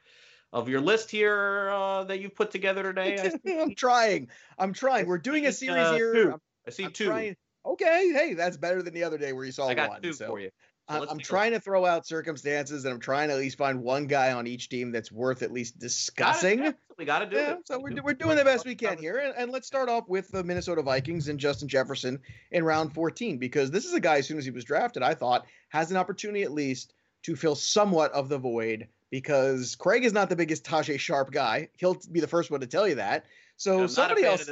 Of 0.53 0.69
your 0.69 0.79
list 0.79 1.09
here 1.09 1.71
uh, 1.73 2.03
that 2.03 2.19
you've 2.19 2.35
put 2.35 2.51
together 2.51 2.83
today, 2.83 3.17
I 3.17 3.51
I'm 3.63 3.73
trying. 3.73 4.27
I'm 4.59 4.73
trying. 4.73 5.07
We're 5.07 5.17
doing 5.17 5.47
a 5.47 5.51
series 5.51 5.87
uh, 5.87 5.93
here. 5.93 6.13
two. 6.13 6.41
I 6.67 6.69
see 6.69 6.83
I'm 6.83 6.91
two. 6.91 7.07
trying- 7.07 7.35
Okay, 7.65 8.11
hey, 8.13 8.33
that's 8.33 8.57
better 8.57 8.81
than 8.83 8.93
the 8.93 9.03
other 9.03 9.17
day 9.17 9.33
where 9.33 9.45
you 9.45 9.51
saw 9.51 9.67
I 9.67 9.73
got 9.73 9.89
one. 9.89 10.01
two 10.03 10.13
so 10.13 10.27
for 10.27 10.39
you. 10.39 10.49
So 10.91 10.97
I- 10.97 10.99
let's 10.99 11.11
I'm 11.11 11.19
a- 11.19 11.23
trying 11.23 11.51
to 11.51 11.59
throw 11.59 11.85
out 11.85 12.05
circumstances, 12.05 12.85
and 12.85 12.93
I'm 12.93 12.99
trying 12.99 13.29
to 13.29 13.35
at 13.35 13.39
least 13.39 13.57
find 13.57 13.81
one 13.81 14.07
guy 14.07 14.31
on 14.33 14.47
each 14.47 14.69
team 14.69 14.91
that's 14.91 15.11
worth 15.11 15.41
at 15.41 15.51
least 15.51 15.79
discussing. 15.79 16.73
we 16.97 17.05
got 17.05 17.19
to 17.19 17.25
do 17.25 17.35
Yeah, 17.37 17.53
it. 17.53 17.67
so 17.67 17.79
we're, 17.79 18.01
we're 18.03 18.13
doing 18.13 18.35
the 18.37 18.43
best 18.43 18.65
we 18.65 18.75
can 18.75 18.97
here. 18.97 19.17
And, 19.17 19.33
and 19.37 19.51
let's 19.51 19.67
start 19.67 19.89
off 19.89 20.07
with 20.07 20.29
the 20.29 20.43
Minnesota 20.43 20.81
Vikings 20.81 21.27
and 21.29 21.39
Justin 21.39 21.67
Jefferson 21.67 22.19
in 22.51 22.63
round 22.63 22.93
14, 22.93 23.37
because 23.37 23.71
this 23.71 23.85
is 23.85 23.93
a 23.93 23.99
guy, 23.99 24.17
as 24.17 24.27
soon 24.27 24.37
as 24.37 24.45
he 24.45 24.51
was 24.51 24.63
drafted, 24.65 25.01
I 25.03 25.13
thought 25.15 25.45
has 25.69 25.91
an 25.91 25.97
opportunity 25.97 26.43
at 26.43 26.51
least 26.51 26.93
to 27.23 27.35
fill 27.35 27.55
somewhat 27.55 28.11
of 28.11 28.29
the 28.29 28.37
void, 28.37 28.87
because 29.09 29.75
Craig 29.75 30.03
is 30.05 30.13
not 30.13 30.29
the 30.29 30.35
biggest 30.35 30.63
Tajae 30.63 30.99
Sharpe 30.99 31.31
guy. 31.31 31.69
He'll 31.77 31.97
be 32.11 32.19
the 32.19 32.27
first 32.27 32.51
one 32.51 32.59
to 32.61 32.67
tell 32.67 32.87
you 32.87 32.95
that. 32.95 33.25
So 33.57 33.81
I'm 33.81 33.87
somebody 33.87 34.23
else 34.23 34.49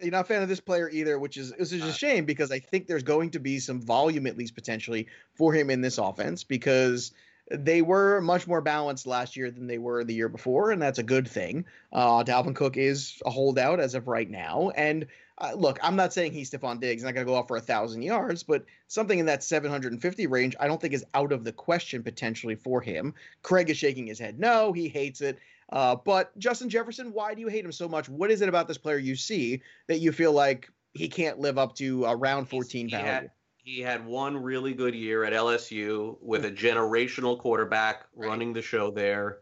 of 0.00 0.04
this 0.04 0.10
player 0.10 0.10
either. 0.10 0.10
you're 0.10 0.10
not 0.12 0.24
a 0.24 0.28
fan 0.28 0.42
of 0.42 0.48
this 0.48 0.60
player 0.60 0.90
either, 0.90 1.18
which 1.18 1.36
is 1.36 1.52
which 1.58 1.72
is 1.72 1.82
a 1.82 1.88
Uh, 1.88 1.92
shame 1.92 2.24
because 2.24 2.50
I 2.50 2.58
think 2.58 2.86
there's 2.86 3.02
going 3.02 3.30
to 3.30 3.38
be 3.40 3.58
some 3.58 3.80
volume 3.80 4.26
at 4.26 4.36
least 4.36 4.54
potentially 4.54 5.06
for 5.34 5.52
him 5.52 5.70
in 5.70 5.80
this 5.80 5.98
offense 5.98 6.44
because 6.44 7.12
they 7.50 7.80
were 7.80 8.20
much 8.20 8.46
more 8.48 8.60
balanced 8.60 9.06
last 9.06 9.36
year 9.36 9.50
than 9.52 9.68
they 9.68 9.78
were 9.78 10.02
the 10.02 10.14
year 10.14 10.28
before, 10.28 10.72
and 10.72 10.82
that's 10.82 10.98
a 10.98 11.04
good 11.04 11.28
thing. 11.28 11.64
Uh, 11.92 12.24
Dalvin 12.24 12.56
Cook 12.56 12.76
is 12.76 13.22
a 13.24 13.30
holdout 13.30 13.78
as 13.78 13.94
of 13.94 14.08
right 14.08 14.28
now, 14.28 14.70
and 14.74 15.06
uh, 15.38 15.52
look, 15.54 15.78
I'm 15.82 15.96
not 15.96 16.12
saying 16.12 16.32
he's 16.32 16.50
Stefon 16.50 16.80
Diggs, 16.80 17.04
not 17.04 17.14
going 17.14 17.26
to 17.26 17.30
go 17.30 17.36
off 17.36 17.46
for 17.46 17.56
a 17.56 17.60
thousand 17.60 18.02
yards, 18.02 18.42
but 18.42 18.64
something 18.88 19.18
in 19.18 19.26
that 19.26 19.44
750 19.44 20.26
range, 20.26 20.56
I 20.58 20.66
don't 20.66 20.80
think 20.80 20.94
is 20.94 21.04
out 21.14 21.30
of 21.30 21.44
the 21.44 21.52
question 21.52 22.02
potentially 22.02 22.54
for 22.56 22.80
him. 22.80 23.14
Craig 23.42 23.68
is 23.70 23.76
shaking 23.76 24.06
his 24.06 24.18
head. 24.18 24.40
No, 24.40 24.72
he 24.72 24.88
hates 24.88 25.20
it. 25.20 25.38
Uh, 25.70 25.96
but 25.96 26.36
Justin 26.38 26.68
Jefferson, 26.68 27.12
why 27.12 27.34
do 27.34 27.40
you 27.40 27.48
hate 27.48 27.64
him 27.64 27.72
so 27.72 27.88
much? 27.88 28.08
What 28.08 28.30
is 28.30 28.40
it 28.40 28.48
about 28.48 28.68
this 28.68 28.78
player 28.78 28.98
you 28.98 29.16
see 29.16 29.62
that 29.88 29.98
you 29.98 30.12
feel 30.12 30.32
like 30.32 30.70
he 30.94 31.08
can't 31.08 31.38
live 31.38 31.58
up 31.58 31.74
to 31.76 32.04
a 32.04 32.14
round 32.14 32.48
14 32.48 32.86
He 32.88 32.90
value? 32.92 33.04
had, 33.06 33.30
he 33.56 33.80
had 33.80 34.06
one 34.06 34.36
really 34.42 34.74
good 34.74 34.94
year 34.94 35.24
at 35.24 35.32
LSU 35.32 36.16
with 36.20 36.44
a 36.44 36.50
generational 36.50 37.38
quarterback 37.38 38.06
Right. 38.14 38.28
running 38.28 38.52
the 38.52 38.62
show 38.62 38.90
there. 38.90 39.40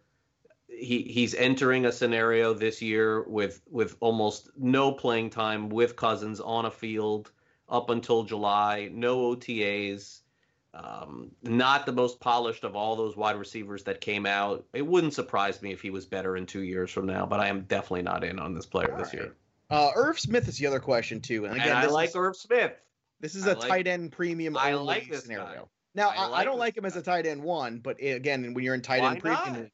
He 0.67 1.03
he's 1.03 1.35
entering 1.35 1.85
a 1.87 1.93
scenario 1.93 2.53
this 2.55 2.83
year 2.83 3.23
with 3.29 3.61
with 3.71 3.97
almost 4.01 4.51
no 4.59 4.91
playing 4.91 5.31
time 5.31 5.69
with 5.69 5.95
Cousins 5.95 6.41
on 6.41 6.65
a 6.65 6.71
field 6.71 7.31
up 7.69 7.91
until 7.91 8.25
July, 8.25 8.89
no 8.93 9.37
OTAs. 9.37 10.23
Um, 10.75 11.31
not 11.43 11.87
the 11.87 11.93
most 11.93 12.19
polished 12.19 12.65
of 12.65 12.75
all 12.75 12.97
those 12.97 13.17
wide 13.17 13.37
receivers 13.37 13.85
that 13.85 14.01
came 14.01 14.27
out. 14.27 14.65
It 14.73 14.85
wouldn't 14.87 15.15
surprise 15.15 15.63
me 15.63 15.73
if 15.73 15.81
he 15.81 15.91
was 15.91 16.05
better 16.05 16.37
in 16.37 16.47
two 16.47 16.63
years 16.63 16.91
from 16.91 17.07
now, 17.07 17.27
but 17.27 17.39
I 17.39 17.47
am 17.47 17.63
definitely 17.63 18.03
not 18.03 18.25
in 18.25 18.41
on 18.41 18.55
this 18.55 18.67
player 18.67 18.91
All 18.91 18.99
this 18.99 19.09
right. 19.15 19.23
year. 19.23 19.37
Uh, 19.71 19.91
Irv 19.95 20.19
Smith 20.19 20.49
is 20.49 20.59
the 20.59 20.67
other 20.67 20.81
question 20.81 21.21
too, 21.21 21.45
and 21.45 21.53
And, 21.55 21.63
again, 21.63 21.77
I 21.77 21.87
like 21.87 22.09
is, 22.11 22.17
Irv 22.17 22.37
Smith. 22.37 22.73
this 23.21 23.37
is 23.37 23.47
I 23.47 23.53
a 23.53 23.55
like- 23.55 23.69
tight 23.69 23.87
end 23.87 24.11
premium 24.13 24.57
I 24.57 24.75
like 24.75 25.09
this 25.09 25.23
scenario. 25.23 25.45
guy. 25.47 25.61
Now, 25.95 26.09
I 26.09 26.27
I, 26.27 26.41
I 26.41 26.45
don't 26.45 26.59
like 26.59 26.77
him 26.77 26.85
as 26.85 26.97
a 26.97 27.03
tight 27.03 27.25
end 27.27 27.43
one, 27.43 27.79
but 27.79 27.97
i- 28.03 28.07
again, 28.07 28.53
when 28.53 28.65
you're 28.65 28.75
in 28.75 28.83
tight 28.83 29.01
Why 29.01 29.13
end 29.13 29.21
premium, 29.21 29.53
not? 29.63 29.71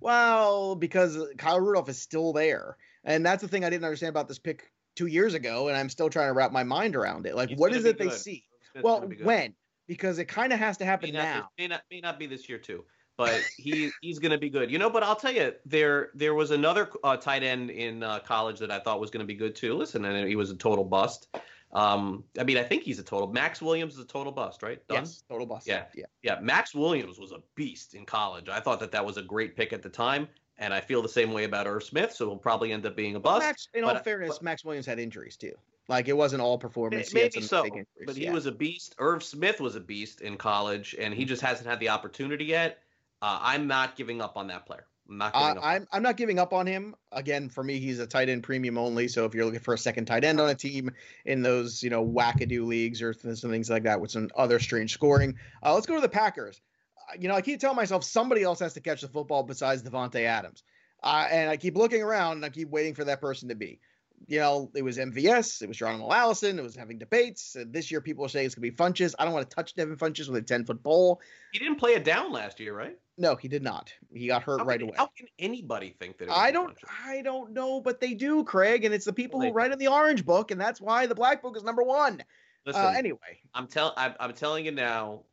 well, 0.00 0.74
because 0.74 1.18
Kyle 1.38 1.60
Rudolph 1.60 1.88
is 1.88 1.98
still 2.00 2.32
there, 2.34 2.76
and 3.04 3.24
that's 3.24 3.40
the 3.42 3.48
thing 3.48 3.64
I 3.64 3.70
didn't 3.70 3.84
understand 3.84 4.10
about 4.10 4.28
this 4.28 4.38
pick 4.38 4.70
two 4.96 5.06
years 5.06 5.32
ago, 5.34 5.68
and 5.68 5.76
I'm 5.76 5.88
still 5.88 6.10
trying 6.10 6.28
to 6.28 6.34
wrap 6.34 6.52
my 6.52 6.62
mind 6.64 6.94
around 6.94 7.26
it. 7.26 7.34
Like, 7.34 7.48
He's 7.50 7.58
what 7.58 7.72
is 7.74 7.84
it 7.86 7.96
they 7.98 8.10
see? 8.10 8.44
Well, 8.82 9.00
good. 9.00 9.24
when? 9.24 9.54
Because 9.86 10.18
it 10.18 10.26
kind 10.26 10.52
of 10.52 10.58
has 10.58 10.76
to 10.78 10.84
may 10.84 10.90
happen 10.90 11.12
not, 11.12 11.22
now. 11.22 11.48
may 11.58 11.68
not 11.68 11.82
may 11.90 12.00
not 12.00 12.18
be 12.18 12.26
this 12.26 12.48
year 12.48 12.58
too, 12.58 12.84
but 13.16 13.40
he 13.56 13.90
he's 14.00 14.18
going 14.18 14.32
to 14.32 14.38
be 14.38 14.50
good. 14.50 14.70
You 14.70 14.78
know, 14.78 14.90
but 14.90 15.02
I'll 15.02 15.16
tell 15.16 15.32
you, 15.32 15.52
there 15.66 16.10
there 16.14 16.34
was 16.34 16.50
another 16.50 16.90
uh, 17.02 17.16
tight 17.16 17.42
end 17.42 17.70
in 17.70 18.02
uh, 18.02 18.20
college 18.20 18.58
that 18.60 18.70
I 18.70 18.78
thought 18.78 19.00
was 19.00 19.10
going 19.10 19.24
to 19.24 19.26
be 19.26 19.34
good 19.34 19.54
too. 19.54 19.74
Listen, 19.74 20.04
and 20.04 20.28
he 20.28 20.36
was 20.36 20.50
a 20.50 20.56
total 20.56 20.84
bust. 20.84 21.28
Um, 21.72 22.24
I 22.38 22.44
mean, 22.44 22.58
I 22.58 22.62
think 22.62 22.82
he's 22.82 22.98
a 22.98 23.02
total. 23.02 23.32
Maxx 23.32 23.62
Williams 23.62 23.94
is 23.94 24.00
a 24.00 24.04
total 24.04 24.32
bust, 24.32 24.62
right? 24.62 24.86
Done? 24.88 24.98
Yes, 24.98 25.24
total 25.28 25.46
bust. 25.46 25.66
Yeah. 25.66 25.84
yeah. 25.94 26.04
Yeah, 26.22 26.38
Maxx 26.40 26.74
Williams 26.74 27.18
was 27.18 27.32
a 27.32 27.38
beast 27.54 27.94
in 27.94 28.04
college. 28.04 28.48
I 28.48 28.60
thought 28.60 28.80
that 28.80 28.92
that 28.92 29.04
was 29.04 29.16
a 29.16 29.22
great 29.22 29.56
pick 29.56 29.72
at 29.72 29.82
the 29.82 29.88
time, 29.88 30.28
and 30.58 30.74
I 30.74 30.80
feel 30.80 31.00
the 31.00 31.08
same 31.08 31.32
way 31.32 31.44
about 31.44 31.66
Irv 31.66 31.82
Smith. 31.82 32.12
So 32.12 32.28
he'll 32.28 32.36
probably 32.36 32.72
end 32.72 32.84
up 32.84 32.94
being 32.94 33.16
a 33.16 33.20
bust. 33.20 33.40
Max, 33.40 33.68
in 33.72 33.84
but- 33.84 33.96
all 33.96 34.02
fairness, 34.02 34.36
but- 34.36 34.42
Maxx 34.42 34.64
Williams 34.64 34.86
had 34.86 34.98
injuries 34.98 35.36
too. 35.36 35.54
Like 35.88 36.08
it 36.08 36.16
wasn't 36.16 36.42
all 36.42 36.58
performance. 36.58 37.12
Maybe 37.12 37.40
so, 37.40 37.66
but 38.06 38.16
he 38.16 38.24
yeah. 38.24 38.32
was 38.32 38.46
a 38.46 38.52
beast. 38.52 38.94
Irv 38.98 39.22
Smith 39.22 39.60
was 39.60 39.74
a 39.74 39.80
beast 39.80 40.20
in 40.20 40.36
college, 40.36 40.94
and 40.98 41.12
he 41.12 41.24
just 41.24 41.42
hasn't 41.42 41.68
had 41.68 41.80
the 41.80 41.88
opportunity 41.88 42.44
yet. 42.44 42.78
Uh, 43.20 43.38
I'm 43.40 43.66
not 43.66 43.96
giving 43.96 44.20
up 44.20 44.36
on 44.36 44.46
that 44.48 44.64
player. 44.64 44.86
I'm 45.08 45.18
not 45.18 45.32
giving 45.32 45.46
I, 45.46 45.50
up. 45.50 45.56
on 45.56 45.64
I'm 45.64 45.88
I'm 45.92 46.02
not 46.02 46.16
giving 46.16 46.38
up 46.38 46.52
on 46.52 46.66
him. 46.66 46.94
Again, 47.10 47.48
for 47.48 47.64
me, 47.64 47.80
he's 47.80 47.98
a 47.98 48.06
tight 48.06 48.28
end 48.28 48.44
premium 48.44 48.78
only. 48.78 49.08
So 49.08 49.24
if 49.24 49.34
you're 49.34 49.44
looking 49.44 49.60
for 49.60 49.74
a 49.74 49.78
second 49.78 50.06
tight 50.06 50.24
end 50.24 50.40
on 50.40 50.48
a 50.48 50.54
team 50.54 50.90
in 51.24 51.42
those 51.42 51.82
you 51.82 51.90
know 51.90 52.06
wackadoo 52.06 52.64
leagues 52.64 53.02
or 53.02 53.12
some 53.12 53.50
things 53.50 53.68
like 53.68 53.82
that 53.82 54.00
with 54.00 54.12
some 54.12 54.30
other 54.36 54.60
strange 54.60 54.92
scoring, 54.92 55.36
uh, 55.64 55.74
let's 55.74 55.86
go 55.86 55.96
to 55.96 56.00
the 56.00 56.08
Packers. 56.08 56.60
Uh, 56.96 57.16
you 57.18 57.28
know, 57.28 57.34
I 57.34 57.42
keep 57.42 57.60
telling 57.60 57.76
myself 57.76 58.04
somebody 58.04 58.44
else 58.44 58.60
has 58.60 58.74
to 58.74 58.80
catch 58.80 59.00
the 59.00 59.08
football 59.08 59.42
besides 59.42 59.82
Davante 59.82 60.24
Adams, 60.24 60.62
uh, 61.02 61.26
and 61.30 61.50
I 61.50 61.56
keep 61.56 61.76
looking 61.76 62.02
around 62.02 62.36
and 62.36 62.44
I 62.44 62.50
keep 62.50 62.70
waiting 62.70 62.94
for 62.94 63.04
that 63.04 63.20
person 63.20 63.48
to 63.48 63.56
be. 63.56 63.80
You 64.26 64.40
know, 64.40 64.70
it 64.74 64.82
was 64.82 64.98
MVS, 64.98 65.62
it 65.62 65.68
was 65.68 65.76
Geronimo 65.76 66.12
Allison, 66.12 66.58
it 66.58 66.62
was 66.62 66.76
having 66.76 66.98
debates. 66.98 67.56
Uh, 67.56 67.64
this 67.66 67.90
year, 67.90 68.00
people 68.00 68.24
are 68.24 68.28
saying 68.28 68.46
it's 68.46 68.54
gonna 68.54 68.62
be 68.62 68.70
Funchess. 68.70 69.14
I 69.18 69.24
don't 69.24 69.34
want 69.34 69.48
to 69.48 69.54
touch 69.54 69.74
Devin 69.74 69.96
Funchess 69.96 70.28
with 70.28 70.42
a 70.42 70.44
ten 70.44 70.64
foot 70.64 70.82
pole. 70.82 71.20
He 71.52 71.58
didn't 71.58 71.76
play 71.76 71.94
it 71.94 72.04
down 72.04 72.32
last 72.32 72.60
year, 72.60 72.74
right? 72.74 72.96
No, 73.18 73.36
he 73.36 73.48
did 73.48 73.62
not. 73.62 73.92
He 74.12 74.26
got 74.28 74.42
hurt 74.42 74.60
How 74.60 74.64
right 74.64 74.78
can, 74.80 74.88
away. 74.88 74.96
How 74.96 75.08
can 75.16 75.26
anybody 75.38 75.94
think 75.98 76.18
that? 76.18 76.30
I 76.30 76.50
don't 76.50 76.66
bunch 76.66 76.82
of- 76.82 76.88
I 77.04 77.22
don't 77.22 77.52
know, 77.52 77.80
but 77.80 78.00
they 78.00 78.14
do, 78.14 78.44
Craig, 78.44 78.84
and 78.84 78.94
it's 78.94 79.04
the 79.04 79.12
people 79.12 79.40
Well, 79.40 79.48
who 79.48 79.54
write 79.54 79.72
in 79.72 79.78
the 79.78 79.88
orange 79.88 80.24
book, 80.24 80.50
and 80.50 80.60
that's 80.60 80.80
why 80.80 81.06
the 81.06 81.14
black 81.14 81.42
book 81.42 81.56
is 81.56 81.62
number 81.62 81.82
one. 81.82 82.22
Listen, 82.64 82.84
uh, 82.84 82.94
anyway, 82.96 83.40
I'm 83.54 83.66
tell 83.66 83.92
I'm, 83.96 84.14
I'm 84.20 84.32
telling 84.32 84.64
you 84.64 84.72
now, 84.72 85.24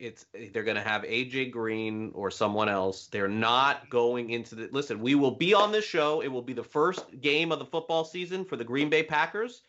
it's 0.00 0.26
they're 0.52 0.64
going 0.64 0.76
to 0.76 0.82
have 0.82 1.02
AJ 1.02 1.50
Green 1.50 2.10
or 2.14 2.30
someone 2.30 2.68
else. 2.68 3.06
They're 3.06 3.28
not 3.28 3.88
going 3.90 4.30
into 4.30 4.54
the 4.54 4.68
listen. 4.72 5.00
We 5.00 5.14
will 5.14 5.30
be 5.30 5.54
on 5.54 5.70
this 5.70 5.84
show. 5.84 6.22
It 6.22 6.28
will 6.28 6.42
be 6.42 6.54
the 6.54 6.64
first 6.64 7.20
game 7.20 7.52
of 7.52 7.58
the 7.58 7.64
football 7.66 8.04
season 8.04 8.44
for 8.44 8.56
the 8.56 8.64
Green 8.64 8.88
Bay 8.88 9.02
Packers. 9.02 9.62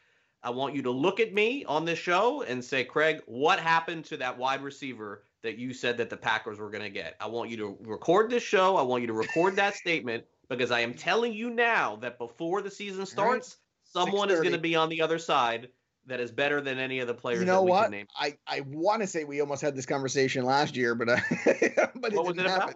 I 0.43 0.49
want 0.49 0.73
you 0.73 0.81
to 0.83 0.91
look 0.91 1.19
at 1.19 1.33
me 1.33 1.65
on 1.65 1.85
this 1.85 1.99
show 1.99 2.41
and 2.43 2.63
say, 2.63 2.83
Craig, 2.83 3.21
what 3.27 3.59
happened 3.59 4.05
to 4.05 4.17
that 4.17 4.35
wide 4.37 4.63
receiver 4.63 5.23
that 5.43 5.57
you 5.57 5.73
said 5.73 5.97
that 5.97 6.09
the 6.09 6.17
Packers 6.17 6.57
were 6.57 6.71
going 6.71 6.83
to 6.83 6.89
get? 6.89 7.15
I 7.19 7.27
want 7.27 7.51
you 7.51 7.57
to 7.57 7.77
record 7.81 8.31
this 8.31 8.41
show. 8.41 8.75
I 8.77 8.81
want 8.81 9.01
you 9.01 9.07
to 9.07 9.13
record 9.13 9.55
that 9.57 9.75
statement 9.75 10.23
because 10.49 10.71
I 10.71 10.79
am 10.79 10.93
telling 10.93 11.33
you 11.33 11.49
now 11.51 11.97
that 11.97 12.17
before 12.17 12.61
the 12.61 12.71
season 12.71 13.05
starts, 13.05 13.57
someone 13.83 14.31
is 14.31 14.39
going 14.39 14.53
to 14.53 14.57
be 14.57 14.75
on 14.75 14.89
the 14.89 15.01
other 15.01 15.19
side 15.19 15.69
that 16.07 16.19
is 16.19 16.31
better 16.31 16.61
than 16.61 16.79
any 16.79 16.99
of 16.99 17.07
the 17.07 17.13
players 17.13 17.39
you 17.39 17.45
know 17.45 17.57
that 17.57 17.63
we 17.63 17.71
what? 17.71 17.83
can 17.83 17.91
name. 17.91 18.07
I 18.15 18.37
I 18.47 18.61
want 18.61 19.01
to 19.01 19.07
say 19.07 19.23
we 19.23 19.41
almost 19.41 19.61
had 19.61 19.75
this 19.75 19.85
conversation 19.85 20.45
last 20.45 20.75
year, 20.75 20.95
but 20.95 21.09
uh, 21.09 21.17
but 21.45 22.13
it 22.13 22.15
What 22.15 22.25
was 22.25 22.35
didn't 22.35 22.39
it 22.39 22.45
about? 22.45 22.61
happen. 22.61 22.75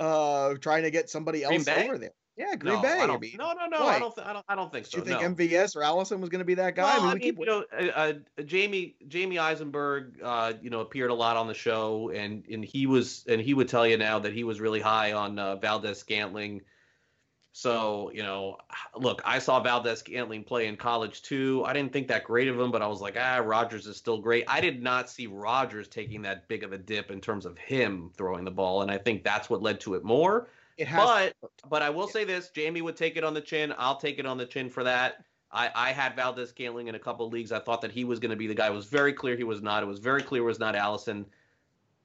Uh, 0.00 0.54
trying 0.60 0.84
to 0.84 0.90
get 0.90 1.10
somebody 1.10 1.40
Green 1.42 1.54
else 1.56 1.64
Bay? 1.64 1.84
over 1.84 1.98
there. 1.98 2.12
Yeah, 2.36 2.54
Green 2.54 2.74
no, 2.74 2.82
Bay. 2.82 3.00
I 3.00 3.04
I 3.04 3.18
mean, 3.18 3.32
no, 3.36 3.52
no, 3.52 3.66
no. 3.66 3.80
Why? 3.80 3.96
I 3.96 3.98
don't. 3.98 4.14
Th- 4.14 4.24
I 4.26 4.32
don't. 4.32 4.44
I 4.48 4.54
don't 4.54 4.72
think 4.72 4.86
so. 4.86 4.92
do 4.92 4.98
you 4.98 5.16
think 5.18 5.22
no. 5.22 5.34
MVS 5.34 5.74
or 5.74 5.82
Allison 5.82 6.20
was 6.20 6.30
going 6.30 6.38
to 6.38 6.44
be 6.44 6.54
that 6.54 6.76
guy? 6.76 6.84
Well, 6.84 6.92
I 6.92 6.98
mean, 6.98 7.08
I 7.10 7.14
mean, 7.14 7.20
keep 7.22 7.38
you 7.40 7.46
know, 7.46 7.64
uh, 7.76 7.82
uh, 7.82 8.12
Jamey 8.38 8.94
Jamey 9.08 9.38
Eisenberg, 9.38 10.20
uh, 10.22 10.52
you 10.62 10.70
know, 10.70 10.78
appeared 10.78 11.10
a 11.10 11.14
lot 11.14 11.36
on 11.36 11.48
the 11.48 11.54
show, 11.54 12.10
and 12.14 12.44
and 12.48 12.64
he 12.64 12.86
was, 12.86 13.24
and 13.28 13.40
he 13.40 13.54
would 13.54 13.68
tell 13.68 13.84
you 13.88 13.96
now 13.98 14.20
that 14.20 14.32
he 14.32 14.44
was 14.44 14.60
really 14.60 14.80
high 14.80 15.12
on 15.12 15.36
uh, 15.38 15.56
Valdes-Scantling. 15.56 16.62
So 17.58 18.12
you 18.14 18.22
know, 18.22 18.56
look, 18.94 19.20
I 19.24 19.40
saw 19.40 19.58
Valdes-Scantling 19.58 20.44
play 20.44 20.68
in 20.68 20.76
college 20.76 21.22
too. 21.22 21.64
I 21.66 21.72
didn't 21.72 21.92
think 21.92 22.06
that 22.06 22.22
great 22.22 22.46
of 22.46 22.56
him, 22.56 22.70
but 22.70 22.82
I 22.82 22.86
was 22.86 23.00
like, 23.00 23.16
ah, 23.18 23.38
Rodgers 23.38 23.88
is 23.88 23.96
still 23.96 24.18
great. 24.18 24.44
I 24.46 24.60
did 24.60 24.80
not 24.80 25.10
see 25.10 25.26
Rodgers 25.26 25.88
taking 25.88 26.22
that 26.22 26.46
big 26.46 26.62
of 26.62 26.72
a 26.72 26.78
dip 26.78 27.10
in 27.10 27.20
terms 27.20 27.44
of 27.44 27.58
him 27.58 28.12
throwing 28.16 28.44
the 28.44 28.52
ball, 28.52 28.82
and 28.82 28.92
I 28.92 28.96
think 28.96 29.24
that's 29.24 29.50
what 29.50 29.60
led 29.60 29.80
to 29.80 29.94
it 29.94 30.04
more. 30.04 30.46
it 30.76 30.86
has. 30.86 31.32
But 31.42 31.50
but 31.68 31.82
I 31.82 31.90
will 31.90 32.06
say 32.06 32.22
this: 32.22 32.48
Jamey 32.54 32.80
would 32.80 32.96
take 32.96 33.16
it 33.16 33.24
on 33.24 33.34
the 33.34 33.40
chin. 33.40 33.74
I'll 33.76 33.96
take 33.96 34.20
it 34.20 34.26
on 34.26 34.38
the 34.38 34.46
chin 34.46 34.70
for 34.70 34.84
that. 34.84 35.24
I, 35.50 35.68
I 35.74 35.90
had 35.90 36.14
Valdes-Scantling 36.14 36.86
in 36.86 36.94
a 36.94 36.98
couple 37.00 37.26
of 37.26 37.32
leagues. 37.32 37.50
I 37.50 37.58
thought 37.58 37.80
that 37.80 37.90
he 37.90 38.04
was 38.04 38.20
going 38.20 38.30
to 38.30 38.36
be 38.36 38.46
the 38.46 38.54
guy. 38.54 38.68
It 38.68 38.72
was 38.72 38.86
very 38.86 39.12
clear 39.12 39.36
he 39.36 39.42
was 39.42 39.62
not. 39.62 39.82
It 39.82 39.86
was 39.86 39.98
very 39.98 40.22
clear 40.22 40.42
it 40.42 40.46
was 40.46 40.60
not 40.60 40.76
Allison. 40.76 41.26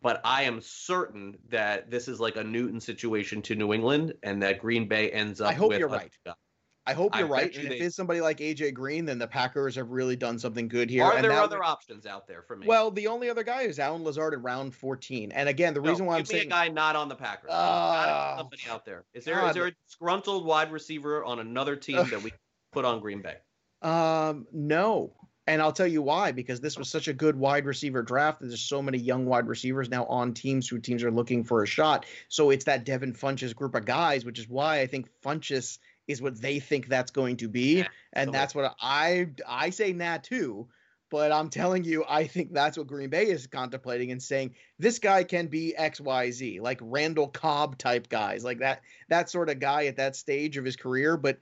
But 0.03 0.19
I 0.25 0.43
am 0.43 0.59
certain 0.61 1.37
that 1.49 1.89
this 1.89 2.09
is 2.09 2.19
like 2.19 2.35
a 2.35 2.43
Newton 2.43 2.81
situation 2.81 3.41
to 3.43 3.55
New 3.55 3.73
England, 3.73 4.13
and 4.21 4.43
that 4.43 4.59
Green 4.59 4.85
Bay 4.85 5.09
ends 5.09 5.39
up. 5.39 5.49
I 5.49 5.53
hope 5.53 5.77
you're 5.79 5.87
right. 5.87 6.11
I 6.85 6.91
hope 6.91 7.17
you're 7.17 7.25
right. 7.27 7.53
you 7.55 7.61
And 7.61 7.71
if 7.71 7.81
it's 7.81 7.95
somebody 7.95 8.19
like 8.19 8.39
AJ 8.39 8.73
Green, 8.73 9.05
then 9.05 9.17
the 9.17 9.27
Packers 9.27 9.75
have 9.75 9.91
really 9.91 10.17
done 10.17 10.37
something 10.37 10.67
good 10.67 10.89
here. 10.89 11.05
Are 11.05 11.15
and 11.15 11.23
there 11.23 11.31
other 11.31 11.59
would- 11.59 11.65
options 11.65 12.05
out 12.05 12.27
there 12.27 12.41
for 12.41 12.57
me? 12.57 12.67
Well, 12.67 12.91
the 12.91 13.07
only 13.07 13.29
other 13.29 13.43
guy 13.43 13.61
is 13.61 13.79
Allen 13.79 14.03
Lazard 14.03 14.33
in 14.33 14.41
round 14.41 14.75
14. 14.75 15.31
And 15.31 15.47
again, 15.47 15.73
the 15.73 15.79
No, 15.79 15.89
reason 15.89 16.05
why 16.05 16.17
I'm 16.17 16.25
saying 16.25 16.47
a 16.47 16.49
guy 16.49 16.67
not 16.67 16.97
on 16.97 17.07
the 17.07 17.15
Packers. 17.15 17.51
Ah, 17.53 18.35
somebody 18.39 18.63
out 18.69 18.83
there. 18.83 19.05
Is 19.13 19.23
there 19.23 19.35
is 19.35 19.41
God. 19.41 19.55
there 19.55 19.67
a 19.67 19.71
disgruntled 19.87 20.45
wide 20.45 20.73
receiver 20.73 21.23
on 21.23 21.39
another 21.39 21.77
team 21.77 22.05
that 22.09 22.21
we 22.21 22.33
put 22.73 22.83
on 22.83 22.99
Green 22.99 23.21
Bay? 23.21 23.37
Um, 23.81 24.47
no. 24.51 25.13
And 25.45 25.61
I'll 25.61 25.73
tell 25.73 25.87
you 25.87 26.01
why, 26.01 26.31
because 26.31 26.61
this 26.61 26.77
was 26.77 26.89
such 26.89 27.07
a 27.07 27.13
good 27.13 27.35
wide 27.35 27.65
receiver 27.65 28.01
draft. 28.01 28.41
And 28.41 28.49
there's 28.49 28.61
so 28.61 28.81
many 28.81 28.97
young 28.97 29.25
wide 29.25 29.47
receivers 29.47 29.89
now 29.89 30.05
on 30.05 30.33
teams 30.33 30.67
who 30.69 30.79
teams 30.79 31.03
are 31.03 31.11
looking 31.11 31.43
for 31.43 31.63
a 31.63 31.67
shot. 31.67 32.05
So 32.29 32.49
it's 32.49 32.65
that 32.65 32.85
Devin 32.85 33.13
Funchess 33.13 33.53
group 33.53 33.75
of 33.75 33.85
guys, 33.85 34.23
which 34.23 34.39
is 34.39 34.47
why 34.47 34.79
I 34.79 34.87
think 34.87 35.09
Funchess 35.21 35.79
is 36.07 36.21
what 36.21 36.39
they 36.41 36.59
think 36.59 36.87
that's 36.87 37.11
going 37.11 37.37
to 37.37 37.47
be. 37.47 37.79
Yeah, 37.79 37.87
and 38.13 38.33
that's 38.33 38.55
what 38.55 38.75
I 38.81 39.27
I 39.47 39.69
say 39.69 39.93
Nat 39.93 40.23
too. 40.23 40.67
But 41.09 41.31
I'm 41.31 41.49
telling 41.49 41.83
you, 41.83 42.03
I 42.09 42.25
think 42.25 42.53
that's 42.53 42.75
what 42.75 42.87
Green 42.87 43.11
Bay 43.11 43.27
is 43.27 43.45
contemplating 43.45 44.11
and 44.11 44.21
saying 44.21 44.55
this 44.79 44.97
guy 44.97 45.23
can 45.23 45.45
be 45.45 45.75
X, 45.75 46.01
Y, 46.01 46.31
Z, 46.31 46.59
like 46.59 46.79
Randall 46.81 47.27
Cobb 47.27 47.77
type 47.77 48.09
guys, 48.09 48.43
like 48.43 48.59
that 48.59 48.81
that 49.09 49.29
sort 49.29 49.49
of 49.49 49.59
guy 49.59 49.85
at 49.85 49.97
that 49.97 50.15
stage 50.15 50.57
of 50.57 50.65
his 50.65 50.75
career. 50.75 51.15
But 51.15 51.37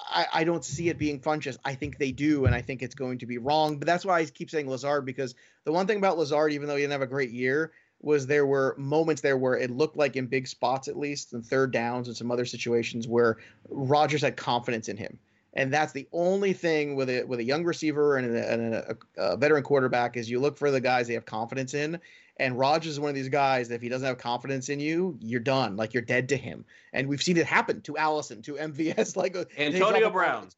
I, 0.00 0.26
I 0.32 0.44
don't 0.44 0.64
see 0.64 0.88
it 0.88 0.98
being 0.98 1.20
Funchess. 1.20 1.56
I 1.64 1.74
think 1.74 1.98
they 1.98 2.12
do, 2.12 2.46
and 2.46 2.54
I 2.54 2.62
think 2.62 2.82
it's 2.82 2.94
going 2.94 3.18
to 3.18 3.26
be 3.26 3.38
wrong. 3.38 3.78
But 3.78 3.86
that's 3.86 4.04
why 4.04 4.20
I 4.20 4.24
keep 4.26 4.50
saying 4.50 4.68
Lazard 4.68 5.04
because 5.04 5.34
the 5.64 5.72
one 5.72 5.86
thing 5.86 5.98
about 5.98 6.18
Lazard, 6.18 6.52
even 6.52 6.68
though 6.68 6.76
he 6.76 6.82
didn't 6.82 6.92
have 6.92 7.02
a 7.02 7.06
great 7.06 7.30
year, 7.30 7.72
was 8.00 8.26
there 8.26 8.46
were 8.46 8.74
moments 8.76 9.22
there 9.22 9.36
where 9.36 9.56
it 9.56 9.70
looked 9.70 9.96
like 9.96 10.16
in 10.16 10.26
big 10.26 10.46
spots 10.46 10.88
at 10.88 10.98
least, 10.98 11.32
and 11.32 11.44
third 11.44 11.72
downs 11.72 12.08
and 12.08 12.16
some 12.16 12.30
other 12.30 12.44
situations 12.44 13.08
where 13.08 13.38
Rodgers 13.68 14.22
had 14.22 14.36
confidence 14.36 14.88
in 14.88 14.96
him. 14.96 15.18
And 15.54 15.72
that's 15.72 15.92
the 15.92 16.06
only 16.12 16.52
thing 16.52 16.96
with 16.96 17.08
a 17.08 17.24
with 17.24 17.38
a 17.38 17.44
young 17.44 17.64
receiver 17.64 18.16
and 18.16 18.36
a, 18.36 18.52
and 18.52 18.74
a, 18.74 18.96
a 19.16 19.36
veteran 19.36 19.62
quarterback 19.62 20.16
is 20.16 20.28
you 20.28 20.40
look 20.40 20.58
for 20.58 20.70
the 20.70 20.80
guys 20.80 21.06
they 21.06 21.14
have 21.14 21.24
confidence 21.24 21.74
in. 21.74 22.00
And 22.36 22.58
Rodgers 22.58 22.92
is 22.92 23.00
one 23.00 23.10
of 23.10 23.14
these 23.14 23.28
guys 23.28 23.68
that 23.68 23.76
if 23.76 23.82
he 23.82 23.88
doesn't 23.88 24.06
have 24.06 24.18
confidence 24.18 24.68
in 24.68 24.80
you, 24.80 25.16
you're 25.20 25.38
done. 25.38 25.76
Like 25.76 25.94
you're 25.94 26.02
dead 26.02 26.28
to 26.30 26.36
him. 26.36 26.64
And 26.92 27.08
we've 27.08 27.22
seen 27.22 27.36
it 27.36 27.46
happen 27.46 27.80
to 27.82 27.96
Allison, 27.96 28.42
to 28.42 28.54
MVS, 28.54 29.16
like 29.16 29.36
uh, 29.36 29.44
Antonio 29.56 29.86
a 29.86 29.92
ball 29.92 30.06
in 30.06 30.12
Brown. 30.12 30.48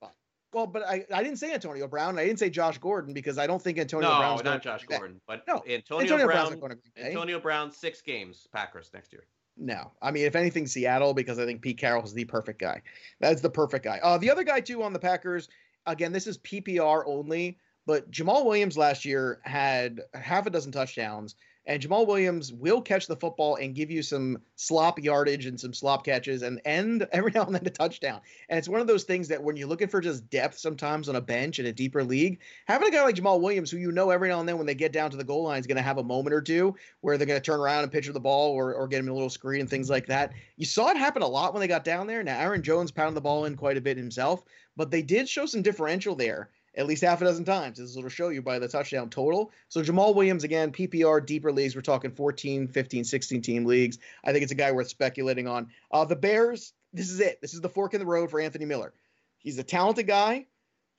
Well, 0.55 0.67
but 0.67 0.87
I, 0.87 1.05
I 1.13 1.23
didn't 1.23 1.39
say 1.39 1.53
Antonio 1.53 1.87
Brown. 1.87 2.19
I 2.19 2.25
didn't 2.25 2.39
say 2.39 2.49
Josh 2.49 2.79
Gordon 2.79 3.13
because 3.13 3.37
I 3.37 3.47
don't 3.47 3.61
think 3.61 3.79
Antonio 3.79 4.09
Brown. 4.09 4.21
no, 4.21 4.27
Brown's 4.27 4.45
not 4.45 4.51
going 4.51 4.61
Josh 4.63 4.81
to 4.81 4.87
Green 4.87 4.97
Bay. 4.97 5.01
Gordon, 5.01 5.21
but 5.27 5.47
No, 5.47 5.63
Antonio, 5.69 6.03
Antonio 6.03 6.27
Brown. 6.27 6.51
not 6.51 6.61
going 6.61 6.73
to 6.73 6.77
Green 6.77 6.93
Bay. 6.95 7.09
Antonio 7.11 7.41
Brown, 7.41 7.71
six 7.71 8.01
games, 8.01 8.49
Packers 8.55 8.91
next 8.95 9.13
year. 9.13 9.27
No, 9.57 9.93
I 10.03 10.11
mean, 10.11 10.27
if 10.27 10.37
anything, 10.37 10.67
Seattle 10.67 11.15
because 11.15 11.39
I 11.39 11.47
think 11.47 11.63
Pete 11.63 11.79
Carroll 11.79 12.05
is 12.05 12.13
the 12.13 12.25
perfect 12.25 12.61
guy. 12.61 12.83
That's 13.21 13.41
the 13.41 13.51
perfect 13.51 13.85
guy. 13.85 13.99
Uh, 14.03 14.19
the 14.19 14.31
other 14.31 14.45
guy 14.45 14.61
too 14.61 14.83
on 14.83 14.93
the 14.93 14.99
Packers. 14.99 15.49
Again, 15.87 16.13
this 16.13 16.27
is 16.27 16.39
PPR 16.39 17.05
only, 17.07 17.59
but 17.87 18.11
Jamaal 18.11 18.45
Williams 18.45 18.77
last 18.77 19.05
year 19.05 19.41
had 19.45 20.03
half 20.15 20.47
a 20.47 20.51
dozen 20.51 20.73
touchdowns, 20.73 21.37
and 21.67 21.83
Jamaal 21.83 22.07
Williams 22.07 22.53
will 22.53 22.81
catch 22.81 23.07
the 23.07 23.17
football 23.17 23.57
and 23.57 23.75
give 23.75 23.91
you 23.91 24.03
some 24.03 24.39
slop 24.55 25.03
yardage 25.03 25.47
and 25.47 25.59
some 25.59 25.75
slop 25.75 26.05
catches, 26.05 26.43
and 26.43 26.61
end 26.65 27.07
every 27.13 27.33
now 27.35 27.45
and 27.45 27.55
then 27.55 27.67
a 27.67 27.71
touchdown. 27.71 28.21
And 28.49 28.59
it's 28.59 28.69
one 28.69 28.81
of 28.81 28.87
those 28.87 29.05
things 29.05 29.29
that 29.29 29.43
when 29.43 29.57
you're 29.57 29.69
looking 29.69 29.89
for 29.89 30.01
just 30.01 30.29
depth, 30.31 30.59
sometimes 30.59 31.09
on 31.09 31.17
a 31.17 31.21
bench 31.21 31.59
in 31.59 31.67
a 31.67 31.73
deeper 31.73 32.03
league, 32.03 32.41
having 32.67 32.89
a 32.89 32.91
guy 32.91 33.03
like 33.03 33.17
Jamaal 33.17 33.41
Williams, 33.41 33.71
who 33.71 33.79
you 33.79 33.93
know 33.93 34.11
every 34.11 34.29
now 34.29 34.41
and 34.41 34.49
then 34.49 34.57
when 34.57 34.67
they 34.67 34.75
get 34.75 34.93
down 34.93 35.11
to 35.11 35.17
the 35.17 35.25
goal 35.25 35.45
line 35.45 35.61
is 35.61 35.67
going 35.67 35.77
to 35.77 35.83
have 35.83 35.99
a 35.99 36.03
moment 36.03 36.35
or 36.35 36.43
two 36.43 36.75
where 37.01 37.19
they're 37.19 37.27
going 37.27 37.41
to 37.41 37.45
turn 37.45 37.61
around 37.61 37.83
and 37.83 37.93
pitch 37.93 38.07
the 38.07 38.21
ball 38.21 38.53
or, 38.53 38.75
or 38.75 38.87
get 38.87 39.01
him 39.01 39.09
a 39.09 39.13
little 39.13 39.29
screen 39.29 39.61
and 39.61 39.69
things 39.69 39.91
like 39.91 40.07
that. 40.07 40.33
You 40.57 40.65
saw 40.65 40.91
it 40.91 40.97
happen 40.97 41.23
a 41.23 41.29
lot 41.29 41.53
when 41.53 41.61
they 41.61 41.67
got 41.67 41.85
down 41.85 42.07
there. 42.07 42.23
Now, 42.23 42.39
Aaron 42.39 42.63
Jones 42.63 42.91
pounded 42.91 43.17
the 43.17 43.21
ball 43.21 43.47
in 43.47 43.57
quite 43.57 43.77
a 43.77 43.81
bit 43.81 43.97
himself, 43.97 44.45
but 44.77 44.91
they 44.91 45.03
did 45.03 45.29
show 45.29 45.47
some 45.47 45.63
differential 45.63 46.15
there 46.15 46.51
at 46.77 46.87
least 46.87 47.03
half 47.03 47.23
a 47.23 47.25
dozen 47.25 47.45
times. 47.45 47.79
This 47.79 47.97
will 47.97 48.09
show 48.09 48.29
you 48.29 48.43
by 48.43 48.59
the 48.59 48.69
touchdown 48.69 49.09
total. 49.09 49.51
So 49.69 49.83
Jamaal 49.83 50.15
Williams, 50.15 50.45
again, 50.45 50.73
PPR, 50.73 51.25
deeper 51.25 51.51
leagues. 51.51 51.75
We're 51.75 51.83
talking 51.83 52.11
14, 52.11 52.69
15, 52.69 53.05
16 53.05 53.43
team 53.43 53.65
leagues. 53.65 53.99
I 54.25 54.33
think 54.33 54.43
it's 54.43 54.53
a 54.53 54.57
guy 54.57 54.73
worth 54.73 54.89
speculating 54.89 55.49
on. 55.49 55.69
Uh, 55.91 56.05
the 56.05 56.17
Bears, 56.17 56.75
this 56.93 57.11
is 57.11 57.21
it. 57.21 57.41
This 57.41 57.55
is 57.55 57.61
the 57.61 57.69
fork 57.69 57.95
in 57.95 58.01
the 58.01 58.07
road 58.07 58.31
for 58.31 58.41
Anthony 58.41 58.67
Miller. 58.67 58.93
He's 59.39 59.59
a 59.59 59.65
talented 59.65 60.07
guy. 60.07 60.47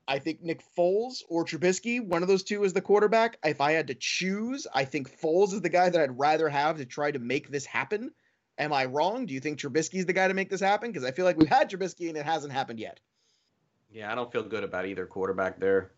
I 0.08 0.20
think 0.20 0.42
Nick 0.42 0.64
Foles 0.78 1.22
or 1.28 1.44
Trubisky, 1.44 2.04
one 2.04 2.22
of 2.22 2.30
those 2.30 2.44
two 2.44 2.64
is 2.64 2.72
the 2.72 2.82
quarterback. 2.82 3.38
If 3.44 3.60
I 3.60 3.74
had 3.74 3.88
to 3.88 3.96
choose, 3.96 4.66
I 4.74 4.86
think 4.86 5.10
Foles 5.22 5.54
is 5.54 5.62
the 5.62 5.70
guy 5.70 5.90
that 5.90 6.02
I'd 6.02 6.18
rather 6.18 6.48
have 6.48 6.78
to 6.78 6.86
try 6.86 7.12
to 7.12 7.20
make 7.20 7.50
this 7.50 7.66
happen. 7.66 8.12
Am 8.58 8.72
I 8.72 8.86
wrong? 8.86 9.26
Do 9.26 9.34
you 9.34 9.42
think 9.42 9.60
Trubisky's 9.60 10.06
the 10.06 10.14
guy 10.14 10.30
to 10.30 10.34
make 10.34 10.50
this 10.50 10.62
happen? 10.62 10.92
Because 10.92 11.04
I 11.04 11.12
feel 11.12 11.26
like 11.26 11.38
we've 11.38 11.50
had 11.50 11.70
Trubisky 11.70 12.08
and 12.08 12.18
it 12.18 12.26
hasn't 12.26 12.54
happened 12.54 12.80
yet. 12.80 13.02
Yeah, 13.92 14.12
I 14.12 14.16
don't 14.16 14.32
feel 14.32 14.44
good 14.44 14.64
about 14.64 14.86
either 14.86 15.06
quarterback 15.06 15.60
there. 15.60 15.92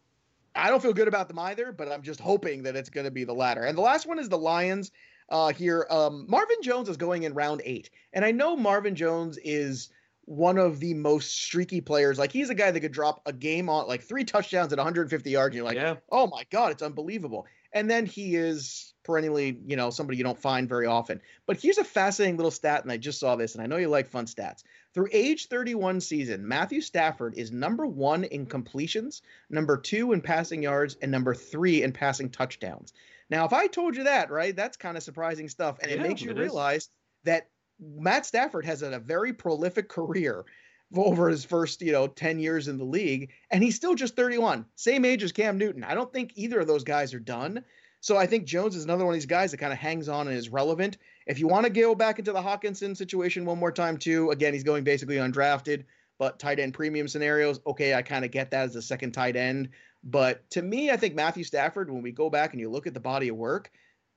I 0.55 0.69
don't 0.69 0.81
feel 0.81 0.93
good 0.93 1.07
about 1.07 1.27
them 1.27 1.39
either, 1.39 1.71
but 1.71 1.91
I'm 1.91 2.01
just 2.01 2.19
hoping 2.19 2.63
that 2.63 2.75
it's 2.75 2.89
going 2.89 3.05
to 3.05 3.11
be 3.11 3.23
the 3.23 3.33
latter. 3.33 3.63
And 3.63 3.77
the 3.77 3.81
last 3.81 4.07
one 4.07 4.19
is 4.19 4.29
the 4.29 4.37
Lions 4.37 4.91
uh, 5.29 5.53
here. 5.53 5.85
Um, 5.89 6.25
Marvin 6.27 6.57
Jones 6.61 6.89
is 6.89 6.97
going 6.97 7.23
in 7.23 7.33
round 7.33 7.61
eight. 7.65 7.89
And 8.13 8.25
I 8.25 8.31
know 8.31 8.55
Marvin 8.55 8.95
Jones 8.95 9.37
is 9.43 9.89
one 10.25 10.57
of 10.57 10.79
the 10.79 10.93
most 10.93 11.31
streaky 11.31 11.81
players. 11.81 12.19
Like 12.19 12.31
he's 12.31 12.49
a 12.49 12.55
guy 12.55 12.71
that 12.71 12.79
could 12.79 12.91
drop 12.91 13.21
a 13.25 13.33
game 13.33 13.69
on 13.69 13.87
like 13.87 14.03
three 14.03 14.23
touchdowns 14.23 14.71
at 14.71 14.77
150 14.77 15.29
yards. 15.29 15.53
And 15.53 15.55
you're 15.55 15.65
like, 15.65 15.75
yeah, 15.75 15.95
oh 16.11 16.27
my 16.27 16.45
God, 16.51 16.71
it's 16.71 16.83
unbelievable. 16.83 17.47
And 17.73 17.89
then 17.89 18.05
he 18.05 18.35
is 18.35 18.93
perennially, 19.03 19.59
you 19.65 19.75
know, 19.75 19.89
somebody 19.89 20.17
you 20.17 20.23
don't 20.23 20.39
find 20.39 20.67
very 20.67 20.85
often. 20.85 21.21
But 21.47 21.59
here's 21.59 21.77
a 21.77 21.83
fascinating 21.83 22.37
little 22.37 22.51
stat, 22.51 22.83
and 22.83 22.91
I 22.91 22.97
just 22.97 23.19
saw 23.19 23.35
this, 23.35 23.55
and 23.55 23.63
I 23.63 23.67
know 23.67 23.77
you 23.77 23.87
like 23.87 24.07
fun 24.07 24.25
stats. 24.25 24.63
Through 24.93 25.09
age 25.11 25.47
31 25.47 26.01
season, 26.01 26.47
Matthew 26.47 26.81
Stafford 26.81 27.35
is 27.37 27.51
number 27.51 27.85
one 27.85 28.23
in 28.23 28.45
completions, 28.47 29.21
number 29.49 29.77
two 29.77 30.13
in 30.13 30.21
passing 30.21 30.63
yards, 30.63 30.95
and 31.01 31.11
number 31.11 31.35
three 31.35 31.83
in 31.83 31.91
passing 31.93 32.29
touchdowns. 32.31 32.93
Now, 33.29 33.45
if 33.45 33.53
I 33.53 33.67
told 33.67 33.95
you 33.95 34.03
that, 34.05 34.31
right, 34.31 34.55
that's 34.55 34.77
kind 34.77 34.97
of 34.97 35.03
surprising 35.03 35.47
stuff. 35.47 35.77
And 35.81 35.91
it 35.91 35.97
Yeah, 35.97 36.03
makes 36.07 36.21
you 36.21 36.31
it 36.31 36.37
is. 36.39 36.41
realize 36.41 36.89
that 37.23 37.49
Matt 37.79 38.25
Stafford 38.25 38.65
has 38.65 38.81
had 38.81 38.93
a 38.93 38.99
very 38.99 39.31
prolific 39.33 39.89
career 39.89 40.45
over 40.95 41.29
his 41.29 41.45
first, 41.45 41.81
you 41.81 41.91
know, 41.91 42.07
10 42.07 42.39
years 42.39 42.67
in 42.67 42.77
the 42.77 42.83
league, 42.83 43.31
and 43.51 43.63
he's 43.63 43.75
still 43.75 43.93
just 43.93 44.15
31, 44.15 44.65
same 44.75 45.05
age 45.05 45.23
as 45.23 45.31
Cam 45.31 45.57
Newton. 45.59 45.83
I 45.83 45.93
don't 45.93 46.11
think 46.11 46.31
either 46.35 46.59
of 46.59 46.67
those 46.67 46.83
guys 46.83 47.13
are 47.13 47.19
done. 47.19 47.63
So 48.01 48.17
I 48.17 48.25
think 48.25 48.45
Jones 48.45 48.75
is 48.75 48.85
another 48.85 49.05
one 49.05 49.13
of 49.13 49.17
these 49.17 49.25
guys 49.25 49.51
that 49.51 49.57
kind 49.57 49.73
of 49.73 49.77
hangs 49.79 50.09
on 50.09 50.27
and 50.27 50.35
is 50.35 50.49
relevant. 50.49 50.97
If 51.29 51.37
you 51.37 51.47
want 51.47 51.65
to 51.65 51.69
go 51.69 51.93
back 51.93 52.17
into 52.17 52.31
the 52.31 52.41
Hockenson 52.41 52.97
situation 52.97 53.45
one 53.45 53.59
more 53.59 53.71
time, 53.71 53.97
too, 53.97 54.31
again, 54.31 54.51
he's 54.51 54.63
going 54.63 54.83
basically 54.83 55.17
undrafted, 55.17 55.83
but 56.17 56.39
tight 56.39 56.59
end 56.59 56.73
premium 56.73 57.07
scenarios, 57.07 57.59
okay, 57.67 57.93
I 57.93 58.01
kind 58.01 58.25
of 58.25 58.31
get 58.31 58.49
that 58.49 58.65
as 58.65 58.75
a 58.75 58.81
second 58.81 59.11
tight 59.11 59.35
end. 59.35 59.69
But 60.03 60.49
to 60.49 60.63
me, 60.63 60.89
I 60.89 60.97
think 60.97 61.13
Matthew 61.13 61.43
Stafford, 61.43 61.91
when 61.91 62.01
we 62.01 62.11
go 62.11 62.31
back 62.31 62.53
and 62.53 62.59
you 62.59 62.67
look 62.67 62.87
at 62.87 62.95
the 62.95 62.99
body 62.99 63.27
of 63.27 63.35
work, 63.35 63.69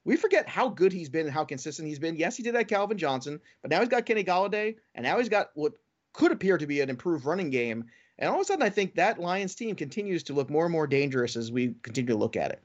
we 0.06 0.16
forget 0.16 0.48
how 0.48 0.70
good 0.70 0.90
he's 0.90 1.10
been 1.10 1.26
and 1.26 1.34
how 1.34 1.44
consistent 1.44 1.86
he's 1.86 1.98
been. 1.98 2.16
Yes, 2.16 2.34
he 2.34 2.42
did 2.42 2.54
that 2.54 2.68
Calvin 2.68 2.96
Johnson, 2.96 3.38
but 3.60 3.70
now 3.70 3.80
he's 3.80 3.90
got 3.90 4.06
Kenny 4.06 4.24
Golladay, 4.24 4.76
and 4.94 5.04
now 5.04 5.18
he's 5.18 5.28
got 5.28 5.50
what 5.52 5.74
could 6.14 6.32
appear 6.32 6.56
to 6.56 6.66
be 6.66 6.80
an 6.80 6.88
improved 6.88 7.26
running 7.26 7.50
game. 7.50 7.84
And 8.18 8.30
all 8.30 8.36
of 8.36 8.40
a 8.40 8.44
sudden, 8.46 8.62
I 8.62 8.70
think 8.70 8.94
that 8.94 9.20
Lions 9.20 9.54
team 9.54 9.76
continues 9.76 10.22
to 10.24 10.32
look 10.32 10.48
more 10.48 10.64
and 10.64 10.72
more 10.72 10.86
dangerous 10.86 11.36
as 11.36 11.52
we 11.52 11.74
continue 11.82 12.14
to 12.14 12.18
look 12.18 12.36
at 12.36 12.52
it. 12.52 12.62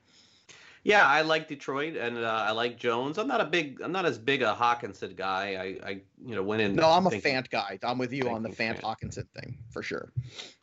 Yeah. 0.88 1.06
I 1.06 1.22
like 1.22 1.48
Detroit 1.48 1.96
and 1.96 2.18
uh, 2.18 2.46
I 2.48 2.52
like 2.52 2.80
Jones. 2.80 3.18
I'm 3.18 3.28
not 3.28 3.42
a 3.42 3.46
big, 3.46 3.82
I'm 3.82 3.92
not 3.92 4.06
as 4.06 4.18
big 4.18 4.42
a 4.42 4.56
Hockenson 4.58 5.16
guy. 5.16 5.80
I, 5.84 5.90
I 5.90 6.02
you 6.26 6.36
know, 6.36 6.44
went 6.44 6.62
in. 6.62 6.76
No, 6.76 6.90
I'm 6.90 7.06
a 7.06 7.10
thinking, 7.10 7.36
Fant 7.36 7.50
guy. 7.50 7.78
I'm 7.84 7.98
with 7.98 8.14
you 8.14 8.30
on 8.30 8.42
the 8.42 8.50
Fant 8.50 8.80
Fant. 8.80 8.82
Hockenson 8.82 9.28
thing 9.40 9.58
for 9.70 9.84
sure. 9.84 10.12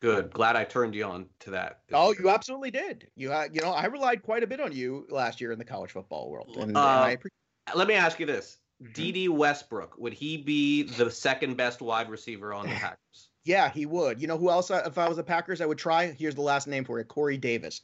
Good. 0.00 0.32
Glad 0.32 0.56
I 0.56 0.64
turned 0.64 0.94
you 0.94 1.04
on 1.04 1.26
to 1.40 1.50
that. 1.50 1.80
Oh, 1.92 2.12
year. 2.12 2.22
you 2.22 2.30
absolutely 2.30 2.70
did. 2.70 3.06
You, 3.16 3.32
uh, 3.32 3.48
you 3.52 3.60
know, 3.60 3.70
I 3.70 3.86
relied 3.86 4.22
quite 4.22 4.42
a 4.42 4.46
bit 4.46 4.60
on 4.60 4.72
you 4.72 5.06
last 5.10 5.40
year 5.40 5.52
in 5.52 5.58
the 5.58 5.64
college 5.64 5.92
football 5.92 6.30
world, 6.30 6.56
and, 6.56 6.64
and 6.64 6.76
Uh, 6.76 6.80
I 6.80 7.10
appreciate. 7.10 7.76
Let 7.76 7.88
me 7.88 7.94
ask 7.94 8.18
you 8.18 8.26
this. 8.26 8.58
Dede 8.92 9.28
Westbrook 9.30 9.96
would 9.98 10.12
he 10.12 10.36
be 10.36 10.82
the 10.82 11.10
second 11.10 11.56
best 11.56 11.80
wide 11.80 12.10
receiver 12.10 12.52
on 12.52 12.66
the 12.66 12.74
Packers? 12.74 13.28
Yeah, 13.44 13.70
he 13.70 13.86
would. 13.86 14.20
You 14.20 14.26
know 14.26 14.38
who 14.38 14.50
else? 14.50 14.70
I, 14.70 14.80
if 14.80 14.98
I 14.98 15.06
was 15.06 15.16
the 15.16 15.22
Packers, 15.22 15.60
I 15.60 15.66
would 15.66 15.78
try. 15.78 16.06
Here's 16.18 16.34
the 16.34 16.42
last 16.42 16.66
name 16.66 16.84
for 16.84 16.98
it: 16.98 17.08
Corey 17.08 17.36
Davis. 17.36 17.82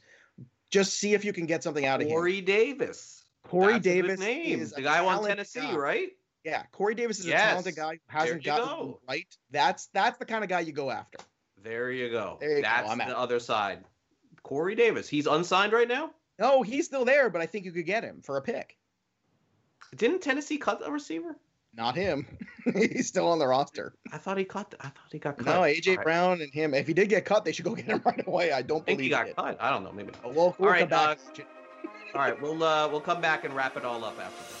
Just 0.71 0.95
see 0.97 1.13
if 1.13 1.23
you 1.25 1.33
can 1.33 1.45
get 1.45 1.63
something 1.63 1.85
out 1.85 2.01
of 2.01 2.07
him. 2.07 2.13
Corey 2.13 2.41
Davis. 2.41 3.25
Corey 3.45 3.73
That's 3.73 3.83
Davis 3.83 4.19
name. 4.19 4.59
the 4.59 4.81
guy 4.81 4.97
talented 4.97 5.29
Tennessee, 5.29 5.59
guy. 5.59 5.75
right? 5.75 6.09
Yeah, 6.43 6.63
Corey 6.71 6.95
Davis 6.95 7.19
is 7.19 7.25
Yes. 7.27 7.41
a 7.41 7.49
talented 7.49 7.75
guy 7.75 7.91
who 7.93 7.99
hasn't 8.07 8.43
gotten 8.43 8.65
go. 8.67 9.01
right. 9.07 9.27
That's 9.51 9.87
that's 9.93 10.17
the 10.17 10.25
kind 10.25 10.43
of 10.43 10.49
guy 10.49 10.61
you 10.61 10.71
go 10.71 10.89
after. 10.89 11.19
There 11.61 11.91
you 11.91 12.09
go. 12.09 12.37
There 12.39 12.55
you 12.57 12.61
That's 12.63 12.89
I'm 12.89 12.97
the 12.97 13.17
other 13.17 13.39
side. 13.39 13.83
Corey 14.41 14.73
Davis. 14.73 15.07
He's 15.07 15.27
unsigned 15.27 15.73
right 15.73 15.87
now. 15.87 16.11
No, 16.39 16.63
he's 16.63 16.85
still 16.87 17.05
there, 17.05 17.29
but 17.29 17.41
I 17.41 17.45
think 17.45 17.65
you 17.65 17.71
could 17.71 17.85
get 17.85 18.03
him 18.03 18.21
for 18.23 18.37
a 18.37 18.41
pick. 18.41 18.75
Didn't 19.95 20.21
Tennessee 20.21 20.57
cut 20.57 20.81
a 20.83 20.89
receiver? 20.91 21.35
Not 21.75 21.95
him. 21.95 22.25
he's 22.75 23.07
still 23.07 23.27
on 23.27 23.39
the 23.39 23.47
roster. 23.47 23.93
I 24.11 24.17
thought 24.17 24.37
he 24.37 24.43
cut. 24.43 24.75
I 24.79 24.85
thought 24.87 25.11
he 25.11 25.19
got 25.19 25.37
cut. 25.37 25.45
No, 25.45 25.61
AJ 25.61 25.89
All 25.89 25.95
right. 25.95 26.03
Brown 26.03 26.41
and 26.41 26.53
him. 26.53 26.73
If 26.73 26.87
he 26.87 26.93
did 26.93 27.09
get 27.09 27.23
cut, 27.25 27.45
they 27.45 27.51
should 27.51 27.65
go 27.65 27.75
get 27.75 27.85
him 27.85 28.01
right 28.05 28.27
away. 28.27 28.51
I 28.51 28.61
don't 28.61 28.81
I 28.81 28.85
think 28.85 28.97
believe 28.97 29.03
he 29.03 29.09
got 29.09 29.27
it. 29.27 29.35
cut. 29.35 29.57
I 29.59 29.69
don't 29.69 29.83
know. 29.83 29.91
Maybe. 29.91 30.11
Not. 30.23 30.33
We'll, 30.35 30.55
we'll 30.57 30.69
right, 30.69 30.79
come 30.81 30.89
back. 30.89 31.19
All 32.13 32.21
right, 32.21 32.39
we'll 32.41 32.61
uh, 32.61 32.89
we'll 32.89 32.99
come 32.99 33.21
back 33.21 33.45
and 33.45 33.55
wrap 33.55 33.77
it 33.77 33.85
all 33.85 34.03
up 34.03 34.19
after 34.19 34.53
this. 34.53 34.60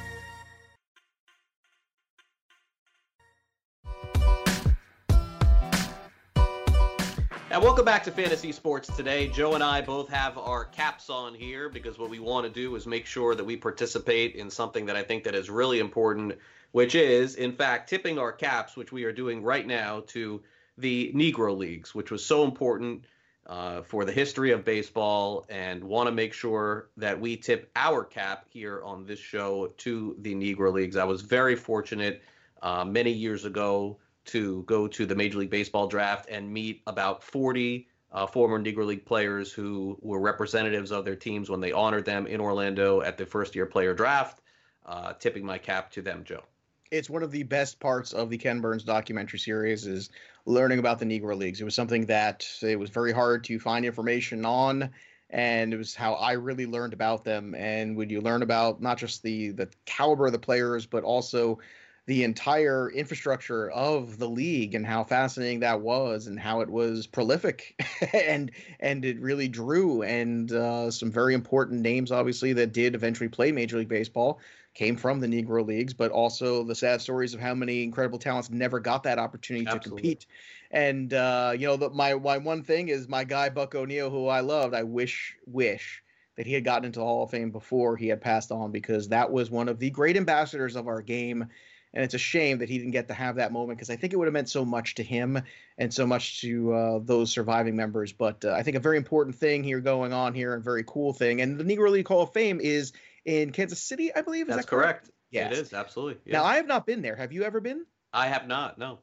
And 7.51 7.61
welcome 7.61 7.83
back 7.83 8.01
to 8.05 8.11
Fantasy 8.11 8.53
Sports 8.53 8.95
today. 8.95 9.27
Joe 9.27 9.55
and 9.55 9.63
I 9.63 9.81
both 9.81 10.07
have 10.07 10.37
our 10.37 10.63
caps 10.63 11.09
on 11.09 11.35
here 11.35 11.67
because 11.67 11.99
what 11.99 12.09
we 12.09 12.17
want 12.17 12.45
to 12.47 12.49
do 12.49 12.77
is 12.77 12.87
make 12.87 13.05
sure 13.05 13.35
that 13.35 13.43
we 13.43 13.57
participate 13.57 14.35
in 14.35 14.49
something 14.49 14.85
that 14.85 14.95
I 14.95 15.03
think 15.03 15.25
that 15.25 15.35
is 15.35 15.49
really 15.49 15.79
important, 15.79 16.37
which 16.71 16.95
is, 16.95 17.35
in 17.35 17.51
fact, 17.51 17.89
tipping 17.89 18.17
our 18.17 18.31
caps, 18.31 18.77
which 18.77 18.93
we 18.93 19.03
are 19.03 19.11
doing 19.11 19.43
right 19.43 19.67
now 19.67 20.01
to 20.07 20.41
the 20.77 21.11
Negro 21.13 21.57
Leagues, 21.57 21.93
which 21.93 22.09
was 22.09 22.23
so 22.23 22.45
important 22.45 23.03
uh, 23.47 23.81
for 23.81 24.05
the 24.05 24.13
history 24.13 24.51
of 24.51 24.63
baseball, 24.63 25.45
and 25.49 25.83
want 25.83 26.07
to 26.07 26.13
make 26.13 26.31
sure 26.31 26.87
that 26.95 27.19
we 27.19 27.35
tip 27.35 27.69
our 27.75 28.05
cap 28.05 28.45
here 28.49 28.81
on 28.85 29.05
this 29.05 29.19
show 29.19 29.73
to 29.79 30.15
the 30.19 30.33
Negro 30.33 30.71
Leagues. 30.71 30.95
I 30.95 31.03
was 31.03 31.21
very 31.21 31.57
fortunate 31.57 32.23
uh, 32.61 32.85
many 32.85 33.11
years 33.11 33.43
ago 33.43 33.97
to 34.25 34.63
go 34.63 34.87
to 34.87 35.05
the 35.05 35.15
Major 35.15 35.39
League 35.39 35.49
Baseball 35.49 35.87
draft 35.87 36.29
and 36.29 36.51
meet 36.51 36.81
about 36.87 37.23
40 37.23 37.87
uh, 38.11 38.27
former 38.27 38.59
Negro 38.59 38.85
League 38.85 39.05
players 39.05 39.51
who 39.51 39.97
were 40.01 40.19
representatives 40.19 40.91
of 40.91 41.05
their 41.05 41.15
teams 41.15 41.49
when 41.49 41.61
they 41.61 41.71
honored 41.71 42.05
them 42.05 42.27
in 42.27 42.41
Orlando 42.41 43.01
at 43.01 43.17
the 43.17 43.25
first 43.25 43.55
year 43.55 43.65
player 43.65 43.93
draft. 43.93 44.41
Uh, 44.85 45.13
tipping 45.13 45.45
my 45.45 45.57
cap 45.57 45.91
to 45.91 46.01
them, 46.01 46.23
Joe. 46.23 46.43
It's 46.89 47.09
one 47.09 47.23
of 47.23 47.31
the 47.31 47.43
best 47.43 47.79
parts 47.79 48.13
of 48.13 48.29
the 48.29 48.37
Ken 48.37 48.59
Burns 48.59 48.83
documentary 48.83 49.39
series 49.39 49.85
is 49.85 50.09
learning 50.45 50.79
about 50.79 50.99
the 50.99 51.05
Negro 51.05 51.37
Leagues. 51.37 51.61
It 51.61 51.63
was 51.63 51.75
something 51.75 52.07
that 52.07 52.45
it 52.61 52.77
was 52.77 52.89
very 52.89 53.13
hard 53.13 53.43
to 53.45 53.59
find 53.59 53.85
information 53.85 54.43
on, 54.43 54.89
and 55.29 55.73
it 55.73 55.77
was 55.77 55.95
how 55.95 56.15
I 56.15 56.33
really 56.33 56.65
learned 56.65 56.93
about 56.93 57.23
them. 57.23 57.55
And 57.55 57.95
when 57.95 58.09
you 58.09 58.19
learn 58.19 58.41
about 58.41 58.81
not 58.81 58.97
just 58.97 59.23
the 59.23 59.51
the 59.51 59.69
caliber 59.85 60.25
of 60.25 60.33
the 60.33 60.39
players, 60.39 60.85
but 60.85 61.03
also 61.03 61.59
the 62.07 62.23
entire 62.23 62.89
infrastructure 62.91 63.69
of 63.71 64.17
the 64.17 64.27
league 64.27 64.73
and 64.73 64.85
how 64.85 65.03
fascinating 65.03 65.59
that 65.59 65.81
was 65.81 66.27
and 66.27 66.39
how 66.39 66.61
it 66.61 66.69
was 66.69 67.05
prolific 67.05 67.79
and 68.13 68.51
and 68.79 69.05
it 69.05 69.19
really 69.19 69.47
drew 69.47 70.01
and 70.01 70.51
uh, 70.51 70.89
some 70.89 71.11
very 71.11 71.33
important 71.33 71.81
names 71.81 72.11
obviously 72.11 72.53
that 72.53 72.73
did 72.73 72.95
eventually 72.95 73.29
play 73.29 73.51
major 73.51 73.77
league 73.77 73.87
baseball 73.87 74.39
came 74.73 74.95
from 74.95 75.19
the 75.19 75.27
negro 75.27 75.65
leagues 75.65 75.93
but 75.93 76.11
also 76.11 76.63
the 76.63 76.75
sad 76.75 77.01
stories 77.01 77.33
of 77.33 77.39
how 77.39 77.53
many 77.53 77.83
incredible 77.83 78.17
talents 78.17 78.49
never 78.49 78.79
got 78.79 79.03
that 79.03 79.19
opportunity 79.19 79.67
Absolutely. 79.67 79.89
to 79.89 79.89
compete 79.89 80.25
and 80.71 81.13
uh, 81.13 81.53
you 81.55 81.67
know 81.67 81.75
the, 81.75 81.89
my, 81.91 82.15
my 82.15 82.37
one 82.37 82.63
thing 82.63 82.87
is 82.87 83.07
my 83.07 83.23
guy 83.23 83.49
buck 83.49 83.75
o'neill 83.75 84.09
who 84.09 84.27
i 84.27 84.39
loved 84.39 84.73
i 84.73 84.81
wish 84.81 85.35
wish 85.45 86.01
that 86.37 86.47
he 86.47 86.53
had 86.53 86.63
gotten 86.63 86.85
into 86.85 86.99
the 86.99 87.05
hall 87.05 87.23
of 87.23 87.29
fame 87.29 87.51
before 87.51 87.95
he 87.95 88.07
had 88.07 88.21
passed 88.21 88.51
on 88.51 88.71
because 88.71 89.09
that 89.09 89.31
was 89.31 89.51
one 89.51 89.69
of 89.69 89.77
the 89.77 89.89
great 89.91 90.17
ambassadors 90.17 90.75
of 90.75 90.87
our 90.87 91.01
game 91.01 91.47
and 91.93 92.03
it's 92.03 92.13
a 92.13 92.19
shame 92.19 92.59
that 92.59 92.69
he 92.69 92.77
didn't 92.77 92.91
get 92.91 93.07
to 93.09 93.13
have 93.13 93.35
that 93.35 93.51
moment 93.51 93.77
because 93.77 93.89
I 93.89 93.95
think 93.95 94.13
it 94.13 94.15
would 94.15 94.25
have 94.25 94.33
meant 94.33 94.49
so 94.49 94.63
much 94.63 94.95
to 94.95 95.03
him 95.03 95.41
and 95.77 95.93
so 95.93 96.07
much 96.07 96.41
to 96.41 96.73
uh, 96.73 96.99
those 97.03 97.31
surviving 97.31 97.75
members. 97.75 98.13
But 98.13 98.45
uh, 98.45 98.53
I 98.53 98.63
think 98.63 98.77
a 98.77 98.79
very 98.79 98.97
important 98.97 99.35
thing 99.35 99.63
here 99.63 99.81
going 99.81 100.13
on 100.13 100.33
here, 100.33 100.53
and 100.53 100.63
very 100.63 100.83
cool 100.85 101.13
thing, 101.13 101.41
and 101.41 101.59
the 101.59 101.63
Negro 101.63 101.91
League 101.91 102.07
Hall 102.07 102.21
of 102.21 102.33
Fame 102.33 102.59
is 102.61 102.93
in 103.25 103.51
Kansas 103.51 103.81
City, 103.81 104.13
I 104.13 104.21
believe. 104.21 104.47
Is 104.47 104.55
That's 104.55 104.65
that 104.65 104.69
correct? 104.69 105.03
correct. 105.03 105.11
Yes. 105.31 105.51
It 105.53 105.59
is 105.59 105.73
absolutely. 105.73 106.31
Now. 106.31 106.43
I 106.43 106.57
have 106.57 106.67
not 106.67 106.85
been 106.85 107.01
there. 107.01 107.15
Have 107.15 107.31
you 107.31 107.43
ever 107.43 107.61
been? 107.61 107.85
I 108.13 108.27
have 108.27 108.47
not. 108.47 108.77
No. 108.77 108.99